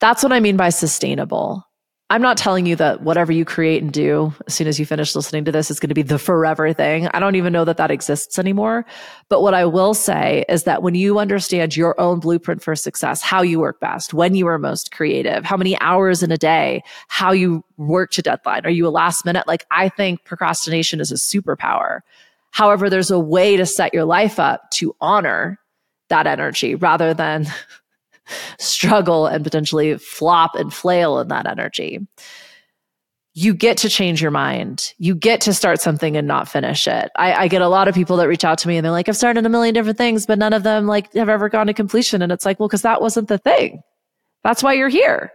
That's 0.00 0.22
what 0.22 0.32
I 0.32 0.40
mean 0.40 0.56
by 0.56 0.70
sustainable. 0.70 1.64
I'm 2.10 2.22
not 2.22 2.36
telling 2.36 2.66
you 2.66 2.74
that 2.74 3.02
whatever 3.02 3.30
you 3.30 3.44
create 3.44 3.84
and 3.84 3.92
do 3.92 4.34
as 4.48 4.54
soon 4.54 4.66
as 4.66 4.80
you 4.80 4.84
finish 4.84 5.14
listening 5.14 5.44
to 5.44 5.52
this 5.52 5.70
is 5.70 5.78
going 5.78 5.90
to 5.90 5.94
be 5.94 6.02
the 6.02 6.18
forever 6.18 6.72
thing. 6.72 7.06
I 7.14 7.20
don't 7.20 7.36
even 7.36 7.52
know 7.52 7.64
that 7.64 7.76
that 7.76 7.92
exists 7.92 8.36
anymore. 8.36 8.84
But 9.28 9.42
what 9.42 9.54
I 9.54 9.64
will 9.64 9.94
say 9.94 10.44
is 10.48 10.64
that 10.64 10.82
when 10.82 10.96
you 10.96 11.20
understand 11.20 11.76
your 11.76 11.98
own 12.00 12.18
blueprint 12.18 12.64
for 12.64 12.74
success, 12.74 13.22
how 13.22 13.42
you 13.42 13.60
work 13.60 13.78
best, 13.78 14.12
when 14.12 14.34
you 14.34 14.48
are 14.48 14.58
most 14.58 14.90
creative, 14.90 15.44
how 15.44 15.56
many 15.56 15.78
hours 15.78 16.20
in 16.20 16.32
a 16.32 16.36
day, 16.36 16.82
how 17.06 17.30
you 17.30 17.64
work 17.76 18.10
to 18.12 18.22
deadline, 18.22 18.66
are 18.66 18.70
you 18.70 18.88
a 18.88 18.90
last 18.90 19.24
minute? 19.24 19.46
Like 19.46 19.64
I 19.70 19.88
think 19.88 20.24
procrastination 20.24 20.98
is 20.98 21.12
a 21.12 21.14
superpower. 21.14 22.00
However, 22.50 22.90
there's 22.90 23.12
a 23.12 23.20
way 23.20 23.56
to 23.56 23.64
set 23.64 23.94
your 23.94 24.04
life 24.04 24.40
up 24.40 24.68
to 24.72 24.96
honor 25.00 25.60
that 26.08 26.26
energy 26.26 26.74
rather 26.74 27.14
than 27.14 27.46
struggle 28.58 29.26
and 29.26 29.44
potentially 29.44 29.96
flop 29.98 30.54
and 30.54 30.72
flail 30.72 31.18
in 31.18 31.28
that 31.28 31.46
energy. 31.46 32.06
You 33.34 33.54
get 33.54 33.76
to 33.78 33.88
change 33.88 34.20
your 34.20 34.32
mind. 34.32 34.92
You 34.98 35.14
get 35.14 35.40
to 35.42 35.54
start 35.54 35.80
something 35.80 36.16
and 36.16 36.26
not 36.26 36.48
finish 36.48 36.88
it. 36.88 37.10
I, 37.16 37.32
I 37.32 37.48
get 37.48 37.62
a 37.62 37.68
lot 37.68 37.86
of 37.86 37.94
people 37.94 38.16
that 38.16 38.28
reach 38.28 38.44
out 38.44 38.58
to 38.58 38.68
me 38.68 38.76
and 38.76 38.84
they're 38.84 38.90
like, 38.90 39.08
I've 39.08 39.16
started 39.16 39.46
a 39.46 39.48
million 39.48 39.72
different 39.72 39.98
things, 39.98 40.26
but 40.26 40.38
none 40.38 40.52
of 40.52 40.64
them 40.64 40.86
like 40.86 41.12
have 41.14 41.28
ever 41.28 41.48
gone 41.48 41.68
to 41.68 41.74
completion. 41.74 42.22
And 42.22 42.32
it's 42.32 42.44
like, 42.44 42.58
well, 42.58 42.68
because 42.68 42.82
that 42.82 43.00
wasn't 43.00 43.28
the 43.28 43.38
thing. 43.38 43.82
That's 44.42 44.62
why 44.62 44.72
you're 44.72 44.88
here. 44.88 45.32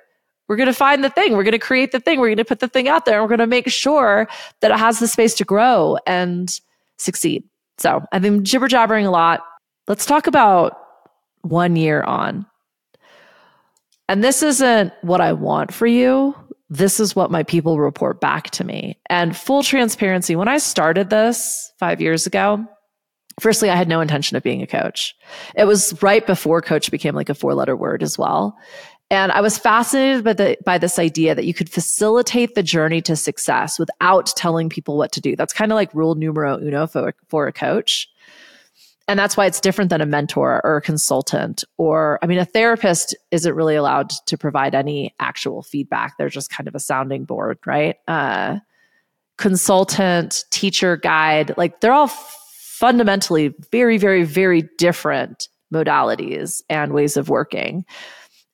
We're 0.47 0.57
going 0.57 0.67
to 0.67 0.73
find 0.73 1.03
the 1.03 1.09
thing. 1.09 1.33
We're 1.33 1.43
going 1.43 1.53
to 1.53 1.59
create 1.59 1.91
the 1.91 1.99
thing. 1.99 2.19
We're 2.19 2.27
going 2.27 2.37
to 2.37 2.45
put 2.45 2.59
the 2.59 2.67
thing 2.67 2.87
out 2.87 3.05
there. 3.05 3.15
And 3.15 3.23
we're 3.23 3.35
going 3.35 3.39
to 3.39 3.47
make 3.47 3.69
sure 3.69 4.27
that 4.59 4.71
it 4.71 4.77
has 4.77 4.99
the 4.99 5.07
space 5.07 5.33
to 5.35 5.45
grow 5.45 5.97
and 6.05 6.59
succeed. 6.97 7.43
So 7.77 8.05
I've 8.11 8.21
been 8.21 8.43
jibber 8.45 8.67
jabbering 8.67 9.05
a 9.05 9.11
lot. 9.11 9.41
Let's 9.87 10.05
talk 10.05 10.27
about 10.27 10.77
one 11.41 11.75
year 11.75 12.03
on. 12.03 12.45
And 14.07 14.23
this 14.23 14.43
isn't 14.43 14.93
what 15.01 15.21
I 15.21 15.33
want 15.33 15.73
for 15.73 15.87
you. 15.87 16.35
This 16.69 16.99
is 16.99 17.15
what 17.15 17.31
my 17.31 17.43
people 17.43 17.79
report 17.79 18.19
back 18.19 18.49
to 18.51 18.63
me. 18.63 18.99
And 19.09 19.35
full 19.35 19.63
transparency, 19.63 20.35
when 20.35 20.47
I 20.47 20.57
started 20.57 21.09
this 21.09 21.71
five 21.79 22.01
years 22.01 22.25
ago, 22.27 22.65
firstly, 23.39 23.69
I 23.69 23.75
had 23.75 23.87
no 23.87 24.01
intention 24.01 24.37
of 24.37 24.43
being 24.43 24.61
a 24.61 24.67
coach. 24.67 25.15
It 25.55 25.65
was 25.65 26.01
right 26.01 26.25
before 26.25 26.61
coach 26.61 26.91
became 26.91 27.15
like 27.15 27.29
a 27.29 27.35
four 27.35 27.53
letter 27.53 27.75
word 27.75 28.03
as 28.03 28.17
well. 28.17 28.57
And 29.11 29.31
I 29.31 29.41
was 29.41 29.57
fascinated 29.57 30.23
by, 30.23 30.33
the, 30.33 30.57
by 30.65 30.77
this 30.79 30.97
idea 30.97 31.35
that 31.35 31.45
you 31.45 31.53
could 31.53 31.69
facilitate 31.69 32.55
the 32.55 32.63
journey 32.63 33.01
to 33.03 33.15
success 33.15 33.77
without 33.77 34.33
telling 34.35 34.67
people 34.67 34.97
what 34.97 35.11
to 35.11 35.21
do. 35.21 35.35
That's 35.35 35.53
kind 35.53 35.71
of 35.71 35.75
like 35.75 35.93
rule 35.93 36.15
numero 36.15 36.57
uno 36.59 36.87
for, 36.87 37.13
for 37.29 37.47
a 37.47 37.53
coach 37.53 38.09
and 39.07 39.19
that's 39.19 39.37
why 39.37 39.45
it's 39.45 39.59
different 39.59 39.89
than 39.89 40.01
a 40.01 40.05
mentor 40.05 40.61
or 40.63 40.77
a 40.77 40.81
consultant 40.81 41.63
or 41.77 42.19
i 42.21 42.27
mean 42.27 42.39
a 42.39 42.45
therapist 42.45 43.15
isn't 43.31 43.55
really 43.55 43.75
allowed 43.75 44.09
to 44.25 44.37
provide 44.37 44.75
any 44.75 45.13
actual 45.19 45.61
feedback 45.61 46.17
they're 46.17 46.29
just 46.29 46.49
kind 46.49 46.67
of 46.67 46.75
a 46.75 46.79
sounding 46.79 47.25
board 47.25 47.57
right 47.65 47.97
uh, 48.07 48.57
consultant 49.37 50.45
teacher 50.49 50.97
guide 50.97 51.53
like 51.57 51.81
they're 51.81 51.93
all 51.93 52.07
fundamentally 52.07 53.53
very 53.71 53.97
very 53.97 54.23
very 54.23 54.63
different 54.77 55.49
modalities 55.73 56.61
and 56.69 56.93
ways 56.93 57.17
of 57.17 57.29
working 57.29 57.85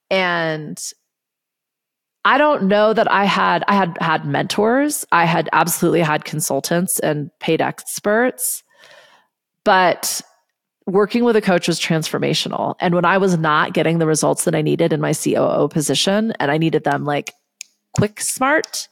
and 0.09 0.93
I 2.23 2.37
don't 2.37 2.63
know 2.63 2.93
that 2.93 3.11
I 3.11 3.25
had 3.25 3.63
I 3.67 3.73
had 3.73 3.97
had 3.99 4.25
mentors. 4.25 5.05
I 5.11 5.25
had 5.25 5.49
absolutely 5.53 6.01
had 6.01 6.23
consultants 6.23 6.99
and 6.99 7.31
paid 7.39 7.61
experts. 7.61 8.63
But 9.63 10.21
working 10.87 11.23
with 11.23 11.35
a 11.35 11.41
coach 11.41 11.67
was 11.67 11.79
transformational. 11.79 12.75
And 12.79 12.95
when 12.95 13.05
I 13.05 13.17
was 13.17 13.37
not 13.37 13.73
getting 13.73 13.99
the 13.99 14.07
results 14.07 14.45
that 14.45 14.55
I 14.55 14.61
needed 14.61 14.93
in 14.93 15.01
my 15.01 15.13
COO 15.13 15.67
position, 15.67 16.33
and 16.39 16.51
I 16.51 16.57
needed 16.57 16.83
them 16.83 17.05
like 17.05 17.33
quick 17.93 18.21
smart, 18.21 18.87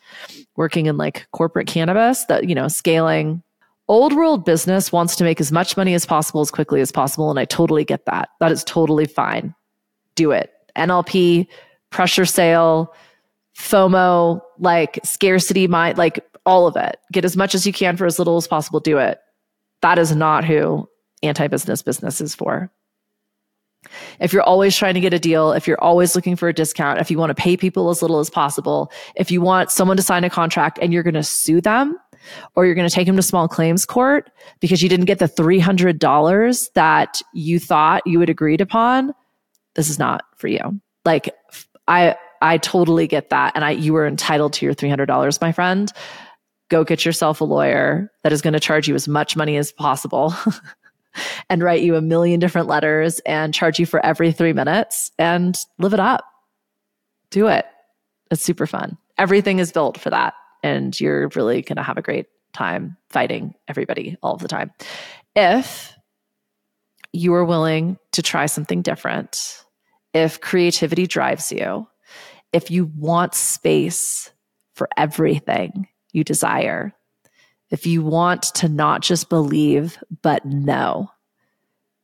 working 0.55 0.85
in 0.85 0.97
like 0.97 1.27
corporate 1.31 1.67
cannabis, 1.67 2.25
that, 2.25 2.47
you 2.47 2.55
know, 2.55 2.67
scaling. 2.67 3.43
Old 3.87 4.13
world 4.13 4.45
business 4.45 4.91
wants 4.91 5.15
to 5.15 5.23
make 5.23 5.41
as 5.41 5.51
much 5.51 5.75
money 5.75 5.95
as 5.95 6.05
possible 6.05 6.41
as 6.41 6.51
quickly 6.51 6.79
as 6.79 6.91
possible. 6.91 7.31
And 7.31 7.39
I 7.39 7.45
totally 7.45 7.83
get 7.83 8.05
that. 8.05 8.29
That 8.39 8.51
is 8.51 8.63
totally 8.63 9.05
fine. 9.05 9.55
Do 10.13 10.31
it. 10.31 10.51
NLP, 10.75 11.47
pressure 11.89 12.25
sale, 12.25 12.93
FOMO, 13.57 14.41
like 14.59 14.99
scarcity 15.03 15.67
mind, 15.67 15.97
like 15.97 16.23
all 16.45 16.67
of 16.67 16.75
it. 16.75 16.97
Get 17.11 17.25
as 17.25 17.35
much 17.35 17.55
as 17.55 17.65
you 17.65 17.73
can 17.73 17.97
for 17.97 18.05
as 18.05 18.19
little 18.19 18.37
as 18.37 18.47
possible. 18.47 18.79
Do 18.79 18.99
it. 18.99 19.19
That 19.81 19.97
is 19.97 20.15
not 20.15 20.45
who 20.45 20.87
anti 21.23 21.47
business 21.47 21.81
business 21.81 22.21
is 22.21 22.35
for. 22.35 22.71
If 24.19 24.33
you're 24.33 24.43
always 24.43 24.75
trying 24.75 24.95
to 24.95 24.99
get 24.99 25.13
a 25.13 25.19
deal, 25.19 25.53
if 25.53 25.67
you're 25.67 25.81
always 25.81 26.15
looking 26.15 26.35
for 26.35 26.49
a 26.49 26.53
discount, 26.53 26.99
if 26.99 27.09
you 27.09 27.17
want 27.17 27.29
to 27.29 27.35
pay 27.35 27.55
people 27.55 27.89
as 27.89 28.01
little 28.01 28.19
as 28.19 28.29
possible, 28.29 28.91
if 29.15 29.31
you 29.31 29.41
want 29.41 29.71
someone 29.71 29.97
to 29.97 30.03
sign 30.03 30.23
a 30.23 30.29
contract 30.29 30.79
and 30.81 30.91
you're 30.91 31.03
going 31.03 31.13
to 31.13 31.23
sue 31.23 31.61
them 31.61 31.97
or 32.55 32.65
you're 32.65 32.75
going 32.75 32.87
to 32.87 32.93
take 32.93 33.07
them 33.07 33.15
to 33.15 33.21
small 33.21 33.47
claims 33.47 33.85
court 33.85 34.29
because 34.59 34.83
you 34.83 34.89
didn't 34.89 35.05
get 35.05 35.19
the 35.19 35.29
$300 35.29 36.73
that 36.73 37.21
you 37.33 37.59
thought 37.59 38.05
you 38.05 38.19
had 38.19 38.29
agreed 38.29 38.59
upon, 38.61 39.13
this 39.75 39.89
is 39.89 39.97
not 39.97 40.23
for 40.35 40.47
you. 40.47 40.81
Like 41.05 41.33
I 41.87 42.15
I 42.41 42.57
totally 42.57 43.07
get 43.07 43.29
that 43.29 43.53
and 43.55 43.63
I 43.63 43.71
you 43.71 43.93
were 43.93 44.07
entitled 44.07 44.53
to 44.53 44.65
your 44.65 44.75
$300, 44.75 45.41
my 45.41 45.51
friend. 45.51 45.91
Go 46.69 46.83
get 46.83 47.03
yourself 47.03 47.41
a 47.41 47.45
lawyer 47.45 48.11
that 48.23 48.31
is 48.31 48.41
going 48.41 48.53
to 48.53 48.59
charge 48.59 48.87
you 48.87 48.93
as 48.93 49.07
much 49.07 49.35
money 49.35 49.57
as 49.57 49.71
possible 49.71 50.33
and 51.49 51.63
write 51.63 51.81
you 51.81 51.95
a 51.95 52.01
million 52.01 52.39
different 52.39 52.67
letters 52.67 53.19
and 53.25 53.53
charge 53.53 53.79
you 53.79 53.85
for 53.85 54.03
every 54.05 54.31
three 54.31 54.53
minutes 54.53 55.11
and 55.17 55.57
live 55.77 55.93
it 55.93 55.99
up. 55.99 56.23
Do 57.31 57.47
it. 57.47 57.65
It's 58.31 58.43
super 58.43 58.67
fun. 58.67 58.97
Everything 59.17 59.59
is 59.59 59.71
built 59.71 59.99
for 59.99 60.09
that. 60.09 60.33
And 60.63 60.99
you're 60.99 61.29
really 61.29 61.61
going 61.61 61.77
to 61.77 61.83
have 61.83 61.97
a 61.97 62.01
great 62.01 62.27
time 62.53 62.97
fighting 63.09 63.55
everybody 63.67 64.17
all 64.21 64.33
of 64.33 64.41
the 64.41 64.47
time. 64.47 64.71
If 65.35 65.95
you 67.11 67.33
are 67.33 67.45
willing 67.45 67.97
to 68.11 68.21
try 68.21 68.45
something 68.45 68.81
different, 68.81 69.63
if 70.13 70.41
creativity 70.41 71.07
drives 71.07 71.51
you, 71.51 71.87
if 72.53 72.71
you 72.71 72.91
want 72.97 73.33
space 73.33 74.31
for 74.73 74.89
everything 74.97 75.87
you 76.11 76.23
desire, 76.23 76.93
if 77.69 77.85
you 77.85 78.01
want 78.01 78.43
to 78.55 78.67
not 78.67 79.01
just 79.01 79.29
believe, 79.29 79.97
but 80.21 80.45
know, 80.45 81.11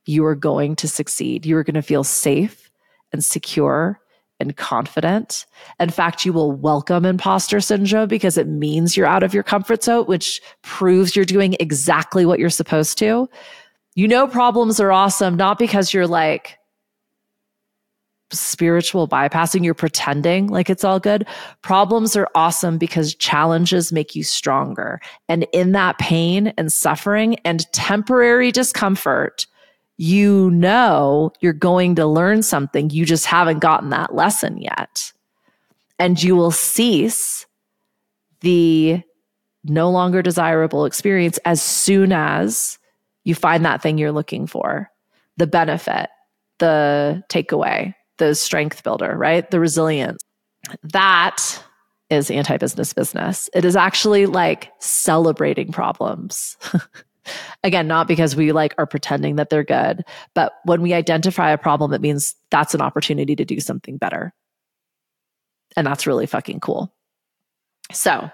you 0.04 0.24
are 0.24 0.36
going 0.36 0.76
to 0.76 0.88
succeed. 0.88 1.44
You 1.44 1.56
are 1.56 1.64
going 1.64 1.74
to 1.74 1.82
feel 1.82 2.04
safe 2.04 2.70
and 3.12 3.24
secure 3.24 4.00
and 4.38 4.56
confident. 4.56 5.46
In 5.80 5.90
fact, 5.90 6.24
you 6.24 6.32
will 6.32 6.52
welcome 6.52 7.04
imposter 7.04 7.60
syndrome 7.60 8.08
because 8.08 8.36
it 8.36 8.46
means 8.46 8.96
you're 8.96 9.06
out 9.06 9.22
of 9.22 9.34
your 9.34 9.42
comfort 9.42 9.82
zone, 9.82 10.04
which 10.04 10.40
proves 10.62 11.16
you're 11.16 11.24
doing 11.24 11.56
exactly 11.58 12.26
what 12.26 12.38
you're 12.38 12.50
supposed 12.50 12.98
to. 12.98 13.28
You 13.94 14.08
know, 14.08 14.26
problems 14.26 14.78
are 14.78 14.92
awesome, 14.92 15.36
not 15.36 15.58
because 15.58 15.94
you're 15.94 16.06
like, 16.06 16.58
spiritual 18.32 19.08
bypassing, 19.08 19.64
you're 19.64 19.74
pretending 19.74 20.48
like 20.48 20.68
it's 20.68 20.84
all 20.84 20.98
good. 20.98 21.26
Problems 21.62 22.16
are 22.16 22.28
awesome 22.34 22.78
because 22.78 23.14
challenges 23.14 23.92
make 23.92 24.14
you 24.14 24.24
stronger. 24.24 25.00
And 25.28 25.46
in 25.52 25.72
that 25.72 25.98
pain 25.98 26.48
and 26.58 26.72
suffering 26.72 27.36
and 27.44 27.70
temporary 27.72 28.50
discomfort, 28.50 29.46
you 29.96 30.50
know 30.50 31.32
you're 31.40 31.52
going 31.52 31.94
to 31.94 32.06
learn 32.06 32.42
something. 32.42 32.90
You 32.90 33.04
just 33.04 33.26
haven't 33.26 33.60
gotten 33.60 33.90
that 33.90 34.14
lesson 34.14 34.58
yet. 34.58 35.12
And 35.98 36.22
you 36.22 36.36
will 36.36 36.50
cease 36.50 37.46
the 38.40 39.02
no 39.64 39.90
longer 39.90 40.22
desirable 40.22 40.84
experience 40.84 41.38
as 41.44 41.62
soon 41.62 42.12
as 42.12 42.78
you 43.24 43.34
find 43.34 43.64
that 43.64 43.82
thing 43.82 43.98
you're 43.98 44.12
looking 44.12 44.46
for, 44.46 44.90
the 45.36 45.46
benefit, 45.46 46.10
the 46.58 47.24
takeaway, 47.28 47.94
the 48.18 48.34
strength 48.34 48.82
builder, 48.82 49.16
right? 49.16 49.50
The 49.50 49.60
resilience. 49.60 50.22
That 50.82 51.62
is 52.10 52.30
anti 52.30 52.56
business 52.56 52.92
business. 52.92 53.50
It 53.54 53.64
is 53.64 53.76
actually 53.76 54.26
like 54.26 54.72
celebrating 54.80 55.72
problems. 55.72 56.56
Again, 57.64 57.88
not 57.88 58.06
because 58.06 58.36
we 58.36 58.52
like 58.52 58.74
are 58.78 58.86
pretending 58.86 59.36
that 59.36 59.50
they're 59.50 59.64
good, 59.64 60.04
but 60.34 60.54
when 60.64 60.80
we 60.80 60.94
identify 60.94 61.50
a 61.50 61.58
problem, 61.58 61.92
it 61.92 62.00
means 62.00 62.36
that's 62.50 62.74
an 62.74 62.80
opportunity 62.80 63.34
to 63.34 63.44
do 63.44 63.58
something 63.58 63.96
better. 63.96 64.32
And 65.76 65.86
that's 65.86 66.06
really 66.06 66.26
fucking 66.26 66.60
cool. 66.60 66.94
So, 67.92 68.30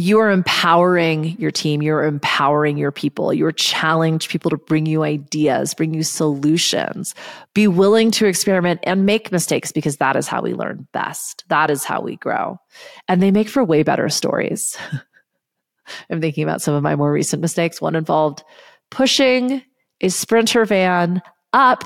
you 0.00 0.20
are 0.20 0.30
empowering 0.30 1.36
your 1.40 1.50
team. 1.50 1.82
You're 1.82 2.04
empowering 2.04 2.78
your 2.78 2.92
people. 2.92 3.34
You're 3.34 3.50
challenging 3.50 4.30
people 4.30 4.48
to 4.48 4.56
bring 4.56 4.86
you 4.86 5.02
ideas, 5.02 5.74
bring 5.74 5.92
you 5.92 6.04
solutions. 6.04 7.16
Be 7.52 7.66
willing 7.66 8.12
to 8.12 8.26
experiment 8.26 8.78
and 8.84 9.04
make 9.04 9.32
mistakes 9.32 9.72
because 9.72 9.96
that 9.96 10.14
is 10.14 10.28
how 10.28 10.40
we 10.40 10.54
learn 10.54 10.86
best. 10.92 11.42
That 11.48 11.68
is 11.68 11.82
how 11.82 12.00
we 12.00 12.14
grow. 12.14 12.60
And 13.08 13.20
they 13.20 13.32
make 13.32 13.48
for 13.48 13.64
way 13.64 13.82
better 13.82 14.08
stories. 14.08 14.78
I'm 16.10 16.20
thinking 16.20 16.44
about 16.44 16.62
some 16.62 16.74
of 16.74 16.82
my 16.84 16.94
more 16.94 17.10
recent 17.10 17.42
mistakes. 17.42 17.80
One 17.80 17.96
involved 17.96 18.44
pushing 18.90 19.62
a 20.00 20.10
sprinter 20.10 20.64
van 20.64 21.20
up 21.52 21.82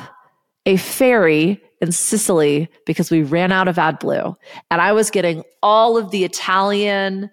a 0.67 0.77
ferry 0.77 1.63
in 1.81 1.93
Sicily 1.93 2.69
because 2.85 3.11
we 3.11 3.23
ran 3.23 3.53
out 3.53 3.69
of 3.69 3.77
AdBlue. 3.77 4.37
And 4.71 4.83
I 4.83 4.93
was 4.93 5.11
getting 5.11 5.45
all 5.63 5.97
of 5.97 6.11
the 6.11 6.25
Italian 6.25 7.31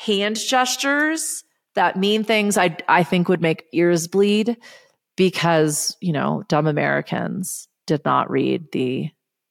hand 0.00 0.38
gestures 0.38 1.44
that 1.74 1.96
mean 1.96 2.24
things 2.24 2.56
I 2.56 2.76
I 2.88 3.02
think 3.02 3.28
would 3.28 3.42
make 3.42 3.64
ears 3.72 4.08
bleed 4.08 4.56
because, 5.16 5.96
you 6.00 6.12
know, 6.12 6.42
dumb 6.48 6.66
Americans 6.66 7.68
did 7.86 8.04
not 8.04 8.30
read 8.30 8.72
the 8.72 9.10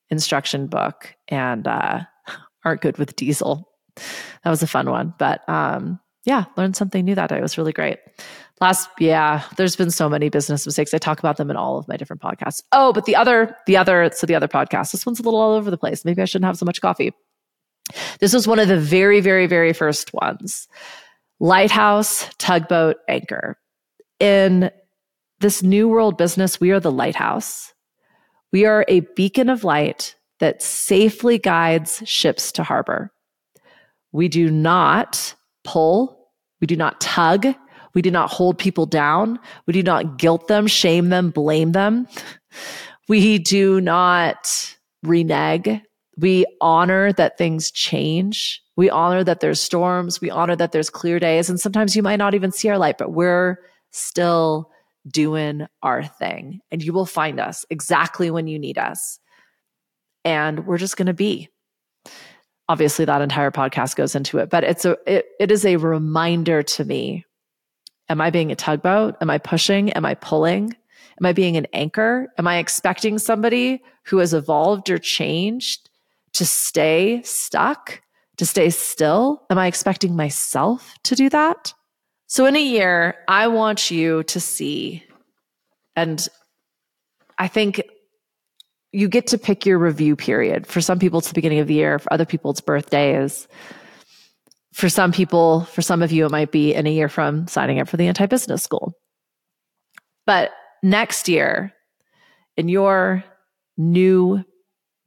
instruction 0.10 0.68
book 0.68 1.14
and 1.28 1.68
uh, 1.68 2.02
aren't 2.66 2.82
good 2.82 2.98
with 2.98 3.16
diesel. 3.16 3.70
That 4.44 4.50
was 4.50 4.64
a 4.64 4.68
fun 4.68 4.90
one, 4.90 5.14
but 5.20 5.48
um, 5.48 6.00
yeah, 6.26 6.46
learned 6.58 6.76
something 6.76 7.06
new 7.06 7.16
that 7.16 7.30
day. 7.30 7.38
It 7.38 7.42
was 7.42 7.58
really 7.58 7.74
great. 7.74 8.00
Last, 8.60 8.90
yeah, 9.00 9.44
there's 9.56 9.76
been 9.76 9.92
so 9.92 10.10
many 10.10 10.30
business 10.30 10.66
mistakes. 10.66 10.94
I 10.94 10.98
talk 10.98 11.20
about 11.20 11.38
them 11.38 11.50
in 11.50 11.58
all 11.58 11.78
of 11.78 11.88
my 11.88 11.96
different 11.96 12.22
podcasts. 12.22 12.62
Oh, 12.72 12.92
but 12.92 13.06
the 13.06 13.16
other, 13.16 13.56
the 13.68 13.78
other, 13.78 14.10
so 14.14 14.26
the 14.26 14.36
other 14.36 14.48
podcast, 14.48 14.92
this 14.92 15.06
one's 15.06 15.20
a 15.20 15.24
little 15.24 15.40
all 15.40 15.54
over 15.54 15.70
the 15.70 15.78
place. 15.78 16.04
Maybe 16.04 16.22
I 16.22 16.26
shouldn't 16.26 16.46
have 16.46 16.58
so 16.58 16.66
much 16.66 16.82
coffee. 16.82 17.14
This 18.20 18.34
was 18.34 18.48
one 18.48 18.60
of 18.60 18.68
the 18.68 18.80
very, 18.80 19.22
very, 19.22 19.48
very 19.48 19.74
first 19.74 20.14
ones. 20.14 20.68
Lighthouse, 21.40 22.28
tugboat, 22.38 22.98
anchor. 23.08 23.58
In 24.20 24.72
this 25.40 25.64
new 25.64 25.88
world 25.88 26.18
business, 26.18 26.60
we 26.60 26.72
are 26.72 26.80
the 26.80 26.92
lighthouse. 26.92 27.74
We 28.52 28.66
are 28.66 28.84
a 28.88 29.02
beacon 29.16 29.50
of 29.50 29.64
light 29.64 30.16
that 30.40 30.62
safely 30.62 31.38
guides 31.38 32.02
ships 32.06 32.52
to 32.54 32.64
harbor. 32.64 33.12
We 34.12 34.28
do 34.28 34.50
not 34.50 35.36
pull, 35.64 36.30
we 36.60 36.68
do 36.68 36.76
not 36.76 37.00
tug, 37.00 37.46
we 37.94 38.02
do 38.02 38.12
not 38.12 38.32
hold 38.32 38.58
people 38.58 38.86
down, 38.86 39.40
we 39.66 39.74
do 39.74 39.84
not 39.84 40.18
guilt 40.18 40.48
them, 40.48 40.68
shame 40.68 41.10
them, 41.10 41.32
blame 41.32 41.72
them. 41.72 42.08
We 43.08 43.40
do 43.40 43.82
not 43.82 44.76
renege 45.02 45.82
we 46.20 46.46
honor 46.60 47.14
that 47.14 47.38
things 47.38 47.72
change. 47.72 48.62
We 48.76 48.90
honor 48.90 49.24
that 49.24 49.40
there's 49.40 49.62
storms. 49.62 50.20
We 50.20 50.30
honor 50.30 50.56
that 50.56 50.72
there's 50.72 50.90
clear 50.90 51.20
days. 51.20 51.50
And 51.50 51.60
sometimes 51.60 51.96
you 51.96 52.04
might 52.04 52.18
not 52.18 52.34
even 52.34 52.52
see 52.52 52.70
our 52.70 52.78
light, 52.78 52.98
but 52.98 53.12
we're 53.12 53.60
still 53.92 54.70
doing 55.08 55.66
our 55.82 56.04
thing. 56.04 56.60
And 56.72 56.84
you 56.84 56.94
will 56.94 57.06
find 57.06 57.40
us 57.40 57.66
exactly 57.70 58.32
when 58.32 58.48
you 58.48 58.60
need 58.60 58.78
us. 58.78 59.20
And 60.26 60.66
we're 60.66 60.78
just 60.78 60.98
going 60.98 61.08
to 61.08 61.14
be. 61.14 61.50
Obviously, 62.68 63.06
that 63.06 63.22
entire 63.22 63.52
podcast 63.52 63.96
goes 63.96 64.14
into 64.14 64.38
it, 64.38 64.50
but 64.50 64.64
it's 64.64 64.86
a 64.86 64.96
it, 65.08 65.26
it 65.40 65.52
is 65.52 65.66
a 65.66 65.78
reminder 65.78 66.62
to 66.62 66.86
me. 66.86 67.26
Am 68.10 68.22
I 68.22 68.30
being 68.30 68.52
a 68.52 68.56
tugboat? 68.56 69.16
Am 69.22 69.30
I 69.30 69.40
pushing? 69.40 69.92
Am 69.94 70.06
I 70.06 70.14
pulling? 70.16 70.76
Am 71.20 71.26
I 71.26 71.34
being 71.34 71.58
an 71.58 71.66
anchor? 71.74 72.28
Am 72.38 72.48
I 72.48 72.58
expecting 72.58 73.18
somebody 73.18 73.82
who 74.06 74.18
has 74.18 74.34
evolved 74.34 74.90
or 74.90 75.00
changed 75.00 75.89
to 76.34 76.46
stay 76.46 77.22
stuck, 77.24 78.02
to 78.38 78.46
stay 78.46 78.70
still? 78.70 79.44
Am 79.50 79.58
I 79.58 79.68
expecting 79.68 80.16
myself 80.16 80.96
to 81.04 81.16
do 81.16 81.30
that? 81.30 81.74
So, 82.28 82.46
in 82.46 82.56
a 82.56 82.62
year, 82.62 83.16
I 83.28 83.48
want 83.48 83.90
you 83.90 84.24
to 84.24 84.40
see, 84.40 85.04
and 85.96 86.28
I 87.38 87.48
think 87.48 87.82
you 88.92 89.08
get 89.08 89.28
to 89.28 89.38
pick 89.38 89.66
your 89.66 89.78
review 89.78 90.16
period. 90.16 90.68
For 90.68 90.82
some 90.82 91.00
people, 91.00 91.20
it's 91.20 91.28
the 91.28 91.34
beginning 91.34 91.60
of 91.60 91.68
the 91.68 91.74
year. 91.74 92.00
For 92.00 92.12
other 92.14 92.26
people, 92.26 92.52
it's 92.52 92.62
birthdays. 92.62 93.48
For 94.74 94.90
some 94.90 95.12
people, 95.12 95.62
for 95.66 95.82
some 95.82 96.02
of 96.02 96.12
you, 96.12 96.26
it 96.26 96.32
might 96.32 96.52
be 96.52 96.74
in 96.74 96.88
a 96.88 96.92
year 96.92 97.10
from 97.10 97.48
signing 97.48 97.80
up 97.80 97.88
for 97.88 97.98
the 97.98 98.08
anti 98.08 98.26
business 98.26 98.64
school. 98.64 98.94
But 100.26 100.52
next 100.84 101.28
year, 101.28 101.74
in 102.58 102.70
your 102.70 103.24
new 103.78 104.44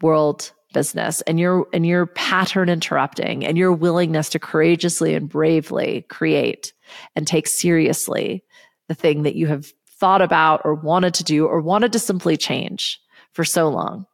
world 0.01 0.53
business 0.73 1.21
and 1.23 1.39
your 1.39 1.67
and 1.73 1.87
your 1.87 2.07
pattern 2.07 2.69
interrupting 2.69 3.45
and 3.45 3.59
your 3.59 3.73
willingness 3.73 4.29
to 4.31 4.39
courageously 4.39 5.15
and 5.15 5.29
bravely 5.29 6.03
create 6.09 6.73
and 7.17 7.27
take 7.27 7.47
seriously 7.47 8.45
the 8.89 8.95
thing 8.95 9.23
that 9.23 9.37
you 9.37 9.47
have 9.47 9.73
thought 9.99 10.23
about 10.23 10.61
or 10.65 10.75
wanted 10.75 11.15
to 11.15 11.25
do 11.25 11.47
or 11.47 11.61
wanted 11.61 11.93
to 11.93 11.99
simply 11.99 12.37
change 12.37 13.01
for 13.33 13.45
so 13.45 13.69
long 13.69 14.07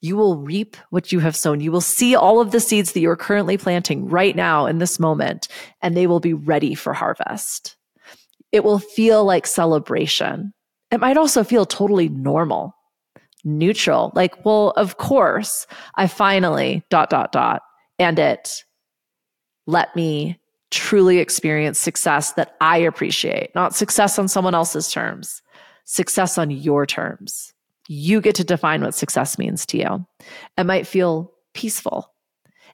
you 0.00 0.16
will 0.16 0.36
reap 0.36 0.76
what 0.90 1.10
you 1.10 1.18
have 1.18 1.34
sown. 1.34 1.60
You 1.60 1.72
will 1.72 1.80
see 1.80 2.14
all 2.14 2.40
of 2.40 2.52
the 2.52 2.60
seeds 2.60 2.92
that 2.92 3.00
you 3.00 3.10
are 3.10 3.16
currently 3.16 3.56
planting 3.56 4.08
right 4.08 4.36
now 4.36 4.66
in 4.66 4.78
this 4.78 5.00
moment, 5.00 5.48
and 5.82 5.96
they 5.96 6.06
will 6.06 6.20
be 6.20 6.34
ready 6.34 6.74
for 6.74 6.92
harvest. 6.92 7.76
It 8.52 8.62
will 8.62 8.78
feel 8.78 9.24
like 9.24 9.46
celebration. 9.46 10.52
It 10.90 11.00
might 11.00 11.16
also 11.16 11.44
feel 11.44 11.66
totally 11.66 12.08
normal 12.08 12.74
neutral. 13.44 14.12
Like, 14.14 14.44
well, 14.44 14.70
of 14.76 14.96
course, 14.96 15.66
I 15.94 16.06
finally 16.06 16.82
dot, 16.90 17.10
dot, 17.10 17.32
dot, 17.32 17.62
and 17.98 18.18
it 18.18 18.64
let 19.66 19.94
me 19.94 20.40
truly 20.70 21.18
experience 21.18 21.78
success 21.78 22.32
that 22.32 22.56
I 22.60 22.78
appreciate, 22.78 23.54
not 23.54 23.74
success 23.74 24.18
on 24.18 24.28
someone 24.28 24.54
else's 24.54 24.90
terms, 24.92 25.42
success 25.84 26.38
on 26.38 26.50
your 26.50 26.86
terms. 26.86 27.52
You 27.88 28.20
get 28.20 28.34
to 28.36 28.44
define 28.44 28.82
what 28.82 28.94
success 28.94 29.38
means 29.38 29.64
to 29.66 29.78
you. 29.78 30.06
It 30.58 30.64
might 30.64 30.86
feel 30.86 31.32
peaceful. 31.54 32.12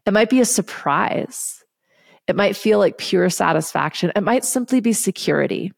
It 0.06 0.12
might 0.12 0.28
be 0.28 0.40
a 0.40 0.44
surprise. 0.44 1.64
It 2.26 2.36
might 2.36 2.56
feel 2.56 2.78
like 2.78 2.98
pure 2.98 3.30
satisfaction. 3.30 4.10
It 4.16 4.22
might 4.22 4.44
simply 4.44 4.80
be 4.80 4.92
security. 4.92 5.72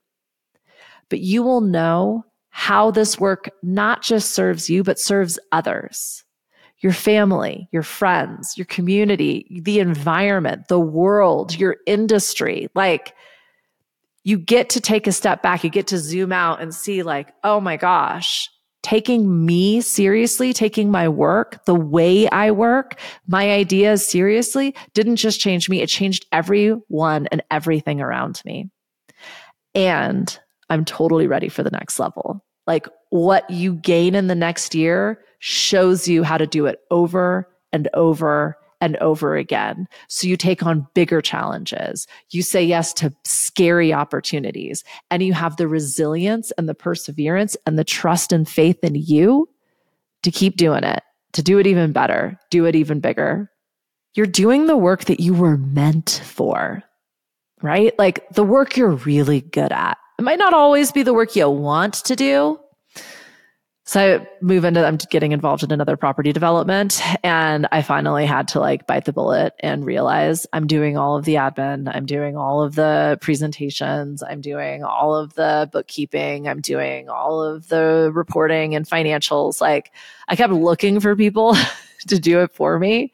But 1.11 1.21
you 1.21 1.43
will 1.43 1.61
know 1.61 2.25
how 2.57 2.91
this 2.91 3.21
work 3.21 3.51
not 3.63 4.03
just 4.03 4.31
serves 4.31 4.71
you, 4.71 4.83
but 4.83 4.99
serves 4.99 5.39
others 5.53 6.25
your 6.79 6.95
family, 6.95 7.69
your 7.71 7.83
friends, 7.83 8.55
your 8.57 8.65
community, 8.65 9.61
the 9.63 9.79
environment, 9.79 10.69
the 10.69 10.81
world, 10.81 11.55
your 11.55 11.77
industry. 11.87 12.69
Like, 12.75 13.15
you 14.25 14.39
get 14.39 14.71
to 14.71 14.81
take 14.81 15.07
a 15.07 15.13
step 15.13 15.43
back, 15.43 15.65
you 15.65 15.71
get 15.71 15.87
to 15.89 15.99
zoom 15.99 16.33
out 16.33 16.63
and 16.63 16.75
see, 16.75 17.03
like, 17.03 17.31
oh 17.45 17.61
my 17.61 17.77
gosh, 17.77 18.49
taking 18.83 19.45
me 19.45 19.83
seriously, 19.83 20.55
taking 20.55 20.91
my 20.91 21.11
work, 21.11 21.63
the 21.67 21.75
way 21.75 22.27
I 22.31 22.53
work, 22.53 22.99
my 23.27 23.51
ideas 23.51 24.07
seriously 24.07 24.75
didn't 24.95 25.17
just 25.17 25.41
change 25.41 25.69
me, 25.69 25.83
it 25.83 25.89
changed 25.89 26.25
everyone 26.33 27.27
and 27.27 27.43
everything 27.51 28.01
around 28.01 28.41
me. 28.47 28.71
And 29.75 30.39
I'm 30.71 30.87
totally 30.87 31.27
ready 31.27 31.51
for 31.51 31.63
the 31.63 31.71
next 31.71 31.99
level. 31.99 32.43
Like 32.67 32.89
what 33.11 33.49
you 33.49 33.75
gain 33.75 34.15
in 34.15 34.27
the 34.27 34.35
next 34.35 34.75
year 34.75 35.21
shows 35.39 36.09
you 36.09 36.23
how 36.23 36.39
to 36.39 36.47
do 36.47 36.67
it 36.67 36.81
over 36.91 37.49
and 37.73 37.89
over 37.95 38.57
and 38.81 38.97
over 38.99 39.37
again. 39.37 39.89
So 40.09 40.29
you 40.29 40.37
take 40.37 40.63
on 40.65 40.87
bigger 40.95 41.21
challenges. 41.21 42.07
You 42.31 42.43
say 42.43 42.65
yes 42.65 42.93
to 42.95 43.15
scary 43.25 43.93
opportunities 43.93 44.85
and 45.11 45.23
you 45.23 45.33
have 45.33 45.57
the 45.57 45.69
resilience 45.69 46.53
and 46.53 46.69
the 46.69 46.75
perseverance 46.75 47.57
and 47.67 47.79
the 47.79 47.85
trust 47.85 48.33
and 48.33 48.49
faith 48.49 48.83
in 48.83 48.95
you 48.95 49.49
to 50.23 50.31
keep 50.31 50.57
doing 50.57 50.85
it, 50.85 51.03
to 51.33 51.43
do 51.43 51.59
it 51.59 51.67
even 51.67 51.93
better, 51.93 52.39
do 52.51 52.67
it 52.67 52.77
even 52.77 53.01
bigger. 53.01 53.51
You're 54.15 54.27
doing 54.27 54.67
the 54.67 54.77
work 54.77 55.05
that 55.05 55.21
you 55.21 55.35
were 55.35 55.57
meant 55.57 56.23
for, 56.25 56.83
right? 57.63 57.99
Like 57.99 58.29
the 58.31 58.45
work 58.45 58.77
you're 58.77 58.91
really 58.91 59.41
good 59.41 59.73
at. 59.73 59.99
It 60.19 60.23
might 60.23 60.39
not 60.39 60.55
always 60.55 60.93
be 60.93 61.03
the 61.03 61.15
work 61.15 61.37
you 61.37 61.49
want 61.51 61.95
to 61.95 62.17
do. 62.17 62.59
So 63.89 64.17
I 64.17 64.27
move 64.41 64.65
into, 64.65 64.85
I'm 64.85 64.97
getting 64.97 65.31
involved 65.31 65.63
in 65.63 65.71
another 65.71 65.97
property 65.97 66.33
development. 66.33 67.01
And 67.25 67.69
I 67.71 67.83
finally 67.83 68.27
had 68.27 68.49
to 68.49 68.61
like 68.61 68.85
bite 68.89 69.05
the 69.05 69.13
bullet 69.13 69.55
and 69.61 69.85
realize 69.85 70.45
I'm 70.53 70.67
doing 70.67 70.97
all 70.97 71.17
of 71.17 71.25
the 71.25 71.35
admin. 71.35 71.89
I'm 71.95 72.05
doing 72.05 72.37
all 72.37 72.65
of 72.65 72.75
the 72.75 73.17
presentations. 73.21 74.25
I'm 74.25 74.41
doing 74.41 74.83
all 74.83 75.15
of 75.15 75.35
the 75.35 75.71
bookkeeping. 75.73 76.49
I'm 76.49 76.61
doing 76.61 77.09
all 77.09 77.41
of 77.41 77.69
the 77.69 78.11
reporting 78.13 78.75
and 78.75 78.89
financials. 78.89 79.61
Like 79.61 79.93
I 80.27 80.35
kept 80.35 80.53
looking 80.53 80.99
for 80.99 81.15
people 81.15 81.57
to 82.09 82.19
do 82.19 82.41
it 82.41 82.51
for 82.51 82.81
me, 82.81 83.13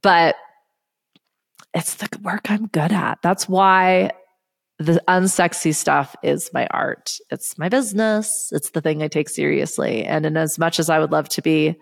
but 0.00 0.36
it's 1.74 1.94
the 1.94 2.08
work 2.22 2.52
I'm 2.52 2.68
good 2.68 2.92
at. 2.92 3.18
That's 3.22 3.48
why 3.48 4.12
the 4.78 5.02
unsexy 5.08 5.74
stuff 5.74 6.14
is 6.22 6.50
my 6.52 6.66
art. 6.70 7.18
It's 7.30 7.58
my 7.58 7.68
business. 7.68 8.50
It's 8.52 8.70
the 8.70 8.80
thing 8.80 9.02
I 9.02 9.08
take 9.08 9.28
seriously. 9.28 10.04
And 10.04 10.24
in 10.24 10.36
as 10.36 10.58
much 10.58 10.78
as 10.78 10.88
I 10.88 11.00
would 11.00 11.10
love 11.10 11.28
to 11.30 11.42
be, 11.42 11.76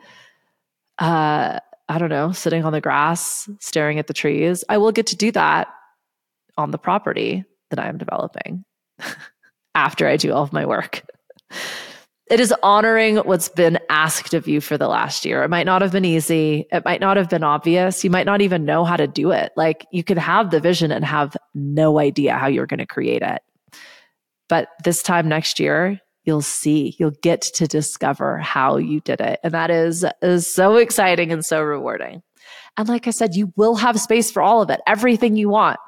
uh, 0.98 1.60
I 1.88 1.98
don't 1.98 2.08
know, 2.08 2.32
sitting 2.32 2.64
on 2.64 2.72
the 2.72 2.80
grass, 2.80 3.48
staring 3.60 3.98
at 3.98 4.06
the 4.06 4.14
trees, 4.14 4.64
I 4.68 4.78
will 4.78 4.92
get 4.92 5.08
to 5.08 5.16
do 5.16 5.30
that 5.32 5.68
on 6.56 6.70
the 6.70 6.78
property 6.78 7.44
that 7.70 7.78
I 7.78 7.88
am 7.88 7.98
developing 7.98 8.64
after 9.74 10.08
I 10.08 10.16
do 10.16 10.32
all 10.32 10.42
of 10.42 10.52
my 10.52 10.64
work. 10.64 11.02
It 12.28 12.40
is 12.40 12.52
honoring 12.60 13.18
what's 13.18 13.48
been 13.48 13.78
asked 13.88 14.34
of 14.34 14.48
you 14.48 14.60
for 14.60 14.76
the 14.76 14.88
last 14.88 15.24
year. 15.24 15.44
It 15.44 15.48
might 15.48 15.66
not 15.66 15.80
have 15.80 15.92
been 15.92 16.04
easy. 16.04 16.66
It 16.72 16.84
might 16.84 17.00
not 17.00 17.16
have 17.16 17.30
been 17.30 17.44
obvious. 17.44 18.02
You 18.02 18.10
might 18.10 18.26
not 18.26 18.40
even 18.40 18.64
know 18.64 18.84
how 18.84 18.96
to 18.96 19.06
do 19.06 19.30
it. 19.30 19.52
Like 19.56 19.86
you 19.92 20.02
could 20.02 20.18
have 20.18 20.50
the 20.50 20.58
vision 20.58 20.90
and 20.90 21.04
have 21.04 21.36
no 21.54 22.00
idea 22.00 22.36
how 22.36 22.48
you're 22.48 22.66
going 22.66 22.78
to 22.78 22.86
create 22.86 23.22
it. 23.22 23.42
But 24.48 24.68
this 24.82 25.02
time 25.02 25.28
next 25.28 25.60
year, 25.60 26.00
you'll 26.24 26.42
see, 26.42 26.96
you'll 26.98 27.12
get 27.22 27.42
to 27.42 27.68
discover 27.68 28.38
how 28.38 28.76
you 28.76 29.00
did 29.00 29.20
it. 29.20 29.38
And 29.44 29.54
that 29.54 29.70
is, 29.70 30.04
is 30.20 30.52
so 30.52 30.76
exciting 30.76 31.30
and 31.30 31.44
so 31.44 31.62
rewarding. 31.62 32.22
And 32.76 32.88
like 32.88 33.06
I 33.06 33.10
said, 33.10 33.36
you 33.36 33.52
will 33.56 33.76
have 33.76 34.00
space 34.00 34.32
for 34.32 34.42
all 34.42 34.62
of 34.62 34.70
it, 34.70 34.80
everything 34.86 35.36
you 35.36 35.48
want. 35.48 35.78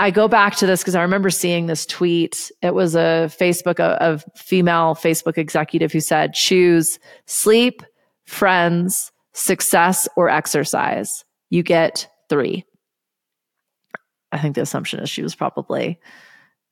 I 0.00 0.10
go 0.10 0.28
back 0.28 0.54
to 0.56 0.66
this 0.66 0.80
because 0.80 0.94
I 0.94 1.02
remember 1.02 1.28
seeing 1.28 1.66
this 1.66 1.84
tweet. 1.84 2.52
It 2.62 2.72
was 2.72 2.94
a 2.94 3.28
Facebook, 3.28 3.80
a, 3.80 3.96
a 4.00 4.18
female 4.38 4.94
Facebook 4.94 5.36
executive 5.38 5.92
who 5.92 6.00
said, 6.00 6.34
choose 6.34 6.98
sleep, 7.26 7.82
friends, 8.24 9.10
success, 9.32 10.08
or 10.16 10.28
exercise. 10.28 11.24
You 11.50 11.62
get 11.62 12.08
three. 12.28 12.64
I 14.30 14.38
think 14.38 14.54
the 14.54 14.62
assumption 14.62 15.00
is 15.00 15.10
she 15.10 15.22
was 15.22 15.34
probably, 15.34 15.98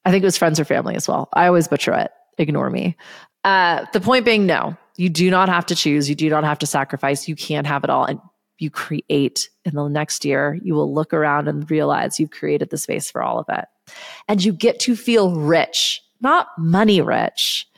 I 0.04 0.10
think 0.10 0.22
it 0.22 0.26
was 0.26 0.38
friends 0.38 0.60
or 0.60 0.64
family 0.64 0.94
as 0.94 1.08
well. 1.08 1.28
I 1.32 1.46
always 1.46 1.68
butcher 1.68 1.94
it. 1.94 2.12
Ignore 2.38 2.70
me. 2.70 2.96
Uh, 3.44 3.86
the 3.92 4.00
point 4.00 4.24
being, 4.24 4.46
no, 4.46 4.76
you 4.96 5.08
do 5.08 5.30
not 5.30 5.48
have 5.48 5.66
to 5.66 5.74
choose. 5.74 6.08
You 6.08 6.14
do 6.14 6.28
not 6.28 6.44
have 6.44 6.58
to 6.60 6.66
sacrifice. 6.66 7.26
You 7.26 7.34
can't 7.34 7.66
have 7.66 7.82
it 7.82 7.90
all. 7.90 8.04
And 8.04 8.20
you 8.58 8.70
create 8.70 9.50
in 9.64 9.74
the 9.74 9.88
next 9.88 10.24
year, 10.24 10.58
you 10.62 10.74
will 10.74 10.92
look 10.92 11.12
around 11.12 11.48
and 11.48 11.70
realize 11.70 12.18
you've 12.18 12.30
created 12.30 12.70
the 12.70 12.78
space 12.78 13.10
for 13.10 13.22
all 13.22 13.38
of 13.38 13.46
it. 13.48 13.66
And 14.28 14.42
you 14.42 14.52
get 14.52 14.80
to 14.80 14.96
feel 14.96 15.34
rich, 15.34 16.02
not 16.20 16.48
money 16.58 17.00
rich, 17.00 17.68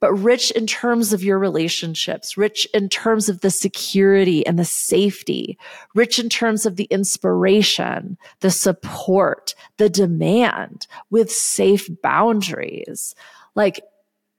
but 0.00 0.12
rich 0.12 0.50
in 0.50 0.66
terms 0.66 1.12
of 1.12 1.24
your 1.24 1.38
relationships, 1.38 2.36
rich 2.36 2.68
in 2.74 2.88
terms 2.88 3.28
of 3.28 3.40
the 3.40 3.50
security 3.50 4.46
and 4.46 4.58
the 4.58 4.64
safety, 4.64 5.58
rich 5.94 6.18
in 6.18 6.28
terms 6.28 6.66
of 6.66 6.76
the 6.76 6.84
inspiration, 6.84 8.18
the 8.40 8.50
support, 8.50 9.54
the 9.78 9.88
demand 9.88 10.86
with 11.10 11.32
safe 11.32 11.88
boundaries. 12.02 13.14
Like 13.54 13.80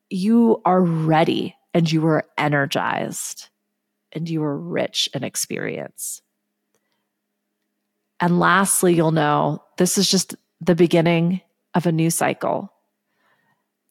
you 0.09 0.61
are 0.63 0.81
ready 0.81 1.55
and 1.73 1.91
you 1.91 2.05
are 2.05 2.25
energized 2.37 3.49
and 4.14 4.30
you 4.30 4.43
are 4.43 4.58
rich 4.58 5.10
in 5.14 5.24
experience. 5.24 6.22
And 8.20 8.39
lastly, 8.39 8.93
you'll 8.93 9.12
know 9.12 9.64
this 9.78 9.97
is 9.97 10.10
just 10.10 10.36
the 10.60 10.76
beginning 10.76 11.41
of 11.74 11.86
a 11.86 11.91
new 11.91 12.10
cycle. 12.10 12.74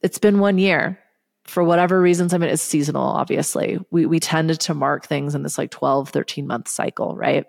It's 0.02 0.18
been 0.18 0.40
one 0.40 0.58
year 0.58 0.98
for 1.44 1.62
whatever 1.62 2.00
reasons. 2.00 2.34
I 2.34 2.38
mean, 2.38 2.50
it's 2.50 2.62
seasonal, 2.62 3.04
obviously. 3.04 3.78
We, 3.90 4.06
we 4.06 4.18
tended 4.18 4.60
to 4.60 4.74
mark 4.74 5.06
things 5.06 5.34
in 5.34 5.42
this 5.42 5.58
like 5.58 5.70
12, 5.70 6.10
13 6.10 6.46
month 6.46 6.68
cycle, 6.68 7.14
right? 7.14 7.46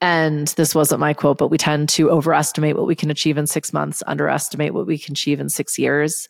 And 0.00 0.48
this 0.48 0.74
wasn't 0.74 1.00
my 1.00 1.14
quote, 1.14 1.38
but 1.38 1.48
we 1.48 1.58
tend 1.58 1.88
to 1.90 2.10
overestimate 2.10 2.76
what 2.76 2.88
we 2.88 2.96
can 2.96 3.10
achieve 3.10 3.38
in 3.38 3.46
six 3.46 3.72
months, 3.72 4.02
underestimate 4.04 4.74
what 4.74 4.86
we 4.86 4.98
can 4.98 5.12
achieve 5.12 5.38
in 5.38 5.48
six 5.48 5.78
years. 5.78 6.28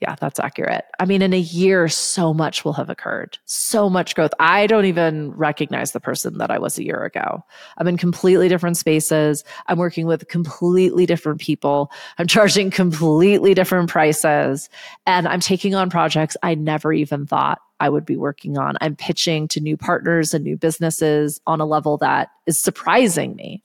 Yeah, 0.00 0.16
that's 0.20 0.40
accurate. 0.40 0.84
I 0.98 1.06
mean, 1.06 1.22
in 1.22 1.32
a 1.32 1.38
year, 1.38 1.88
so 1.88 2.34
much 2.34 2.64
will 2.64 2.72
have 2.74 2.90
occurred, 2.90 3.38
so 3.44 3.88
much 3.88 4.14
growth. 4.14 4.32
I 4.40 4.66
don't 4.66 4.84
even 4.86 5.30
recognize 5.30 5.92
the 5.92 6.00
person 6.00 6.38
that 6.38 6.50
I 6.50 6.58
was 6.58 6.76
a 6.76 6.84
year 6.84 7.04
ago. 7.04 7.42
I'm 7.78 7.86
in 7.86 7.96
completely 7.96 8.48
different 8.48 8.76
spaces. 8.76 9.44
I'm 9.66 9.78
working 9.78 10.06
with 10.06 10.28
completely 10.28 11.06
different 11.06 11.40
people. 11.40 11.92
I'm 12.18 12.26
charging 12.28 12.70
completely 12.70 13.54
different 13.54 13.88
prices. 13.88 14.68
And 15.06 15.28
I'm 15.28 15.40
taking 15.40 15.74
on 15.74 15.90
projects 15.90 16.36
I 16.42 16.54
never 16.54 16.92
even 16.92 17.24
thought 17.24 17.60
I 17.78 17.88
would 17.88 18.04
be 18.04 18.16
working 18.16 18.58
on. 18.58 18.76
I'm 18.80 18.96
pitching 18.96 19.46
to 19.48 19.60
new 19.60 19.76
partners 19.76 20.34
and 20.34 20.44
new 20.44 20.56
businesses 20.56 21.40
on 21.46 21.60
a 21.60 21.66
level 21.66 21.98
that 21.98 22.30
is 22.46 22.58
surprising 22.60 23.36
me 23.36 23.62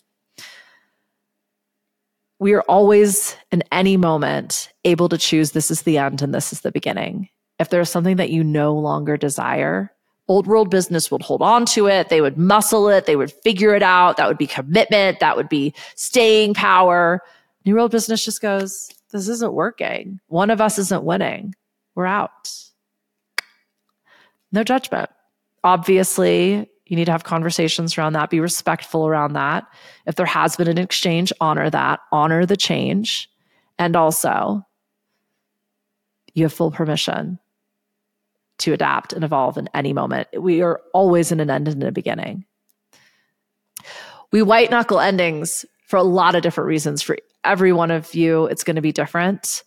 we 2.40 2.54
are 2.54 2.62
always 2.64 3.36
in 3.52 3.64
any 3.72 3.98
moment 3.98 4.72
able 4.86 5.10
to 5.10 5.18
choose 5.18 5.52
this 5.52 5.70
is 5.70 5.84
the 5.84 5.98
end 5.98 6.22
and 6.22 6.34
this 6.34 6.54
is 6.54 6.62
the 6.62 6.72
beginning. 6.72 7.30
If 7.60 7.70
there's 7.70 7.90
something 7.90 8.16
that 8.16 8.30
you 8.30 8.44
no 8.44 8.74
longer 8.74 9.18
desire, 9.18 9.94
old 10.30 10.48
world 10.48 10.70
business 10.70 11.12
would 11.12 11.22
hold 11.22 11.42
on 11.42 11.66
to 11.66 11.88
it. 11.88 12.08
They 12.08 12.22
would 12.22 12.38
muscle 12.38 12.88
it. 12.88 13.06
They 13.06 13.18
would 13.18 13.32
figure 13.32 13.76
it 13.76 13.84
out. 13.84 14.16
That 14.16 14.30
would 14.30 14.38
be 14.38 14.48
commitment. 14.48 15.20
That 15.20 15.36
would 15.36 15.50
be 15.50 15.74
staying 15.96 16.54
power. 16.54 17.22
New 17.66 17.76
world 17.76 17.92
business 17.92 18.24
just 18.24 18.42
goes, 18.42 18.90
this 19.12 19.28
isn't 19.28 19.54
working. 19.54 20.22
One 20.28 20.50
of 20.50 20.62
us 20.62 20.80
isn't 20.80 21.04
winning. 21.04 21.56
We're 21.96 22.06
out. 22.06 22.54
No 24.52 24.64
judgment. 24.64 25.10
Obviously, 25.64 26.70
you 26.90 26.96
need 26.96 27.06
to 27.06 27.12
have 27.12 27.24
conversations 27.24 27.98
around 27.98 28.14
that, 28.14 28.32
be 28.32 28.40
respectful 28.40 29.08
around 29.08 29.34
that. 29.34 29.64
If 30.08 30.16
there 30.16 30.26
has 30.26 30.56
been 30.56 30.68
an 30.68 30.80
exchange, 30.80 31.32
honor 31.40 31.70
that, 31.70 32.00
honor 32.12 32.48
the 32.48 32.58
change. 32.58 33.30
And 33.78 33.96
also, 33.96 34.66
you 36.34 36.44
have 36.44 36.54
full 36.54 36.72
permission 36.72 37.38
to 38.58 38.74
adapt 38.74 39.14
and 39.14 39.24
evolve 39.24 39.60
in 39.60 39.70
any 39.76 39.94
moment. 39.94 40.30
We 40.38 40.64
are 40.64 40.82
always 40.92 41.32
in 41.32 41.40
an 41.40 41.52
end 41.52 41.68
and 41.68 41.84
a 41.84 41.92
beginning. 41.92 42.46
We 44.32 44.42
white 44.42 44.72
knuckle 44.72 45.00
endings 45.00 45.66
for 45.86 45.98
a 45.98 46.04
lot 46.04 46.34
of 46.34 46.42
different 46.42 46.68
reasons. 46.68 47.04
For 47.04 47.18
every 47.44 47.72
one 47.72 47.92
of 47.92 48.16
you, 48.16 48.48
it's 48.48 48.64
going 48.64 48.78
to 48.78 48.82
be 48.82 48.92
different. 48.92 49.64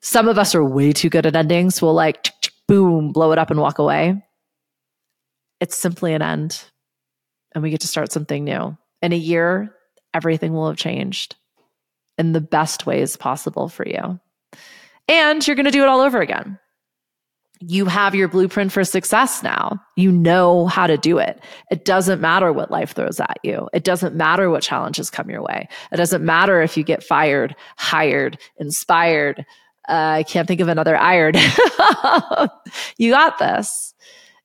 Some 0.00 0.28
of 0.28 0.38
us 0.38 0.54
are 0.54 0.64
way 0.64 0.92
too 0.92 1.08
good 1.08 1.24
at 1.24 1.34
endings. 1.34 1.80
We'll 1.80 1.94
like, 1.94 2.32
boom, 2.68 3.12
blow 3.12 3.32
it 3.32 3.38
up 3.38 3.50
and 3.50 3.60
walk 3.60 3.78
away 3.78 4.22
it's 5.64 5.78
simply 5.78 6.12
an 6.12 6.20
end 6.20 6.62
and 7.54 7.62
we 7.62 7.70
get 7.70 7.80
to 7.80 7.88
start 7.88 8.12
something 8.12 8.44
new. 8.44 8.76
In 9.00 9.14
a 9.14 9.16
year, 9.16 9.74
everything 10.12 10.52
will 10.52 10.68
have 10.68 10.76
changed 10.76 11.36
in 12.18 12.32
the 12.32 12.42
best 12.42 12.84
ways 12.84 13.16
possible 13.16 13.70
for 13.70 13.88
you. 13.88 14.20
And 15.08 15.46
you're 15.46 15.56
going 15.56 15.64
to 15.64 15.70
do 15.70 15.82
it 15.82 15.88
all 15.88 16.02
over 16.02 16.20
again. 16.20 16.58
You 17.60 17.86
have 17.86 18.14
your 18.14 18.28
blueprint 18.28 18.72
for 18.72 18.84
success 18.84 19.42
now. 19.42 19.80
You 19.96 20.12
know 20.12 20.66
how 20.66 20.86
to 20.86 20.98
do 20.98 21.16
it. 21.16 21.40
It 21.70 21.86
doesn't 21.86 22.20
matter 22.20 22.52
what 22.52 22.70
life 22.70 22.92
throws 22.92 23.18
at 23.18 23.38
you. 23.42 23.66
It 23.72 23.84
doesn't 23.84 24.14
matter 24.14 24.50
what 24.50 24.62
challenges 24.62 25.08
come 25.08 25.30
your 25.30 25.42
way. 25.42 25.66
It 25.92 25.96
doesn't 25.96 26.22
matter 26.22 26.60
if 26.60 26.76
you 26.76 26.84
get 26.84 27.02
fired, 27.02 27.56
hired, 27.78 28.36
inspired. 28.58 29.46
Uh, 29.88 30.18
I 30.18 30.22
can't 30.24 30.46
think 30.46 30.60
of 30.60 30.68
another 30.68 30.94
iron. 30.94 31.36
you 32.98 33.12
got 33.12 33.38
this. 33.38 33.93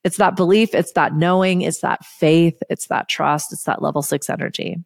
It's 0.03 0.17
that 0.17 0.35
belief, 0.35 0.73
it's 0.73 0.93
that 0.93 1.13
knowing, 1.13 1.61
it's 1.61 1.81
that 1.81 2.05
faith, 2.05 2.61
it's 2.69 2.87
that 2.87 3.09
trust, 3.09 3.51
it's 3.51 3.63
that 3.63 3.81
level 3.81 4.01
six 4.01 4.29
energy. 4.29 4.77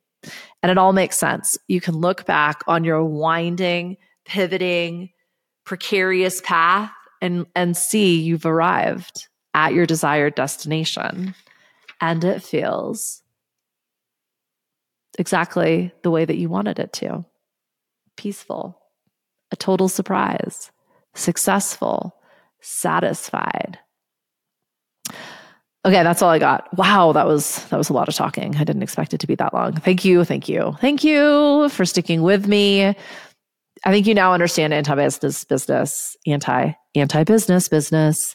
And 0.61 0.71
it 0.71 0.77
all 0.77 0.93
makes 0.93 1.17
sense. 1.17 1.57
You 1.67 1.81
can 1.81 1.95
look 1.95 2.25
back 2.25 2.61
on 2.67 2.83
your 2.83 3.03
winding, 3.03 3.97
pivoting, 4.25 5.11
precarious 5.65 6.41
path 6.41 6.91
and, 7.21 7.45
and 7.55 7.75
see 7.77 8.19
you've 8.21 8.45
arrived 8.45 9.27
at 9.53 9.73
your 9.73 9.85
desired 9.85 10.35
destination. 10.35 11.35
And 12.01 12.23
it 12.23 12.41
feels 12.41 13.21
exactly 15.17 15.91
the 16.01 16.11
way 16.11 16.25
that 16.25 16.37
you 16.37 16.49
wanted 16.49 16.79
it 16.79 16.91
to 16.93 17.25
peaceful, 18.15 18.79
a 19.51 19.55
total 19.55 19.89
surprise, 19.89 20.71
successful, 21.15 22.15
satisfied. 22.61 23.79
Okay, 25.85 26.01
that's 26.01 26.21
all 26.21 26.29
I 26.29 26.39
got. 26.39 26.75
Wow, 26.77 27.11
that 27.11 27.27
was 27.27 27.65
that 27.65 27.77
was 27.77 27.89
a 27.89 27.93
lot 27.93 28.07
of 28.07 28.15
talking. 28.15 28.55
I 28.55 28.63
didn't 28.63 28.83
expect 28.83 29.13
it 29.13 29.19
to 29.19 29.27
be 29.27 29.35
that 29.35 29.53
long. 29.53 29.73
Thank 29.73 30.05
you, 30.05 30.23
thank 30.23 30.47
you, 30.47 30.75
thank 30.79 31.03
you 31.03 31.67
for 31.69 31.85
sticking 31.85 32.21
with 32.21 32.47
me. 32.47 32.95
I 33.85 33.91
think 33.91 34.07
you 34.07 34.13
now 34.13 34.33
understand 34.33 34.73
anti-business 34.73 35.43
business, 35.43 36.15
anti 36.25 36.71
anti-business 36.95 37.67
business. 37.67 38.33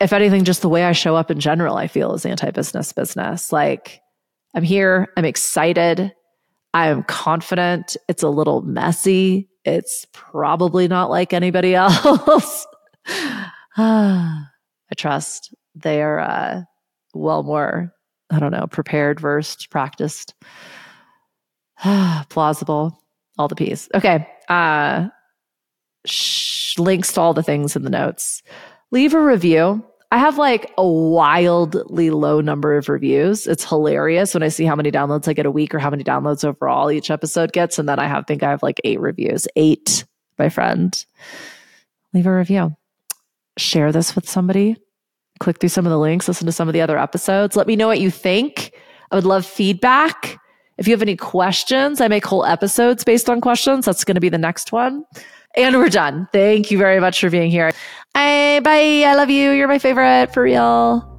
If 0.00 0.14
anything, 0.14 0.44
just 0.44 0.62
the 0.62 0.70
way 0.70 0.84
I 0.84 0.92
show 0.92 1.16
up 1.16 1.30
in 1.30 1.38
general, 1.38 1.76
I 1.76 1.86
feel 1.86 2.14
is 2.14 2.24
anti-business 2.24 2.94
business. 2.94 3.52
Like 3.52 4.00
I'm 4.54 4.62
here, 4.62 5.12
I'm 5.18 5.26
excited, 5.26 6.12
I 6.72 6.88
am 6.88 7.02
confident. 7.02 7.98
It's 8.08 8.22
a 8.22 8.30
little 8.30 8.62
messy. 8.62 9.50
It's 9.66 10.06
probably 10.14 10.88
not 10.88 11.10
like 11.10 11.34
anybody 11.34 11.74
else. 11.76 12.66
I 13.76 14.46
trust 14.96 15.54
they 15.74 16.02
are 16.02 16.18
uh, 16.18 16.62
well 17.14 17.42
more, 17.42 17.92
I 18.30 18.38
don't 18.38 18.52
know, 18.52 18.66
prepared, 18.66 19.20
versed, 19.20 19.70
practiced, 19.70 20.34
plausible, 22.28 22.98
all 23.38 23.48
the 23.48 23.56
P's. 23.56 23.88
Okay. 23.94 24.26
Uh, 24.48 25.08
sh- 26.06 26.78
links 26.78 27.12
to 27.14 27.20
all 27.20 27.34
the 27.34 27.42
things 27.42 27.76
in 27.76 27.82
the 27.82 27.90
notes. 27.90 28.42
Leave 28.90 29.14
a 29.14 29.20
review 29.20 29.84
I 30.12 30.18
have 30.18 30.38
like 30.38 30.72
a 30.76 30.86
wildly 30.86 32.10
low 32.10 32.40
number 32.40 32.76
of 32.76 32.88
reviews. 32.88 33.46
It's 33.46 33.64
hilarious 33.64 34.34
when 34.34 34.42
I 34.42 34.48
see 34.48 34.64
how 34.64 34.74
many 34.74 34.90
downloads 34.90 35.28
I 35.28 35.34
get 35.34 35.46
a 35.46 35.52
week 35.52 35.72
or 35.72 35.78
how 35.78 35.90
many 35.90 36.02
downloads 36.02 36.44
overall 36.44 36.90
each 36.90 37.12
episode 37.12 37.52
gets. 37.52 37.78
And 37.78 37.88
then 37.88 38.00
I 38.00 38.08
have 38.08 38.26
think 38.26 38.42
I 38.42 38.50
have 38.50 38.62
like 38.62 38.80
eight 38.82 38.98
reviews. 38.98 39.46
Eight, 39.54 40.04
my 40.36 40.48
friend. 40.48 41.04
Leave 42.12 42.26
a 42.26 42.36
review. 42.36 42.76
Share 43.56 43.92
this 43.92 44.16
with 44.16 44.28
somebody. 44.28 44.76
Click 45.40 45.58
through 45.58 45.70
some 45.70 45.86
of 45.86 45.90
the 45.90 45.98
links, 45.98 46.28
listen 46.28 46.46
to 46.46 46.52
some 46.52 46.68
of 46.68 46.74
the 46.74 46.80
other 46.80 46.98
episodes. 46.98 47.56
Let 47.56 47.66
me 47.66 47.74
know 47.74 47.88
what 47.88 48.00
you 48.00 48.10
think. 48.10 48.72
I 49.10 49.16
would 49.16 49.24
love 49.24 49.44
feedback. 49.44 50.38
If 50.78 50.86
you 50.86 50.94
have 50.94 51.02
any 51.02 51.16
questions, 51.16 52.00
I 52.00 52.08
make 52.08 52.24
whole 52.24 52.44
episodes 52.44 53.04
based 53.04 53.28
on 53.28 53.40
questions. 53.40 53.84
That's 53.84 54.04
going 54.04 54.14
to 54.14 54.20
be 54.20 54.28
the 54.28 54.38
next 54.38 54.72
one. 54.72 55.04
And 55.56 55.76
we're 55.76 55.88
done. 55.88 56.28
Thank 56.32 56.70
you 56.70 56.78
very 56.78 57.00
much 57.00 57.20
for 57.20 57.28
being 57.28 57.50
here. 57.50 57.72
Bye. 58.14 58.60
Bye. 58.62 59.04
I 59.06 59.14
love 59.14 59.30
you. 59.30 59.50
You're 59.50 59.68
my 59.68 59.78
favorite 59.78 60.32
for 60.32 60.42
real. 60.42 61.09